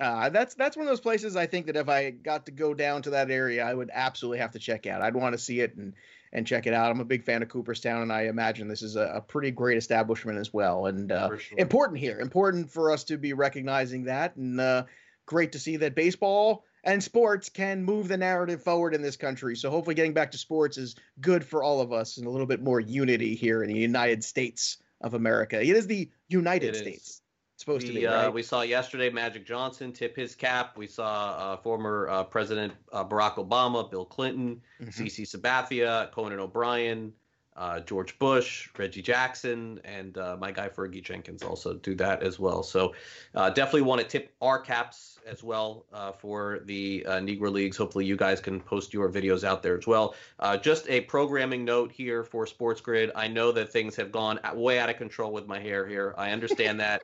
Uh, 0.00 0.28
that's 0.30 0.54
that's 0.54 0.76
one 0.76 0.86
of 0.86 0.90
those 0.90 1.00
places 1.00 1.36
I 1.36 1.46
think 1.46 1.66
that 1.66 1.76
if 1.76 1.88
I 1.88 2.10
got 2.10 2.46
to 2.46 2.52
go 2.52 2.74
down 2.74 3.02
to 3.02 3.10
that 3.10 3.30
area, 3.30 3.64
I 3.64 3.74
would 3.74 3.90
absolutely 3.92 4.38
have 4.38 4.52
to 4.52 4.58
check 4.58 4.86
out. 4.86 5.02
I'd 5.02 5.14
want 5.14 5.34
to 5.34 5.38
see 5.38 5.60
it 5.60 5.76
and 5.76 5.94
and 6.32 6.46
check 6.46 6.66
it 6.66 6.74
out. 6.74 6.90
I'm 6.90 7.00
a 7.00 7.04
big 7.04 7.24
fan 7.24 7.42
of 7.42 7.48
Cooperstown, 7.48 8.02
and 8.02 8.12
I 8.12 8.22
imagine 8.22 8.68
this 8.68 8.82
is 8.82 8.96
a, 8.96 9.12
a 9.16 9.20
pretty 9.20 9.50
great 9.50 9.78
establishment 9.78 10.38
as 10.38 10.52
well. 10.52 10.86
And 10.86 11.10
uh, 11.10 11.36
sure. 11.36 11.58
important 11.58 11.98
here, 11.98 12.20
important 12.20 12.70
for 12.70 12.92
us 12.92 13.04
to 13.04 13.16
be 13.16 13.32
recognizing 13.32 14.04
that, 14.04 14.36
and 14.36 14.60
uh, 14.60 14.84
great 15.26 15.52
to 15.52 15.58
see 15.58 15.76
that 15.78 15.94
baseball 15.94 16.64
and 16.84 17.02
sports 17.02 17.48
can 17.48 17.84
move 17.84 18.08
the 18.08 18.16
narrative 18.16 18.62
forward 18.62 18.94
in 18.94 19.02
this 19.02 19.16
country. 19.16 19.56
So 19.56 19.70
hopefully, 19.70 19.94
getting 19.94 20.14
back 20.14 20.30
to 20.32 20.38
sports 20.38 20.78
is 20.78 20.96
good 21.20 21.44
for 21.44 21.62
all 21.62 21.80
of 21.80 21.92
us, 21.92 22.16
and 22.16 22.26
a 22.26 22.30
little 22.30 22.46
bit 22.46 22.62
more 22.62 22.80
unity 22.80 23.34
here 23.34 23.62
in 23.62 23.68
the 23.72 23.78
United 23.78 24.24
States 24.24 24.78
of 25.00 25.14
America. 25.14 25.60
It 25.60 25.76
is 25.76 25.86
the 25.86 26.10
United 26.28 26.68
It 26.68 26.74
is. 26.74 26.80
States. 26.80 27.08
It's 27.08 27.19
supposed 27.60 27.86
to 27.86 27.92
We, 27.92 28.00
be, 28.00 28.06
uh, 28.06 28.30
we 28.30 28.42
saw 28.42 28.62
yesterday 28.62 29.10
Magic 29.10 29.46
Johnson 29.46 29.92
tip 29.92 30.16
his 30.16 30.34
cap. 30.34 30.76
We 30.76 30.86
saw 30.86 31.30
uh, 31.32 31.56
former 31.58 32.08
uh, 32.08 32.24
President 32.24 32.72
uh, 32.92 33.04
Barack 33.04 33.34
Obama, 33.34 33.88
Bill 33.90 34.04
Clinton, 34.04 34.60
Mhm. 34.82 34.88
CC 34.92 35.22
Sabathia, 35.24 36.10
Conan 36.12 36.38
O'Brien, 36.40 37.12
uh, 37.56 37.80
George 37.80 38.18
Bush, 38.18 38.70
Reggie 38.78 39.02
Jackson, 39.02 39.80
and 39.84 40.16
uh, 40.16 40.36
my 40.40 40.50
guy 40.50 40.68
Fergie 40.68 41.02
Jenkins 41.02 41.42
also 41.42 41.74
do 41.74 41.94
that 41.96 42.22
as 42.22 42.38
well. 42.38 42.62
So 42.62 42.94
uh, 43.34 43.50
definitely 43.50 43.82
want 43.82 44.00
to 44.00 44.06
tip 44.06 44.32
our 44.40 44.58
caps 44.58 45.18
as 45.26 45.42
well 45.42 45.84
uh, 45.92 46.12
for 46.12 46.60
the 46.64 47.04
uh, 47.06 47.12
Negro 47.18 47.52
Leagues. 47.52 47.76
Hopefully 47.76 48.06
you 48.06 48.16
guys 48.16 48.40
can 48.40 48.60
post 48.60 48.94
your 48.94 49.10
videos 49.10 49.44
out 49.44 49.62
there 49.62 49.76
as 49.76 49.86
well. 49.86 50.14
Uh, 50.38 50.56
just 50.56 50.88
a 50.88 51.02
programming 51.02 51.64
note 51.64 51.92
here 51.92 52.24
for 52.24 52.46
Sports 52.46 52.80
Grid. 52.80 53.10
I 53.14 53.28
know 53.28 53.52
that 53.52 53.70
things 53.70 53.94
have 53.96 54.10
gone 54.10 54.40
way 54.54 54.78
out 54.78 54.88
of 54.88 54.96
control 54.96 55.30
with 55.32 55.46
my 55.46 55.58
hair 55.58 55.86
here. 55.86 56.14
I 56.16 56.30
understand 56.30 56.80
that. 56.80 57.02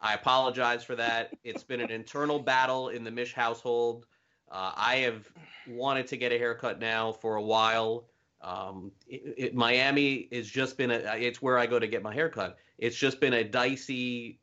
I 0.00 0.14
apologize 0.14 0.84
for 0.84 0.94
that. 0.96 1.36
It's 1.44 1.64
been 1.64 1.80
an 1.80 1.90
internal 1.90 2.38
battle 2.38 2.88
in 2.90 3.04
the 3.04 3.10
Mish 3.10 3.32
household. 3.32 4.06
Uh, 4.50 4.72
I 4.76 4.96
have 4.96 5.28
wanted 5.68 6.06
to 6.08 6.16
get 6.16 6.32
a 6.32 6.38
haircut 6.38 6.78
now 6.78 7.12
for 7.12 7.36
a 7.36 7.42
while. 7.42 8.06
Um, 8.42 8.92
it, 9.08 9.34
it, 9.36 9.54
Miami 9.54 10.28
has 10.32 10.48
just 10.48 10.76
been 10.76 10.90
a, 10.90 10.98
it's 11.16 11.40
where 11.40 11.58
I 11.58 11.66
go 11.66 11.78
to 11.78 11.86
get 11.86 12.02
my 12.02 12.14
haircut. 12.14 12.58
It's 12.78 12.96
just 12.96 13.20
been 13.20 13.32
a 13.32 13.42
dicey 13.42 14.38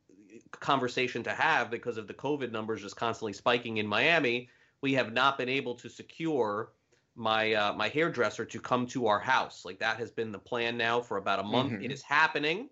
conversation 0.52 1.24
to 1.24 1.32
have 1.32 1.70
because 1.70 1.98
of 1.98 2.08
the 2.08 2.14
COVID 2.14 2.52
numbers 2.52 2.82
just 2.82 2.96
constantly 2.96 3.34
spiking 3.34 3.78
in 3.78 3.88
Miami. 3.88 4.50
We 4.82 4.94
have 4.94 5.14
not 5.14 5.38
been 5.38 5.50
able 5.50 5.76
to 5.76 5.90
secure 5.90 6.72
my 7.16 7.54
uh, 7.54 7.74
my 7.74 7.90
hairdresser 7.90 8.44
to 8.44 8.60
come 8.60 8.88
to 8.88 9.06
our 9.08 9.20
house. 9.20 9.64
Like 9.64 9.80
that 9.80 9.98
has 9.98 10.12
been 10.12 10.32
the 10.32 10.40
plan 10.40 10.78
now 10.78 11.00
for 11.00 11.18
about 11.18 11.40
a 11.40 11.44
month. 11.44 11.74
Mhm. 11.74 11.86
It 11.86 11.92
is 11.92 12.02
happening. 12.02 12.70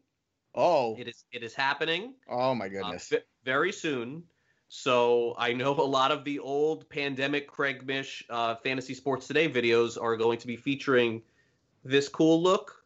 Oh, 0.56 0.96
it 0.98 1.08
is 1.08 1.24
it 1.32 1.44
is 1.44 1.54
happening. 1.54 2.14
Oh 2.30 2.54
my 2.54 2.66
uh, 2.66 2.70
goodness! 2.70 3.12
Uh, 3.12 3.18
very 3.46 3.72
soon. 3.72 4.24
So 4.74 5.36
I 5.38 5.52
know 5.52 5.72
a 5.72 5.84
lot 5.84 6.12
of 6.12 6.24
the 6.24 6.40
old 6.40 6.88
pandemic 6.90 7.48
Craig 7.48 7.86
Mish 7.86 8.24
uh, 8.30 8.56
Fantasy 8.56 8.94
Sports 8.94 9.28
Today 9.28 9.50
videos 9.50 10.02
are 10.02 10.16
going 10.16 10.40
to 10.40 10.48
be 10.48 10.56
featuring 10.56 11.22
this 11.84 12.08
cool 12.08 12.42
look, 12.42 12.86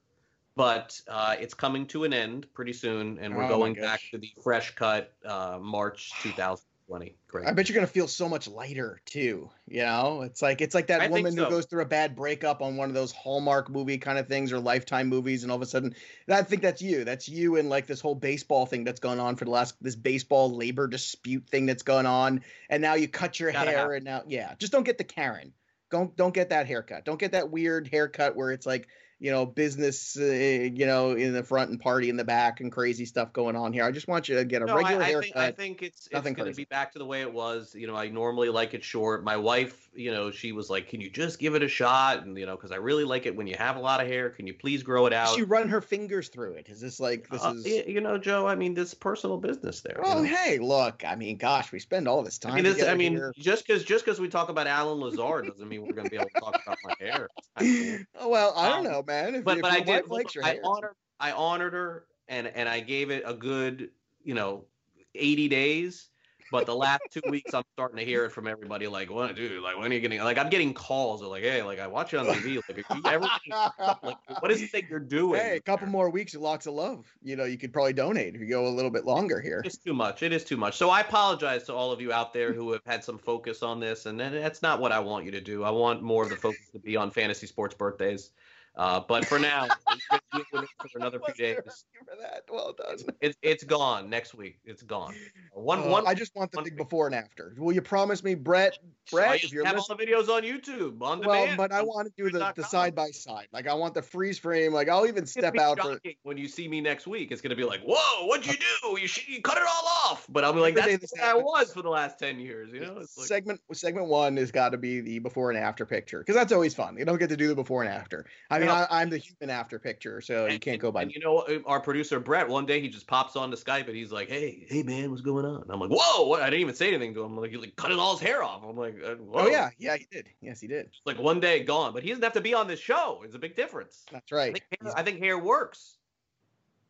but 0.55 0.99
uh, 1.07 1.35
it's 1.39 1.53
coming 1.53 1.85
to 1.87 2.03
an 2.03 2.13
end 2.13 2.47
pretty 2.53 2.73
soon, 2.73 3.19
and 3.19 3.35
we're 3.35 3.43
oh 3.43 3.49
going 3.49 3.75
back 3.75 4.01
to 4.11 4.17
the 4.17 4.31
fresh 4.43 4.73
cut 4.73 5.13
uh, 5.25 5.59
March 5.61 6.11
2000. 6.23 6.65
Twenty. 6.87 7.15
Great. 7.27 7.47
I 7.47 7.51
bet 7.51 7.67
you're 7.67 7.73
gonna 7.73 7.87
feel 7.87 8.07
so 8.07 8.29
much 8.29 8.47
lighter 8.47 9.01
too. 9.05 9.49
You 9.67 9.81
know, 9.81 10.21
it's 10.21 10.41
like 10.43 10.61
it's 10.61 10.75
like 10.75 10.87
that 10.87 11.01
I 11.01 11.07
woman 11.07 11.33
so. 11.35 11.45
who 11.45 11.49
goes 11.49 11.65
through 11.65 11.81
a 11.81 11.87
bad 11.87 12.15
breakup 12.15 12.61
on 12.61 12.77
one 12.77 12.89
of 12.89 12.93
those 12.95 13.11
Hallmark 13.11 13.71
movie 13.71 13.97
kind 13.97 14.19
of 14.19 14.27
things 14.27 14.53
or 14.53 14.59
Lifetime 14.59 15.07
movies, 15.07 15.41
and 15.41 15.51
all 15.51 15.55
of 15.55 15.63
a 15.63 15.65
sudden, 15.65 15.95
I 16.29 16.43
think 16.43 16.61
that's 16.61 16.83
you. 16.83 17.03
That's 17.03 17.27
you, 17.27 17.55
and 17.55 17.69
like 17.69 17.87
this 17.87 18.01
whole 18.01 18.13
baseball 18.13 18.67
thing 18.67 18.83
that's 18.83 18.99
going 18.99 19.19
on 19.19 19.35
for 19.35 19.45
the 19.45 19.51
last 19.51 19.81
this 19.81 19.95
baseball 19.95 20.55
labor 20.55 20.87
dispute 20.87 21.49
thing 21.49 21.65
that's 21.65 21.83
going 21.83 22.05
on, 22.05 22.43
and 22.69 22.83
now 22.83 22.93
you 22.93 23.07
cut 23.07 23.39
your 23.39 23.51
Gotta 23.51 23.71
hair, 23.71 23.79
have. 23.79 23.91
and 23.91 24.05
now 24.05 24.21
yeah, 24.27 24.53
just 24.59 24.71
don't 24.71 24.83
get 24.83 24.99
the 24.99 25.03
Karen. 25.03 25.53
Don't 25.89 26.15
don't 26.15 26.35
get 26.35 26.49
that 26.49 26.67
haircut. 26.67 27.03
Don't 27.03 27.19
get 27.19 27.31
that 27.31 27.49
weird 27.49 27.87
haircut 27.87 28.35
where 28.35 28.51
it's 28.51 28.67
like 28.67 28.87
you 29.19 29.31
know 29.31 29.45
business, 29.45 30.17
uh, 30.17 30.23
you 30.25 30.85
know, 30.85 31.11
in 31.11 31.33
the 31.33 31.43
front 31.43 31.71
and 31.71 31.79
party 31.79 32.09
in 32.09 32.17
the 32.17 32.23
back 32.23 32.59
and 32.59 32.71
crazy 32.71 33.05
stuff 33.05 33.31
going 33.33 33.55
on 33.55 33.73
here. 33.73 33.83
I 33.83 33.91
just 33.91 34.07
want 34.07 34.27
you 34.29 34.35
to 34.35 34.45
get 34.45 34.61
a 34.61 34.65
No, 34.65 34.75
regular 34.75 35.01
I, 35.01 35.05
I 35.05 35.09
haircut. 35.09 35.23
think 35.23 35.37
I 35.37 35.51
think 35.51 35.83
it's 35.83 36.07
it's 36.11 36.31
going 36.31 36.35
to 36.35 36.53
be 36.53 36.65
back 36.65 36.93
to 36.93 36.99
the 36.99 37.05
way 37.05 37.21
it 37.21 37.31
was. 37.31 37.73
You 37.75 37.87
know, 37.87 37.95
I 37.95 38.09
normally 38.09 38.49
like 38.49 38.73
it 38.73 38.83
short. 38.83 39.23
My 39.23 39.37
wife, 39.37 39.84
you 39.95 40.11
know, 40.11 40.29
she 40.31 40.51
was 40.51 40.69
like, 40.69 40.89
"Can 40.89 41.01
you 41.01 41.09
just 41.09 41.39
give 41.39 41.55
it 41.55 41.63
a 41.63 41.67
shot?" 41.67 42.23
And 42.25 42.37
you 42.37 42.45
know, 42.45 42.55
because 42.55 42.71
I 42.71 42.75
really 42.75 43.03
like 43.03 43.25
it 43.25 43.35
when 43.35 43.47
you 43.47 43.55
have 43.57 43.75
a 43.75 43.79
lot 43.79 44.01
of 44.01 44.07
hair. 44.07 44.29
Can 44.29 44.45
you 44.47 44.53
please 44.53 44.83
grow 44.83 45.05
it 45.05 45.13
out? 45.13 45.35
she 45.35 45.43
run 45.43 45.69
her 45.69 45.81
fingers 45.81 46.29
through 46.29 46.53
it? 46.53 46.67
Is 46.69 46.79
this 46.81 46.99
like 46.99 47.27
this 47.29 47.43
Uh, 47.43 47.53
is? 47.55 47.65
you 47.87 48.01
know, 48.01 48.17
Joe. 48.17 48.47
I 48.47 48.55
mean, 48.55 48.73
this 48.73 48.93
personal 48.93 49.37
business 49.37 49.81
there. 49.81 50.01
you 50.03 50.13
know? 50.13 50.23
hey, 50.23 50.59
look. 50.59 51.03
I 51.05 51.15
mean, 51.15 51.37
gosh, 51.37 51.71
we 51.71 51.79
spend 51.79 52.07
all 52.07 52.21
this 52.23 52.37
time. 52.37 52.53
I 52.53 52.55
mean, 52.55 52.63
this, 52.65 52.83
I 52.83 52.95
mean, 52.95 53.13
here. 53.13 53.33
just 53.37 53.65
because 53.65 53.83
just 53.83 54.05
because 54.05 54.19
we 54.19 54.27
talk 54.27 54.49
about 54.49 54.67
Allen 54.67 54.99
Lazard 54.99 55.47
doesn't 55.47 55.67
mean 55.67 55.81
we're 55.81 55.93
going 55.93 56.05
to 56.05 56.11
be 56.11 56.17
able 56.17 56.29
to 56.33 56.39
talk 56.39 56.59
about 56.65 56.77
my 56.83 56.93
hair. 56.99 57.27
I 57.55 57.63
mean, 57.63 58.07
oh, 58.19 58.29
well, 58.29 58.53
I 58.55 58.69
don't 58.69 58.85
Um, 58.85 58.91
know, 58.91 59.03
man. 59.05 59.35
If, 59.35 59.43
but 59.43 59.57
if 59.57 59.61
but 59.61 59.71
I 59.71 59.79
did. 59.81 60.03
I 60.43 60.59
honored 60.63 60.95
I 61.19 61.31
honored 61.31 61.73
her 61.73 62.05
and 62.27 62.47
and 62.47 62.67
I 62.67 62.79
gave 62.81 63.11
it 63.11 63.23
a 63.25 63.33
good 63.33 63.89
you 64.23 64.33
know 64.33 64.65
eighty 65.13 65.47
days. 65.47 66.09
But 66.55 66.67
the 66.67 66.73
last 66.73 67.01
two 67.11 67.19
weeks, 67.29 67.53
I'm 67.53 67.63
starting 67.73 67.97
to 67.97 68.05
hear 68.05 68.23
it 68.23 68.29
from 68.29 68.47
everybody. 68.47 68.87
Like, 68.87 69.11
what, 69.11 69.35
dude? 69.35 69.61
Like, 69.61 69.77
when 69.77 69.91
are 69.91 69.93
you 69.93 69.99
getting? 69.99 70.21
Like, 70.21 70.37
I'm 70.37 70.49
getting 70.49 70.73
calls. 70.73 71.19
They're 71.19 71.27
like, 71.27 71.43
hey, 71.43 71.61
like 71.61 71.81
I 71.81 71.87
watch 71.87 72.13
you 72.13 72.19
on 72.19 72.27
TV. 72.27 72.61
Like, 72.69 72.89
are 72.89 72.95
you 72.95 73.01
ever? 73.05 73.27
like, 74.01 74.17
what 74.39 74.51
is 74.51 74.61
it 74.61 74.71
that 74.71 74.87
you're 74.89 75.01
doing? 75.01 75.41
Hey, 75.41 75.57
a 75.57 75.59
couple 75.59 75.87
more 75.87 76.09
weeks 76.09 76.33
of 76.33 76.39
locks 76.39 76.65
of 76.65 76.73
love. 76.73 77.13
You 77.21 77.35
know, 77.35 77.43
you 77.43 77.57
could 77.57 77.73
probably 77.73 77.91
donate 77.91 78.35
if 78.35 78.39
you 78.39 78.47
go 78.47 78.67
a 78.67 78.69
little 78.69 78.89
bit 78.89 79.03
longer 79.03 79.41
here. 79.41 79.63
It's 79.65 79.75
too 79.75 79.93
much. 79.93 80.23
It 80.23 80.31
is 80.31 80.45
too 80.45 80.55
much. 80.55 80.77
So 80.77 80.89
I 80.89 81.01
apologize 81.01 81.63
to 81.63 81.73
all 81.73 81.91
of 81.91 81.99
you 81.99 82.13
out 82.13 82.31
there 82.31 82.53
who 82.53 82.71
have 82.71 82.85
had 82.85 83.03
some 83.03 83.17
focus 83.17 83.61
on 83.61 83.81
this, 83.81 84.05
and 84.05 84.17
that's 84.17 84.61
not 84.61 84.79
what 84.79 84.93
I 84.93 84.99
want 84.99 85.25
you 85.25 85.31
to 85.31 85.41
do. 85.41 85.65
I 85.65 85.71
want 85.71 86.03
more 86.03 86.23
of 86.23 86.29
the 86.29 86.37
focus 86.37 86.69
to 86.71 86.79
be 86.79 86.95
on 86.95 87.11
fantasy 87.11 87.47
sports 87.47 87.75
birthdays. 87.75 88.31
Uh, 88.77 88.99
but 89.07 89.25
for 89.25 89.39
now, 89.39 89.67
for 90.51 90.65
another 90.95 91.19
few 91.19 91.33
days. 91.33 91.85
For 91.97 92.15
that. 92.21 92.43
Well 92.49 92.75
done. 92.77 92.97
It's 93.21 93.37
it's 93.41 93.63
gone 93.63 94.09
next 94.09 94.33
week. 94.33 94.59
It's 94.65 94.83
gone. 94.83 95.15
One 95.53 95.79
uh, 95.79 95.87
one. 95.87 96.07
I 96.07 96.13
just 96.13 96.35
want 96.35 96.51
the 96.51 96.61
big 96.61 96.75
before 96.75 97.05
and 97.05 97.15
after. 97.15 97.53
Will 97.57 97.73
you 97.73 97.81
promise 97.81 98.23
me, 98.23 98.35
Brett? 98.35 98.77
Brett, 99.11 99.43
if 99.43 99.53
you're 99.53 99.65
have 99.65 99.77
all 99.77 99.95
the 99.95 99.95
videos 99.95 100.29
on 100.29 100.43
YouTube 100.43 101.01
on 101.01 101.19
well, 101.19 101.41
demand. 101.41 101.57
but 101.57 101.71
I 101.71 101.83
want 101.83 102.07
to 102.07 102.23
do 102.23 102.29
the, 102.29 102.51
the 102.55 102.63
side 102.63 102.95
by 102.95 103.11
side. 103.11 103.47
Like 103.53 103.67
I 103.67 103.73
want 103.73 103.93
the 103.93 104.01
freeze 104.01 104.37
frame. 104.37 104.73
Like 104.73 104.89
I'll 104.89 105.07
even 105.07 105.25
step 105.25 105.57
out 105.57 105.79
for 105.79 105.99
when 106.23 106.37
you 106.37 106.47
see 106.47 106.67
me 106.67 106.81
next 106.81 107.07
week. 107.07 107.31
It's 107.31 107.41
gonna 107.41 107.55
be 107.55 107.63
like, 107.63 107.81
whoa, 107.81 108.27
what'd 108.27 108.45
you 108.45 108.53
do? 108.53 108.99
You 108.99 109.07
should, 109.07 109.27
you 109.27 109.41
cut 109.41 109.57
it 109.57 109.63
all 109.63 110.11
off. 110.11 110.27
But 110.29 110.43
I'll 110.43 110.53
be 110.53 110.59
like, 110.59 110.75
that's 110.75 111.13
what 111.13 111.23
I 111.23 111.35
was 111.35 111.71
for 111.71 111.81
the 111.81 111.89
last 111.89 112.19
ten 112.19 112.39
years. 112.39 112.73
You 112.73 112.81
know, 112.81 112.97
it's 112.99 113.17
like, 113.17 113.27
segment 113.27 113.61
segment 113.71 114.07
one 114.07 114.35
has 114.37 114.51
got 114.51 114.69
to 114.69 114.77
be 114.77 114.99
the 114.99 115.19
before 115.19 115.49
and 115.49 115.59
after 115.59 115.85
picture 115.85 116.19
because 116.19 116.35
that's 116.35 116.51
always 116.51 116.73
fun. 116.73 116.97
You 116.97 117.05
don't 117.05 117.19
get 117.19 117.29
to 117.29 117.37
do 117.37 117.47
the 117.47 117.55
before 117.55 117.83
and 117.83 117.93
after. 117.93 118.25
I 118.49 118.59
mean, 118.59 118.64
I, 118.69 119.01
am 119.01 119.09
the 119.09 119.17
human 119.17 119.49
after 119.49 119.79
picture, 119.79 120.21
so 120.21 120.45
and, 120.45 120.53
you 120.53 120.59
can't 120.59 120.79
go 120.79 120.91
by. 120.91 121.03
And 121.03 121.11
you 121.11 121.19
know, 121.19 121.45
our 121.65 121.79
producer 121.79 122.19
Brett, 122.19 122.47
one 122.47 122.65
day 122.65 122.79
he 122.81 122.89
just 122.89 123.07
pops 123.07 123.35
on 123.35 123.51
to 123.51 123.57
Skype 123.57 123.87
and 123.87 123.95
he's 123.95 124.11
like, 124.11 124.29
"Hey, 124.29 124.65
hey 124.69 124.83
man, 124.83 125.09
what's 125.09 125.21
going 125.21 125.45
on?" 125.45 125.65
I'm 125.69 125.79
like, 125.79 125.89
"Whoa!" 125.91 126.27
What? 126.27 126.41
I 126.41 126.49
didn't 126.49 126.61
even 126.61 126.75
say 126.75 126.89
anything 126.89 127.13
to 127.15 127.23
him. 127.23 127.33
I'm 127.33 127.37
like, 127.37 127.51
he's 127.51 127.59
like 127.59 127.75
cutting 127.75 127.99
all 127.99 128.17
his 128.17 128.27
hair 128.27 128.43
off. 128.43 128.63
I'm 128.67 128.77
like, 128.77 128.97
uh, 129.03 129.15
"Oh 129.33 129.47
yeah, 129.47 129.69
yeah, 129.77 129.97
he 129.97 130.07
did. 130.11 130.27
Yes, 130.41 130.59
he 130.59 130.67
did." 130.67 130.91
Just 130.91 131.05
like 131.05 131.19
one 131.19 131.39
day 131.39 131.63
gone, 131.63 131.93
but 131.93 132.03
he 132.03 132.09
doesn't 132.09 132.23
have 132.23 132.33
to 132.33 132.41
be 132.41 132.53
on 132.53 132.67
this 132.67 132.79
show. 132.79 133.21
It's 133.23 133.35
a 133.35 133.39
big 133.39 133.55
difference. 133.55 134.05
That's 134.11 134.31
right. 134.31 134.49
I 134.49 134.59
think 134.59 134.81
hair, 134.81 134.93
I 134.97 135.03
think 135.03 135.19
hair 135.19 135.39
works. 135.39 135.97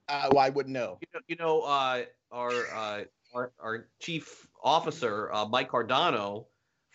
Uh, 0.07 0.29
well, 0.31 0.43
I 0.43 0.49
wouldn't 0.49 0.73
know. 0.73 0.97
You 1.01 1.07
know, 1.13 1.19
you 1.27 1.35
know 1.35 1.61
uh, 1.61 2.03
our, 2.31 2.51
uh, 2.51 3.03
our 3.33 3.51
our 3.59 3.87
chief 3.99 4.47
officer 4.63 5.31
uh, 5.33 5.45
Mike 5.45 5.69
Cardano 5.69 6.45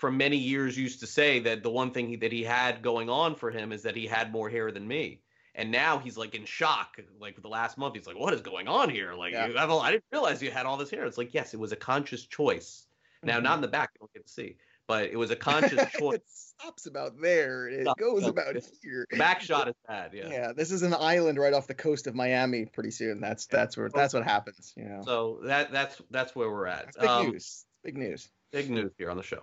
for 0.00 0.10
many 0.10 0.36
years 0.36 0.76
used 0.76 1.00
to 1.00 1.06
say 1.06 1.40
that 1.40 1.62
the 1.62 1.70
one 1.70 1.92
thing 1.92 2.08
he, 2.08 2.16
that 2.16 2.32
he 2.32 2.42
had 2.42 2.82
going 2.82 3.08
on 3.08 3.34
for 3.34 3.50
him 3.50 3.70
is 3.70 3.82
that 3.82 3.94
he 3.94 4.06
had 4.06 4.32
more 4.32 4.48
hair 4.48 4.72
than 4.72 4.86
me 4.88 5.20
and 5.54 5.70
now 5.70 5.98
he's 5.98 6.16
like 6.16 6.34
in 6.34 6.44
shock. 6.44 6.98
Like 7.20 7.40
the 7.40 7.48
last 7.48 7.76
month, 7.78 7.94
he's 7.94 8.06
like, 8.06 8.18
"What 8.18 8.34
is 8.34 8.40
going 8.40 8.68
on 8.68 8.88
here? 8.88 9.14
Like, 9.14 9.32
yeah. 9.32 9.48
I 9.56 9.90
didn't 9.90 10.04
realize 10.12 10.42
you 10.42 10.50
had 10.50 10.66
all 10.66 10.76
this 10.76 10.90
hair." 10.90 11.04
It's 11.04 11.18
like, 11.18 11.34
yes, 11.34 11.54
it 11.54 11.60
was 11.60 11.72
a 11.72 11.76
conscious 11.76 12.24
choice. 12.24 12.86
Now, 13.22 13.34
mm-hmm. 13.34 13.44
not 13.44 13.54
in 13.56 13.60
the 13.60 13.68
back, 13.68 13.90
you 13.94 13.98
don't 14.00 14.12
get 14.12 14.26
to 14.26 14.32
see, 14.32 14.56
but 14.86 15.04
it 15.10 15.16
was 15.16 15.30
a 15.30 15.36
conscious 15.36 15.90
choice. 15.98 16.16
it 16.16 16.24
stops 16.28 16.86
about 16.86 17.20
there. 17.20 17.68
It 17.68 17.86
goes 17.98 18.26
about 18.26 18.56
here. 18.82 19.06
back 19.18 19.42
shot 19.42 19.68
is 19.68 19.74
bad. 19.86 20.12
Yeah. 20.14 20.28
Yeah. 20.30 20.52
This 20.52 20.70
is 20.70 20.82
an 20.82 20.94
island 20.94 21.38
right 21.38 21.52
off 21.52 21.66
the 21.66 21.74
coast 21.74 22.06
of 22.06 22.14
Miami. 22.14 22.64
Pretty 22.64 22.90
soon, 22.90 23.20
that's 23.20 23.46
that's 23.46 23.76
where 23.76 23.90
that's 23.90 24.14
what 24.14 24.24
happens. 24.24 24.72
You 24.76 24.84
know. 24.84 25.02
So 25.04 25.40
that 25.44 25.72
that's 25.72 26.00
that's 26.10 26.34
where 26.34 26.50
we're 26.50 26.66
at. 26.66 26.86
That's 26.86 26.96
big 26.96 27.08
um, 27.08 27.30
news. 27.30 27.66
Big 27.82 27.96
news. 27.96 28.28
Big 28.52 28.70
news 28.70 28.92
here 28.98 29.10
on 29.10 29.16
the 29.16 29.22
show. 29.22 29.42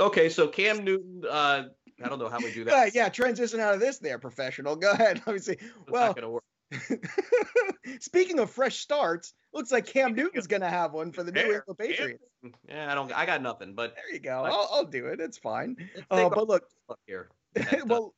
Okay, 0.00 0.28
so 0.28 0.48
Cam 0.48 0.84
Newton 0.84 1.22
uh, 1.28 1.64
I 2.02 2.08
don't 2.08 2.18
know 2.18 2.28
how 2.28 2.38
we 2.38 2.52
do 2.52 2.64
that. 2.64 2.74
Uh, 2.74 2.90
yeah, 2.94 3.08
transition 3.08 3.60
out 3.60 3.74
of 3.74 3.80
this 3.80 3.98
there, 3.98 4.18
professional. 4.18 4.76
Go 4.76 4.92
ahead. 4.92 5.20
Let 5.26 5.34
me 5.34 5.38
see. 5.38 5.56
well, 5.88 6.14
speaking 8.00 8.38
of 8.38 8.50
fresh 8.50 8.78
starts, 8.78 9.34
looks 9.52 9.72
like 9.72 9.86
Cam 9.86 10.14
Newton's 10.14 10.46
going 10.46 10.62
to 10.62 10.68
have 10.68 10.92
one 10.92 11.12
for 11.12 11.22
the 11.22 11.32
New 11.32 11.40
England 11.40 11.78
Patriots. 11.78 12.24
Yeah, 12.68 12.90
I 12.90 12.94
don't. 12.94 13.12
I 13.12 13.26
got 13.26 13.42
nothing, 13.42 13.74
but 13.74 13.94
there 13.96 14.12
you 14.12 14.20
go. 14.20 14.44
I'll, 14.44 14.68
I'll 14.72 14.84
do 14.84 15.06
it. 15.06 15.20
It's 15.20 15.36
fine. 15.36 15.76
Uh, 16.10 16.28
but 16.28 16.48
look, 16.48 16.64
look 16.88 16.98
here. 17.06 17.28
At, 17.56 17.86
well, 17.86 18.14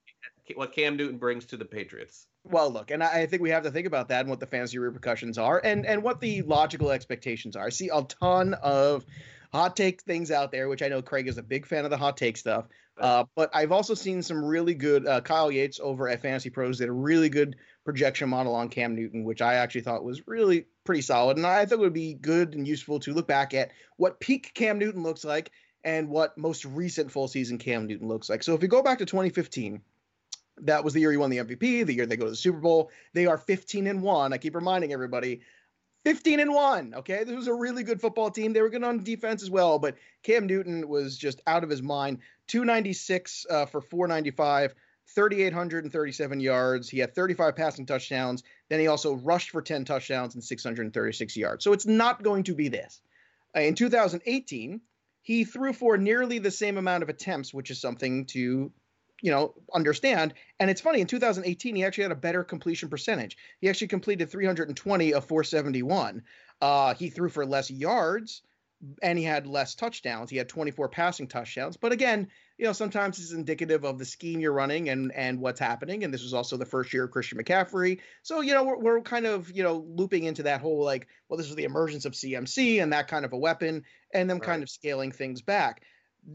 uh, 0.50 0.52
what 0.54 0.72
Cam 0.72 0.96
Newton 0.96 1.18
brings 1.18 1.46
to 1.46 1.56
the 1.56 1.64
Patriots. 1.64 2.26
Well, 2.44 2.70
look, 2.70 2.90
and 2.90 3.02
I 3.02 3.26
think 3.26 3.40
we 3.40 3.50
have 3.50 3.62
to 3.62 3.70
think 3.70 3.86
about 3.86 4.08
that 4.08 4.20
and 4.20 4.28
what 4.28 4.40
the 4.40 4.46
fantasy 4.46 4.78
repercussions 4.78 5.38
are, 5.38 5.60
and 5.64 5.86
and 5.86 6.02
what 6.02 6.20
the 6.20 6.42
logical 6.42 6.90
expectations 6.90 7.56
are. 7.56 7.66
I 7.66 7.70
see 7.70 7.88
a 7.92 8.02
ton 8.02 8.54
of 8.62 9.06
hot 9.52 9.76
take 9.76 10.02
things 10.02 10.30
out 10.30 10.50
there, 10.50 10.68
which 10.68 10.82
I 10.82 10.88
know 10.88 11.02
Craig 11.02 11.28
is 11.28 11.38
a 11.38 11.42
big 11.42 11.66
fan 11.66 11.84
of 11.84 11.90
the 11.90 11.96
hot 11.96 12.16
take 12.16 12.36
stuff. 12.36 12.66
Uh, 12.98 13.24
but 13.34 13.50
I've 13.54 13.72
also 13.72 13.94
seen 13.94 14.22
some 14.22 14.44
really 14.44 14.74
good 14.74 15.06
uh, 15.06 15.20
Kyle 15.20 15.50
Yates 15.50 15.80
over 15.82 16.08
at 16.08 16.20
Fantasy 16.20 16.50
Pros 16.50 16.78
did 16.78 16.88
a 16.88 16.92
really 16.92 17.28
good 17.28 17.56
projection 17.84 18.28
model 18.28 18.54
on 18.54 18.68
Cam 18.68 18.94
Newton, 18.94 19.24
which 19.24 19.42
I 19.42 19.54
actually 19.54 19.80
thought 19.80 20.04
was 20.04 20.26
really 20.26 20.66
pretty 20.84 21.02
solid. 21.02 21.36
And 21.36 21.46
I 21.46 21.64
thought 21.64 21.78
it 21.78 21.80
would 21.80 21.92
be 21.92 22.14
good 22.14 22.54
and 22.54 22.66
useful 22.66 23.00
to 23.00 23.14
look 23.14 23.26
back 23.26 23.54
at 23.54 23.72
what 23.96 24.20
peak 24.20 24.52
Cam 24.54 24.78
Newton 24.78 25.02
looks 25.02 25.24
like 25.24 25.50
and 25.84 26.08
what 26.08 26.36
most 26.38 26.64
recent 26.64 27.10
full 27.10 27.28
season 27.28 27.58
Cam 27.58 27.86
Newton 27.86 28.08
looks 28.08 28.28
like. 28.28 28.42
So 28.42 28.54
if 28.54 28.62
you 28.62 28.68
go 28.68 28.82
back 28.82 28.98
to 28.98 29.06
2015, 29.06 29.80
that 30.58 30.84
was 30.84 30.92
the 30.92 31.00
year 31.00 31.10
he 31.10 31.16
won 31.16 31.30
the 31.30 31.38
MVP, 31.38 31.86
the 31.86 31.94
year 31.94 32.06
they 32.06 32.16
go 32.16 32.24
to 32.24 32.30
the 32.30 32.36
Super 32.36 32.60
Bowl. 32.60 32.90
They 33.14 33.26
are 33.26 33.38
15 33.38 33.86
and 33.86 34.02
1. 34.02 34.32
I 34.32 34.38
keep 34.38 34.54
reminding 34.54 34.92
everybody 34.92 35.40
15 36.04 36.40
and 36.40 36.52
1. 36.52 36.94
Okay. 36.96 37.24
This 37.24 37.36
was 37.36 37.46
a 37.46 37.54
really 37.54 37.84
good 37.84 38.00
football 38.00 38.30
team. 38.30 38.52
They 38.52 38.60
were 38.60 38.70
good 38.70 38.84
on 38.84 39.04
defense 39.04 39.42
as 39.42 39.50
well, 39.50 39.78
but 39.78 39.96
Cam 40.22 40.46
Newton 40.46 40.88
was 40.88 41.16
just 41.16 41.40
out 41.46 41.64
of 41.64 41.70
his 41.70 41.82
mind. 41.82 42.18
296 42.48 43.46
uh, 43.48 43.66
for 43.66 43.80
495, 43.80 44.74
3,837 45.14 46.40
yards. 46.40 46.88
He 46.88 46.98
had 46.98 47.14
35 47.14 47.56
passing 47.56 47.86
touchdowns. 47.86 48.42
Then 48.68 48.80
he 48.80 48.88
also 48.88 49.14
rushed 49.14 49.50
for 49.50 49.62
10 49.62 49.84
touchdowns 49.84 50.34
and 50.34 50.42
636 50.42 51.36
yards. 51.36 51.64
So 51.64 51.72
it's 51.72 51.86
not 51.86 52.22
going 52.22 52.44
to 52.44 52.54
be 52.54 52.68
this. 52.68 53.00
Uh, 53.56 53.60
in 53.60 53.74
2018, 53.74 54.80
he 55.22 55.44
threw 55.44 55.72
for 55.72 55.96
nearly 55.96 56.38
the 56.38 56.50
same 56.50 56.78
amount 56.78 57.04
of 57.04 57.08
attempts, 57.08 57.54
which 57.54 57.70
is 57.70 57.80
something 57.80 58.26
to 58.26 58.72
you 59.22 59.30
know, 59.30 59.54
understand. 59.72 60.34
And 60.60 60.68
it's 60.68 60.80
funny, 60.80 61.00
in 61.00 61.06
2018, 61.06 61.76
he 61.76 61.84
actually 61.84 62.02
had 62.02 62.12
a 62.12 62.16
better 62.16 62.44
completion 62.44 62.90
percentage. 62.90 63.38
He 63.60 63.68
actually 63.68 63.88
completed 63.88 64.30
320 64.30 65.14
of 65.14 65.24
471. 65.24 66.22
Uh, 66.60 66.94
he 66.94 67.08
threw 67.08 67.30
for 67.30 67.46
less 67.46 67.70
yards 67.70 68.42
and 69.00 69.16
he 69.16 69.24
had 69.24 69.46
less 69.46 69.76
touchdowns. 69.76 70.28
He 70.28 70.36
had 70.36 70.48
24 70.48 70.88
passing 70.88 71.28
touchdowns. 71.28 71.76
But 71.76 71.92
again, 71.92 72.28
you 72.58 72.66
know, 72.66 72.72
sometimes 72.72 73.18
it's 73.18 73.32
indicative 73.32 73.84
of 73.84 73.98
the 73.98 74.04
scheme 74.04 74.40
you're 74.40 74.52
running 74.52 74.88
and 74.88 75.12
and 75.12 75.40
what's 75.40 75.60
happening. 75.60 76.02
And 76.02 76.12
this 76.12 76.22
was 76.22 76.34
also 76.34 76.56
the 76.56 76.66
first 76.66 76.92
year 76.92 77.04
of 77.04 77.12
Christian 77.12 77.38
McCaffrey. 77.38 78.00
So, 78.22 78.40
you 78.40 78.54
know, 78.54 78.64
we're, 78.64 78.78
we're 78.78 79.00
kind 79.00 79.26
of, 79.26 79.50
you 79.50 79.62
know, 79.62 79.86
looping 79.88 80.24
into 80.24 80.42
that 80.44 80.60
whole 80.60 80.84
like, 80.84 81.06
well, 81.28 81.36
this 81.36 81.46
was 81.46 81.56
the 81.56 81.64
emergence 81.64 82.04
of 82.04 82.12
CMC 82.12 82.82
and 82.82 82.92
that 82.92 83.08
kind 83.08 83.24
of 83.24 83.32
a 83.32 83.38
weapon, 83.38 83.84
and 84.12 84.28
them 84.28 84.38
right. 84.38 84.46
kind 84.46 84.62
of 84.62 84.70
scaling 84.70 85.12
things 85.12 85.42
back. 85.42 85.82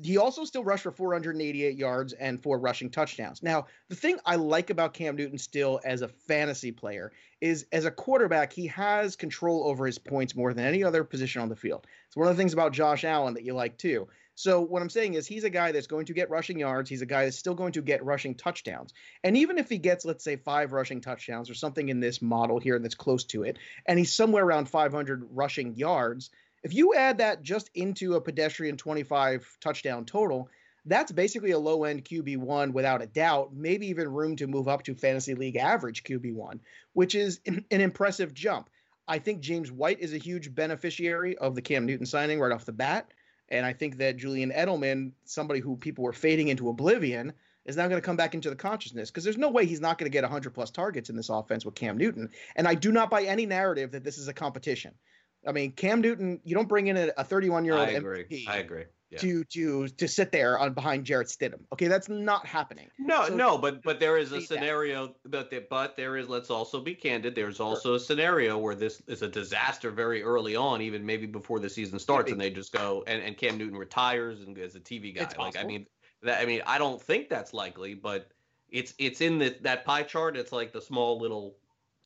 He 0.03 0.17
also 0.17 0.43
still 0.43 0.63
rushed 0.63 0.83
for 0.83 0.91
488 0.91 1.77
yards 1.77 2.13
and 2.13 2.41
four 2.41 2.59
rushing 2.59 2.89
touchdowns. 2.89 3.41
Now, 3.41 3.67
the 3.87 3.95
thing 3.95 4.19
I 4.25 4.35
like 4.35 4.69
about 4.69 4.93
Cam 4.93 5.15
Newton 5.15 5.37
still 5.37 5.79
as 5.85 6.01
a 6.01 6.09
fantasy 6.09 6.71
player 6.71 7.13
is 7.39 7.65
as 7.71 7.85
a 7.85 7.91
quarterback, 7.91 8.51
he 8.51 8.67
has 8.67 9.15
control 9.15 9.63
over 9.65 9.85
his 9.85 9.97
points 9.97 10.35
more 10.35 10.53
than 10.53 10.65
any 10.65 10.83
other 10.83 11.03
position 11.03 11.41
on 11.41 11.49
the 11.49 11.55
field. 11.55 11.87
It's 12.07 12.17
one 12.17 12.27
of 12.27 12.35
the 12.35 12.41
things 12.41 12.53
about 12.53 12.73
Josh 12.73 13.05
Allen 13.05 13.35
that 13.35 13.43
you 13.43 13.53
like 13.53 13.77
too. 13.77 14.07
So 14.35 14.61
what 14.61 14.81
I'm 14.81 14.89
saying 14.89 15.15
is 15.15 15.25
he's 15.25 15.45
a 15.45 15.49
guy 15.49 15.71
that's 15.71 15.87
going 15.87 16.05
to 16.07 16.13
get 16.13 16.29
rushing 16.29 16.59
yards. 16.59 16.89
He's 16.89 17.01
a 17.01 17.07
guy 17.07 17.23
that's 17.23 17.37
still 17.37 17.55
going 17.55 17.71
to 17.71 17.81
get 17.81 18.05
rushing 18.05 18.35
touchdowns. 18.35 18.93
And 19.23 19.35
even 19.37 19.57
if 19.57 19.67
he 19.69 19.79
gets, 19.79 20.05
let's 20.05 20.23
say, 20.23 20.35
five 20.35 20.73
rushing 20.73 21.01
touchdowns 21.01 21.49
or 21.49 21.55
something 21.55 21.89
in 21.89 21.99
this 21.99 22.21
model 22.21 22.59
here 22.59 22.77
that's 22.77 22.93
close 22.93 23.23
to 23.25 23.43
it, 23.43 23.57
and 23.87 23.97
he's 23.97 24.13
somewhere 24.13 24.43
around 24.43 24.69
500 24.69 25.29
rushing 25.31 25.75
yards– 25.75 26.29
if 26.63 26.73
you 26.73 26.93
add 26.93 27.17
that 27.19 27.43
just 27.43 27.69
into 27.75 28.15
a 28.15 28.21
pedestrian 28.21 28.77
25 28.77 29.57
touchdown 29.61 30.05
total, 30.05 30.49
that's 30.85 31.11
basically 31.11 31.51
a 31.51 31.59
low 31.59 31.83
end 31.83 32.05
QB1 32.05 32.71
without 32.71 33.01
a 33.01 33.07
doubt, 33.07 33.53
maybe 33.53 33.87
even 33.87 34.11
room 34.11 34.35
to 34.37 34.47
move 34.47 34.67
up 34.67 34.83
to 34.83 34.95
fantasy 34.95 35.35
league 35.35 35.57
average 35.57 36.03
QB1, 36.03 36.59
which 36.93 37.13
is 37.13 37.41
an 37.45 37.65
impressive 37.69 38.33
jump. 38.33 38.69
I 39.07 39.19
think 39.19 39.41
James 39.41 39.71
White 39.71 39.99
is 39.99 40.13
a 40.13 40.17
huge 40.17 40.53
beneficiary 40.53 41.37
of 41.37 41.55
the 41.55 41.61
Cam 41.61 41.85
Newton 41.85 42.05
signing 42.05 42.39
right 42.39 42.51
off 42.51 42.65
the 42.65 42.73
bat. 42.73 43.11
And 43.49 43.65
I 43.65 43.71
think 43.71 43.97
that 43.97 44.17
Julian 44.17 44.51
Edelman, 44.51 45.11
somebody 45.23 45.61
who 45.61 45.77
people 45.77 46.03
were 46.03 46.13
fading 46.13 46.49
into 46.49 46.67
oblivion, 46.67 47.31
is 47.65 47.77
now 47.77 47.87
going 47.87 48.01
to 48.01 48.05
come 48.05 48.17
back 48.17 48.33
into 48.33 48.49
the 48.49 48.55
consciousness 48.55 49.09
because 49.09 49.23
there's 49.23 49.37
no 49.37 49.49
way 49.49 49.65
he's 49.65 49.81
not 49.81 49.97
going 49.97 50.09
to 50.09 50.13
get 50.13 50.23
100 50.23 50.53
plus 50.53 50.71
targets 50.71 51.09
in 51.09 51.15
this 51.15 51.29
offense 51.29 51.65
with 51.65 51.75
Cam 51.75 51.97
Newton. 51.97 52.29
And 52.55 52.67
I 52.67 52.75
do 52.75 52.91
not 52.91 53.09
buy 53.09 53.23
any 53.23 53.45
narrative 53.45 53.91
that 53.91 54.03
this 54.03 54.17
is 54.17 54.27
a 54.27 54.33
competition. 54.33 54.93
I 55.47 55.51
mean, 55.51 55.71
Cam 55.71 56.01
Newton, 56.01 56.39
you 56.43 56.55
don't 56.55 56.67
bring 56.67 56.87
in 56.87 56.97
a 56.97 57.23
31 57.23 57.65
year 57.65 57.75
old 57.75 57.89
MVP. 57.89 58.47
I 58.47 58.57
agree. 58.57 58.85
Yeah. 59.09 59.19
To 59.19 59.43
to 59.45 59.87
to 59.87 60.05
sit 60.05 60.33
there 60.33 60.59
on 60.59 60.73
behind 60.73 61.05
Jarrett 61.05 61.29
Stidham. 61.29 61.61
Okay, 61.71 61.87
that's 61.87 62.09
not 62.09 62.45
happening. 62.45 62.89
No, 62.99 63.27
so, 63.27 63.35
no, 63.35 63.57
but 63.57 63.81
but 63.81 64.01
there 64.01 64.17
is 64.17 64.33
a 64.33 64.41
scenario, 64.41 65.15
that. 65.23 65.49
but 65.49 65.69
but 65.69 65.95
there 65.95 66.17
is. 66.17 66.27
Let's 66.27 66.49
also 66.49 66.81
be 66.81 66.93
candid. 66.93 67.33
There's 67.33 67.61
also 67.61 67.91
sure. 67.91 67.95
a 67.95 67.99
scenario 68.01 68.57
where 68.57 68.75
this 68.75 69.01
is 69.07 69.21
a 69.21 69.29
disaster 69.29 69.91
very 69.91 70.23
early 70.23 70.57
on, 70.57 70.81
even 70.81 71.05
maybe 71.05 71.25
before 71.25 71.59
the 71.59 71.69
season 71.69 71.99
starts, 71.99 72.33
and 72.33 72.41
they 72.41 72.49
just 72.49 72.73
go 72.73 73.05
and, 73.07 73.23
and 73.23 73.37
Cam 73.37 73.57
Newton 73.57 73.77
retires 73.77 74.41
and 74.41 74.57
as 74.57 74.75
a 74.75 74.79
TV 74.81 75.15
guy. 75.15 75.23
It's 75.23 75.37
like 75.37 75.53
possible. 75.53 75.63
I 75.63 75.67
mean, 75.67 75.85
that 76.23 76.41
I 76.41 76.45
mean, 76.45 76.61
I 76.67 76.77
don't 76.77 77.01
think 77.01 77.29
that's 77.29 77.53
likely, 77.53 77.93
but 77.93 78.29
it's 78.69 78.93
it's 78.97 79.21
in 79.21 79.37
the, 79.37 79.55
that 79.61 79.85
pie 79.85 80.03
chart. 80.03 80.35
It's 80.35 80.51
like 80.51 80.73
the 80.73 80.81
small 80.81 81.17
little 81.17 81.55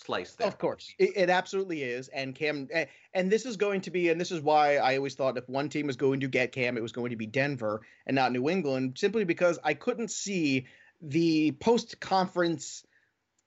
slice 0.02 0.34
there. 0.34 0.48
Of 0.48 0.58
course, 0.58 0.94
it, 0.98 1.12
it, 1.16 1.30
absolutely 1.30 1.84
is. 1.84 2.08
And 2.10 2.36
Cam, 2.36 2.68
and 3.14 3.32
this 3.32 3.46
is 3.46 3.58
going 3.58 3.82
to 3.82 3.92
be, 3.92 4.10
and 4.10 4.20
this 4.20 4.32
is 4.32 4.42
why 4.42 4.78
I 4.78 4.98
always 4.98 5.16
thought 5.16 5.38
if 5.38 5.48
one 5.48 5.70
team 5.70 5.88
was 5.88 5.96
going 5.96 6.20
to 6.22 6.28
get 6.28 6.52
Cam, 6.52 6.78
it 6.78 6.84
was 6.84 6.92
going 6.92 7.12
to 7.12 7.16
be 7.16 7.26
Denver 7.28 7.82
and 8.08 8.16
not 8.16 8.32
New 8.32 8.50
England, 8.50 8.98
simply 8.98 9.24
because 9.24 9.60
I 9.64 9.74
couldn't 9.74 10.12
see 10.12 10.66
the 11.02 11.52
post 11.54 12.00
conference 12.00 12.86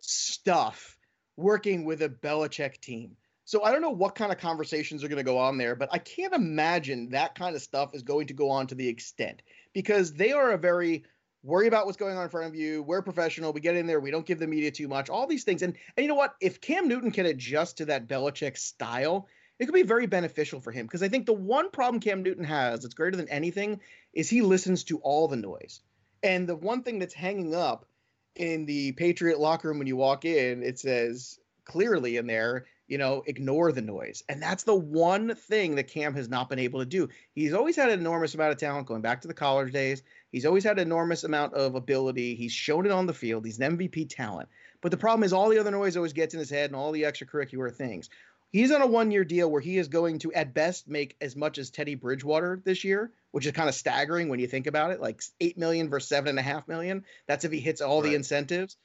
stuff 0.01 0.97
working 1.37 1.85
with 1.85 2.03
a 2.03 2.09
Belichick 2.09 2.81
team. 2.81 3.17
So 3.47 3.63
I 3.63 3.73
don't 3.73 3.83
know 3.83 3.91
what 3.91 4.15
kind 4.15 4.33
of 4.33 4.39
conversations 4.39 5.05
are 5.05 5.09
going 5.09 5.19
to 5.19 5.23
go 5.23 5.39
on 5.39 5.59
there, 5.59 5.75
but 5.75 5.91
I 5.93 5.99
can't 5.99 6.33
imagine 6.33 7.11
that 7.11 7.35
kind 7.35 7.55
of 7.55 7.63
stuff 7.63 7.95
is 7.95 8.03
going 8.03 8.29
to 8.29 8.35
go 8.35 8.49
on 8.49 8.67
to 8.69 8.75
the 8.75 8.89
extent 8.89 9.43
because 9.75 10.15
they 10.15 10.33
are 10.33 10.53
a 10.53 10.59
very 10.59 11.05
worry 11.45 11.69
about 11.69 11.87
what's 11.87 11.99
going 11.99 12.17
on 12.17 12.25
in 12.25 12.31
front 12.31 12.49
of 12.49 12.57
you. 12.57 12.83
We're 12.83 13.03
professional. 13.03 13.53
We 13.53 13.61
get 13.61 13.77
in 13.77 13.87
there. 13.87 14.01
We 14.01 14.11
don't 14.11 14.27
give 14.27 14.41
the 14.41 14.47
media 14.47 14.71
too 14.71 14.89
much. 14.89 15.11
All 15.11 15.27
these 15.27 15.45
things. 15.45 15.63
And 15.63 15.77
and 15.97 16.03
you 16.03 16.09
know 16.09 16.17
what? 16.17 16.35
If 16.41 16.61
Cam 16.61 16.89
Newton 16.89 17.13
can 17.13 17.27
adjust 17.27 17.77
to 17.79 17.85
that 17.87 18.09
Belichick 18.09 18.57
style, 18.57 19.29
it 19.59 19.67
could 19.67 19.75
be 19.75 19.83
very 19.83 20.07
beneficial 20.07 20.61
for 20.61 20.73
him 20.73 20.87
because 20.87 21.03
I 21.03 21.09
think 21.09 21.27
the 21.27 21.33
one 21.33 21.71
problem 21.71 22.01
Cam 22.01 22.23
Newton 22.23 22.45
has 22.45 22.83
that's 22.83 22.95
greater 22.95 23.17
than 23.17 23.29
anything 23.29 23.81
is 24.13 24.29
he 24.29 24.43
listens 24.43 24.85
to 24.85 24.99
all 24.99 25.29
the 25.29 25.37
noise. 25.37 25.81
And 26.23 26.49
the 26.49 26.57
one 26.57 26.83
thing 26.83 26.99
that's 26.99 27.15
hanging 27.15 27.55
up 27.55 27.87
in 28.35 28.65
the 28.65 28.93
Patriot 28.93 29.39
locker 29.39 29.69
room 29.69 29.79
when 29.79 29.87
you 29.87 29.97
walk 29.97 30.25
in, 30.25 30.63
it 30.63 30.79
says 30.79 31.39
clearly 31.65 32.17
in 32.17 32.27
there, 32.27 32.67
you 32.87 32.99
know, 32.99 33.23
ignore 33.27 33.73
the 33.73 33.81
noise. 33.81 34.23
And 34.29 34.43
that's 34.43 34.65
the 34.65 34.75
one 34.75 35.35
thing 35.35 35.77
that 35.77 35.89
Cam 35.89 36.15
has 36.15 36.29
not 36.29 36.49
been 36.49 36.59
able 36.59 36.81
to 36.81 36.87
do. 36.87 37.09
He's 37.35 37.55
always 37.55 37.77
had 37.77 37.89
an 37.89 37.99
enormous 38.01 38.35
amount 38.35 38.53
of 38.53 38.59
talent 38.59 38.87
going 38.87 39.01
back 39.01 39.23
to 39.23 39.29
the 39.29 39.35
college 39.35 39.73
days. 39.73 40.03
He's 40.31 40.47
always 40.47 40.65
had 40.65 40.79
an 40.79 40.87
enormous 40.87 41.25
amount 41.25 41.55
of 41.55 41.75
ability. 41.75 42.35
He's 42.35 42.53
shown 42.53 42.87
it 42.87 42.93
on 42.93 43.07
the 43.07 43.15
field. 43.15 43.45
He's 43.45 43.59
an 43.59 43.79
MVP 43.79 44.15
talent. 44.15 44.49
But 44.81 44.91
the 44.91 44.99
problem 44.99 45.25
is 45.25 45.33
all 45.33 45.49
the 45.49 45.59
other 45.59 45.71
noise 45.71 45.97
always 45.97 46.13
gets 46.13 46.35
in 46.35 46.41
his 46.41 46.51
head 46.51 46.71
and 46.71 46.77
all 46.77 46.93
the 46.93 47.05
extracurricular 47.05 47.75
things. 47.75 48.11
He's 48.51 48.71
on 48.71 48.83
a 48.83 48.87
one 48.87 49.11
year 49.11 49.25
deal 49.25 49.51
where 49.51 49.61
he 49.61 49.79
is 49.79 49.89
going 49.89 50.21
to, 50.21 50.33
at 50.33 50.55
best, 50.55 50.87
make 50.87 51.17
as 51.21 51.35
much 51.35 51.59
as 51.59 51.71
Teddy 51.71 51.97
Bridgewater 51.97 52.61
this 52.65 52.85
year, 52.85 53.11
which 53.33 53.47
is 53.47 53.53
kind 53.53 53.69
of 53.69 53.75
staggering 53.75 54.29
when 54.29 54.39
you 54.39 54.47
think 54.47 54.69
about 54.69 54.93
it. 54.93 55.01
Like 55.01 55.23
eight 55.41 55.59
million 55.59 55.89
versus 55.89 56.09
seven 56.09 56.29
and 56.29 56.39
a 56.39 56.43
half 56.43 56.69
million. 56.69 57.05
That's 57.27 57.45
if 57.45 57.51
he 57.51 57.59
hits 57.59 57.81
all 57.81 58.01
right. 58.01 58.11
the 58.11 58.15
incentives. 58.15 58.77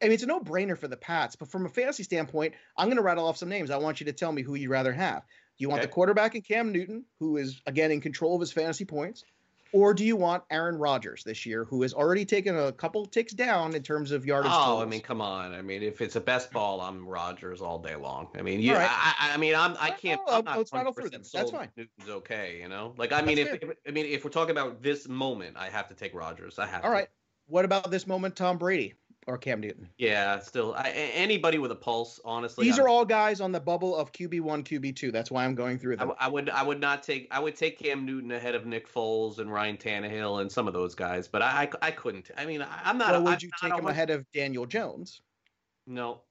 I 0.00 0.06
mean, 0.06 0.12
it's 0.12 0.22
a 0.22 0.26
no 0.26 0.40
brainer 0.40 0.78
for 0.78 0.88
the 0.88 0.96
Pats, 0.96 1.36
but 1.36 1.50
from 1.50 1.66
a 1.66 1.68
fantasy 1.68 2.02
standpoint, 2.02 2.54
I'm 2.76 2.86
going 2.86 2.96
to 2.96 3.02
rattle 3.02 3.26
off 3.26 3.36
some 3.36 3.48
names. 3.48 3.70
I 3.70 3.76
want 3.76 4.00
you 4.00 4.06
to 4.06 4.12
tell 4.12 4.32
me 4.32 4.42
who 4.42 4.54
you'd 4.54 4.70
rather 4.70 4.92
have. 4.92 5.22
Do 5.22 5.62
you 5.62 5.68
want 5.68 5.80
okay. 5.80 5.86
the 5.86 5.92
quarterback 5.92 6.34
in 6.36 6.42
Cam 6.42 6.70
Newton, 6.70 7.04
who 7.18 7.36
is, 7.36 7.60
again, 7.66 7.90
in 7.90 8.00
control 8.00 8.36
of 8.36 8.40
his 8.40 8.52
fantasy 8.52 8.84
points? 8.84 9.24
Or 9.72 9.92
do 9.92 10.04
you 10.04 10.16
want 10.16 10.44
Aaron 10.50 10.78
Rodgers 10.78 11.24
this 11.24 11.44
year, 11.44 11.64
who 11.64 11.82
has 11.82 11.92
already 11.92 12.24
taken 12.24 12.56
a 12.56 12.72
couple 12.72 13.04
ticks 13.04 13.34
down 13.34 13.74
in 13.74 13.82
terms 13.82 14.12
of 14.12 14.24
yardage? 14.24 14.50
Oh, 14.54 14.64
totals? 14.64 14.82
I 14.82 14.86
mean, 14.86 15.00
come 15.02 15.20
on. 15.20 15.52
I 15.52 15.60
mean, 15.60 15.82
if 15.82 16.00
it's 16.00 16.16
a 16.16 16.20
best 16.20 16.50
ball, 16.52 16.80
I'm 16.80 17.06
Rodgers 17.06 17.60
all 17.60 17.78
day 17.78 17.94
long. 17.94 18.28
I 18.38 18.42
mean, 18.42 18.60
you. 18.60 18.74
Right. 18.74 18.88
I, 18.90 19.32
I, 19.34 19.36
mean, 19.36 19.54
I'm. 19.54 19.76
I 19.78 19.90
can't. 19.90 20.20
I'm 20.26 20.44
not. 20.44 20.60
It's 20.60 20.70
final 20.70 20.92
for 20.92 21.10
them. 21.10 21.22
That's 21.32 21.50
fine. 21.50 21.68
Newton's 21.76 22.08
okay. 22.08 22.60
You 22.62 22.68
know, 22.68 22.94
like 22.96 23.12
I 23.12 23.20
mean, 23.20 23.36
if, 23.36 23.62
if, 23.62 23.70
I 23.86 23.90
mean, 23.90 24.06
if 24.06 24.24
we're 24.24 24.30
talking 24.30 24.52
about 24.52 24.82
this 24.82 25.06
moment, 25.06 25.56
I 25.58 25.68
have 25.68 25.88
to 25.88 25.94
take 25.94 26.14
Rodgers. 26.14 26.58
I 26.58 26.66
have. 26.66 26.82
All 26.82 26.90
to. 26.90 26.96
right. 26.96 27.08
What 27.46 27.66
about 27.66 27.90
this 27.90 28.06
moment, 28.06 28.36
Tom 28.36 28.56
Brady? 28.56 28.94
Or 29.28 29.36
Cam 29.36 29.60
Newton. 29.60 29.88
Yeah, 29.98 30.38
still 30.40 30.74
I, 30.74 30.88
anybody 30.90 31.58
with 31.58 31.70
a 31.70 31.76
pulse, 31.76 32.18
honestly. 32.24 32.64
These 32.64 32.78
I'm, 32.78 32.86
are 32.86 32.88
all 32.88 33.04
guys 33.04 33.40
on 33.40 33.52
the 33.52 33.60
bubble 33.60 33.94
of 33.94 34.10
QB 34.10 34.40
one, 34.40 34.64
QB 34.64 34.96
two. 34.96 35.12
That's 35.12 35.30
why 35.30 35.44
I'm 35.44 35.54
going 35.54 35.78
through 35.78 35.96
them. 35.96 36.12
I, 36.18 36.26
I, 36.26 36.28
would 36.28 36.48
I 36.48 36.62
would 36.62 36.80
not 36.80 37.02
take 37.02 37.28
I 37.30 37.38
would 37.38 37.54
take 37.54 37.78
Cam 37.78 38.06
Newton 38.06 38.32
ahead 38.32 38.54
of 38.54 38.66
Nick 38.66 38.92
Foles 38.92 39.38
and 39.38 39.52
Ryan 39.52 39.76
Tannehill 39.76 40.40
and 40.40 40.50
some 40.50 40.66
of 40.66 40.72
those 40.72 40.94
guys, 40.94 41.28
but 41.28 41.42
I 41.42 41.68
I, 41.82 41.88
I 41.88 41.90
couldn't. 41.90 42.30
I 42.36 42.46
mean, 42.46 42.62
I, 42.62 42.90
am 42.90 42.98
not. 42.98 43.22
Would 43.22 43.34
I'm 43.34 43.38
you 43.40 43.50
take 43.62 43.78
him 43.78 43.86
ahead 43.86 44.10
of 44.10 44.24
Daniel 44.32 44.64
Jones? 44.64 45.20
No, 45.86 46.22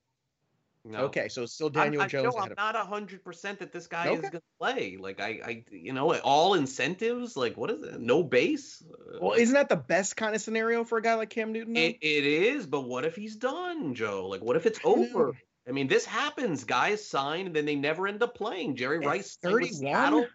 no. 0.90 1.00
Okay, 1.06 1.28
so 1.28 1.46
still 1.46 1.70
Daniel 1.70 2.02
I'm, 2.02 2.10
Jones. 2.10 2.36
No, 2.36 2.42
I'm 2.42 2.54
not 2.58 2.76
hundred 2.76 3.24
percent 3.24 3.60
that 3.60 3.72
this 3.72 3.88
guy 3.88 4.08
okay. 4.08 4.16
is 4.16 4.22
going 4.22 4.32
to 4.32 4.42
play. 4.60 4.98
Like 5.00 5.20
I, 5.20 5.40
I, 5.46 5.64
you 5.72 5.94
know, 5.94 6.16
all 6.20 6.54
incentives. 6.54 7.36
Like 7.38 7.58
what 7.58 7.70
is 7.72 7.84
it? 7.84 8.00
No 8.00 8.24
base. 8.24 8.84
Well, 9.22 9.34
isn't 9.34 9.54
that 9.54 9.70
the 9.70 9.76
best 9.76 10.16
kind 10.16 10.36
of 10.36 10.42
scenario 10.42 10.84
for 10.84 10.98
a 10.98 11.02
guy 11.02 11.16
like 11.16 11.30
Cam 11.30 11.52
Newton? 11.52 11.76
It, 11.76 11.98
it 12.02 12.26
is, 12.26 12.66
but 12.66 12.82
what 12.82 13.06
if 13.06 13.16
he's 13.16 13.36
done, 13.36 13.94
Joe? 13.94 14.28
Like 14.28 14.42
what 14.42 14.56
if 14.56 14.66
it's 14.66 14.80
over? 14.84 15.34
I 15.68 15.72
mean, 15.72 15.88
this 15.88 16.06
happens. 16.06 16.64
Guys 16.64 17.06
sign 17.06 17.48
and 17.48 17.56
then 17.56 17.66
they 17.66 17.76
never 17.76 18.08
end 18.08 18.24
up 18.24 18.36
playing. 18.36 18.76
Jerry 18.78 19.00
At 19.00 19.06
Rice, 19.06 19.38
thirty-one. 19.42 20.28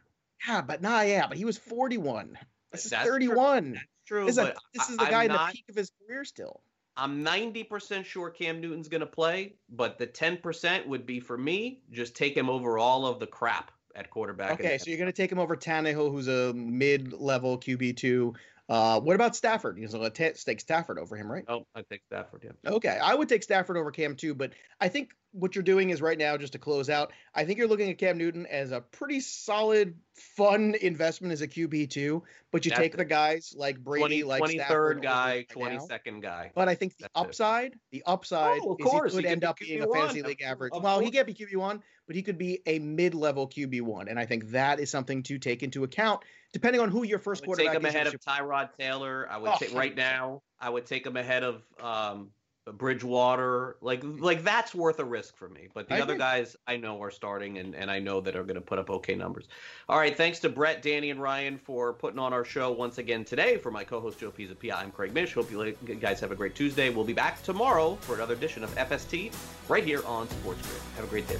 Yeah, 0.47 0.61
but 0.61 0.83
nah, 0.83 1.01
yeah, 1.03 1.27
but 1.27 1.39
he 1.39 1.45
was 1.45 1.57
forty-one. 1.57 2.37
This 2.71 2.87
is 2.87 2.93
thirty-one. 2.93 3.81
True. 4.07 4.27
That's 4.27 4.37
true. 4.37 4.37
This, 4.37 4.37
is, 4.37 4.45
a, 4.45 4.55
this 4.75 4.91
is 4.91 4.97
the 4.97 5.05
guy 5.07 5.25
I'm 5.25 5.31
in 5.31 5.37
not, 5.37 5.51
the 5.51 5.53
peak 5.53 5.65
of 5.71 5.77
his 5.77 5.91
career 6.07 6.25
still. 6.25 6.61
I'm 6.97 7.25
90% 7.25 8.05
sure 8.05 8.31
Cam 8.31 8.61
Newton's 8.61 8.89
going 8.89 9.01
to 9.01 9.07
play, 9.07 9.55
but 9.71 9.99
the 9.99 10.07
10% 10.07 10.87
would 10.87 11.07
be 11.07 11.21
for 11.21 11.39
me, 11.39 11.83
just 11.91 12.15
take 12.15 12.37
him 12.37 12.51
over 12.51 12.79
all 12.79 13.07
of 13.07 13.19
the 13.19 13.27
crap 13.27 13.71
at 13.95 14.11
quarterback. 14.11 14.53
Okay, 14.53 14.79
so 14.79 14.91
you're 14.91 14.99
going 14.99 15.11
to 15.11 15.17
take 15.17 15.33
him 15.33 15.39
over 15.39 15.57
Tannehill, 15.57 16.11
who's 16.11 16.29
a 16.29 16.53
mid-level 16.55 17.59
QB2. 17.59 18.35
Uh, 18.69 19.01
what 19.01 19.15
about 19.15 19.35
Stafford? 19.35 19.79
You're 19.79 19.89
going 19.89 20.11
to 20.11 20.35
take 20.35 20.61
Stafford 20.61 20.99
over 20.99 21.17
him, 21.17 21.31
right? 21.31 21.45
Oh, 21.49 21.67
I 21.75 21.83
take 21.83 22.03
Stafford, 22.05 22.45
yeah. 22.45 22.71
Okay, 22.71 22.99
I 23.03 23.15
would 23.15 23.29
take 23.29 23.43
Stafford 23.43 23.77
over 23.77 23.91
Cam 23.91 24.15
too, 24.15 24.35
but 24.35 24.53
I 24.81 24.89
think 24.89 25.15
what 25.33 25.55
you're 25.55 25.63
doing 25.63 25.91
is 25.91 26.01
right 26.01 26.19
now, 26.19 26.37
just 26.37 26.53
to 26.53 26.59
close 26.59 26.91
out, 26.91 27.13
I 27.35 27.45
think 27.45 27.59
you're 27.59 27.69
looking 27.69 27.91
at 27.91 27.99
Cam 27.99 28.19
Newton 28.19 28.47
as 28.47 28.71
a 28.71 28.81
pretty 28.81 29.21
solid, 29.21 29.95
fun 30.37 30.75
investment 30.81 31.33
as 31.33 31.41
a 31.41 31.49
QB 31.49 31.91
too. 31.91 32.23
But 32.51 32.65
you 32.65 32.71
That's 32.71 32.81
take 32.81 32.97
the 32.97 33.05
guys 33.05 33.55
like 33.57 33.79
Brady, 33.79 34.23
20, 34.23 34.25
like 34.25 34.43
23rd 34.43 35.03
guy, 35.03 35.47
22nd 35.51 36.23
guy. 36.23 36.53
But 36.55 36.69
I 36.69 36.75
think 36.75 36.97
the 36.99 37.05
That's 37.05 37.13
upside, 37.15 37.73
it. 37.73 37.79
the 37.91 38.03
upside 38.07 38.61
oh, 38.63 38.77
is 38.79 38.85
course. 38.85 39.13
he 39.13 39.23
could 39.23 39.27
end 39.27 39.45
up 39.45 39.59
being 39.59 39.83
a 39.83 39.87
fantasy 39.87 40.23
league 40.23 40.43
average. 40.43 40.73
Of 40.73 40.83
well, 40.83 40.97
course. 40.97 41.07
he 41.07 41.11
can't 41.11 41.27
be 41.27 41.35
QB 41.35 41.57
one, 41.57 41.83
but 42.07 42.15
he 42.15 42.23
could 42.23 42.39
be 42.39 42.61
a 42.67 42.79
mid-level 42.79 43.49
QB 43.49 43.83
one, 43.83 44.09
and 44.09 44.19
I 44.19 44.27
think 44.27 44.51
that 44.51 44.81
is 44.81 44.91
something 44.91 45.23
to 45.25 45.39
take 45.39 45.63
into 45.63 45.85
account 45.85 46.21
depending 46.53 46.83
on 46.83 46.91
who 46.91 47.03
your 47.03 47.19
first 47.19 47.45
quarterback 47.45 47.73
take 47.73 47.81
him 47.81 47.87
ahead 47.87 48.07
of 48.07 48.21
Tyrod 48.21 48.77
Taylor. 48.79 49.27
I 49.31 49.39
would 49.39 49.51
oh, 49.51 49.57
take 49.59 49.75
right 49.75 49.97
now. 49.97 50.43
I 50.61 50.69
would 50.69 50.87
take 50.87 51.07
him 51.07 51.17
ahead 51.17 51.43
of 51.43 51.63
um, 51.81 52.31
Bridgewater, 52.67 53.77
like 53.81 54.03
like 54.05 54.45
that's 54.45 54.75
worth 54.75 55.01
a 55.01 55.05
risk 55.05 55.37
for 55.37 55.49
me. 55.49 55.69
But 55.75 55.89
the 55.89 55.97
I 55.97 56.01
other 56.01 56.17
guys 56.17 56.57
I 56.67 56.77
know 56.77 57.03
are 57.03 57.11
starting 57.11 57.59
and, 57.59 57.75
and 57.75 57.91
I 57.91 57.99
know 57.99 58.21
that 58.21 58.37
are 58.37 58.45
going 58.45 58.55
to 58.55 58.61
put 58.61 58.79
up 58.79 58.89
okay 58.89 59.15
numbers. 59.15 59.49
All 59.89 59.99
right, 59.99 60.17
thanks 60.17 60.39
to 60.41 60.49
Brett, 60.49 60.81
Danny, 60.81 61.11
and 61.11 61.21
Ryan 61.21 61.59
for 61.59 61.93
putting 61.93 62.21
on 62.21 62.33
our 62.33 62.45
show 62.45 62.71
once 62.71 62.99
again 62.99 63.25
today. 63.25 63.57
For 63.57 63.71
my 63.73 63.83
co-host 63.83 64.21
Joe 64.21 64.31
Pisapia, 64.31 64.75
I'm 64.77 64.93
Craig 64.93 65.13
Mish. 65.13 65.35
Hope 65.35 65.51
you 65.51 65.77
guys 66.01 66.21
have 66.21 66.31
a 66.31 66.37
great 66.37 66.55
Tuesday. 66.55 66.89
We'll 66.91 67.05
be 67.05 67.13
back 67.13 67.43
tomorrow 67.43 67.97
for 68.03 68.15
another 68.15 68.35
edition 68.35 68.63
of 68.63 68.73
FST 68.77 69.33
right 69.69 69.85
here 69.85 70.05
on 70.07 70.29
Sports 70.29 70.63
Grid. 70.63 70.83
Have 70.97 71.05
a 71.05 71.09
great 71.09 71.27
day. 71.27 71.39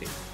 See 0.00 0.06
you. 0.06 0.33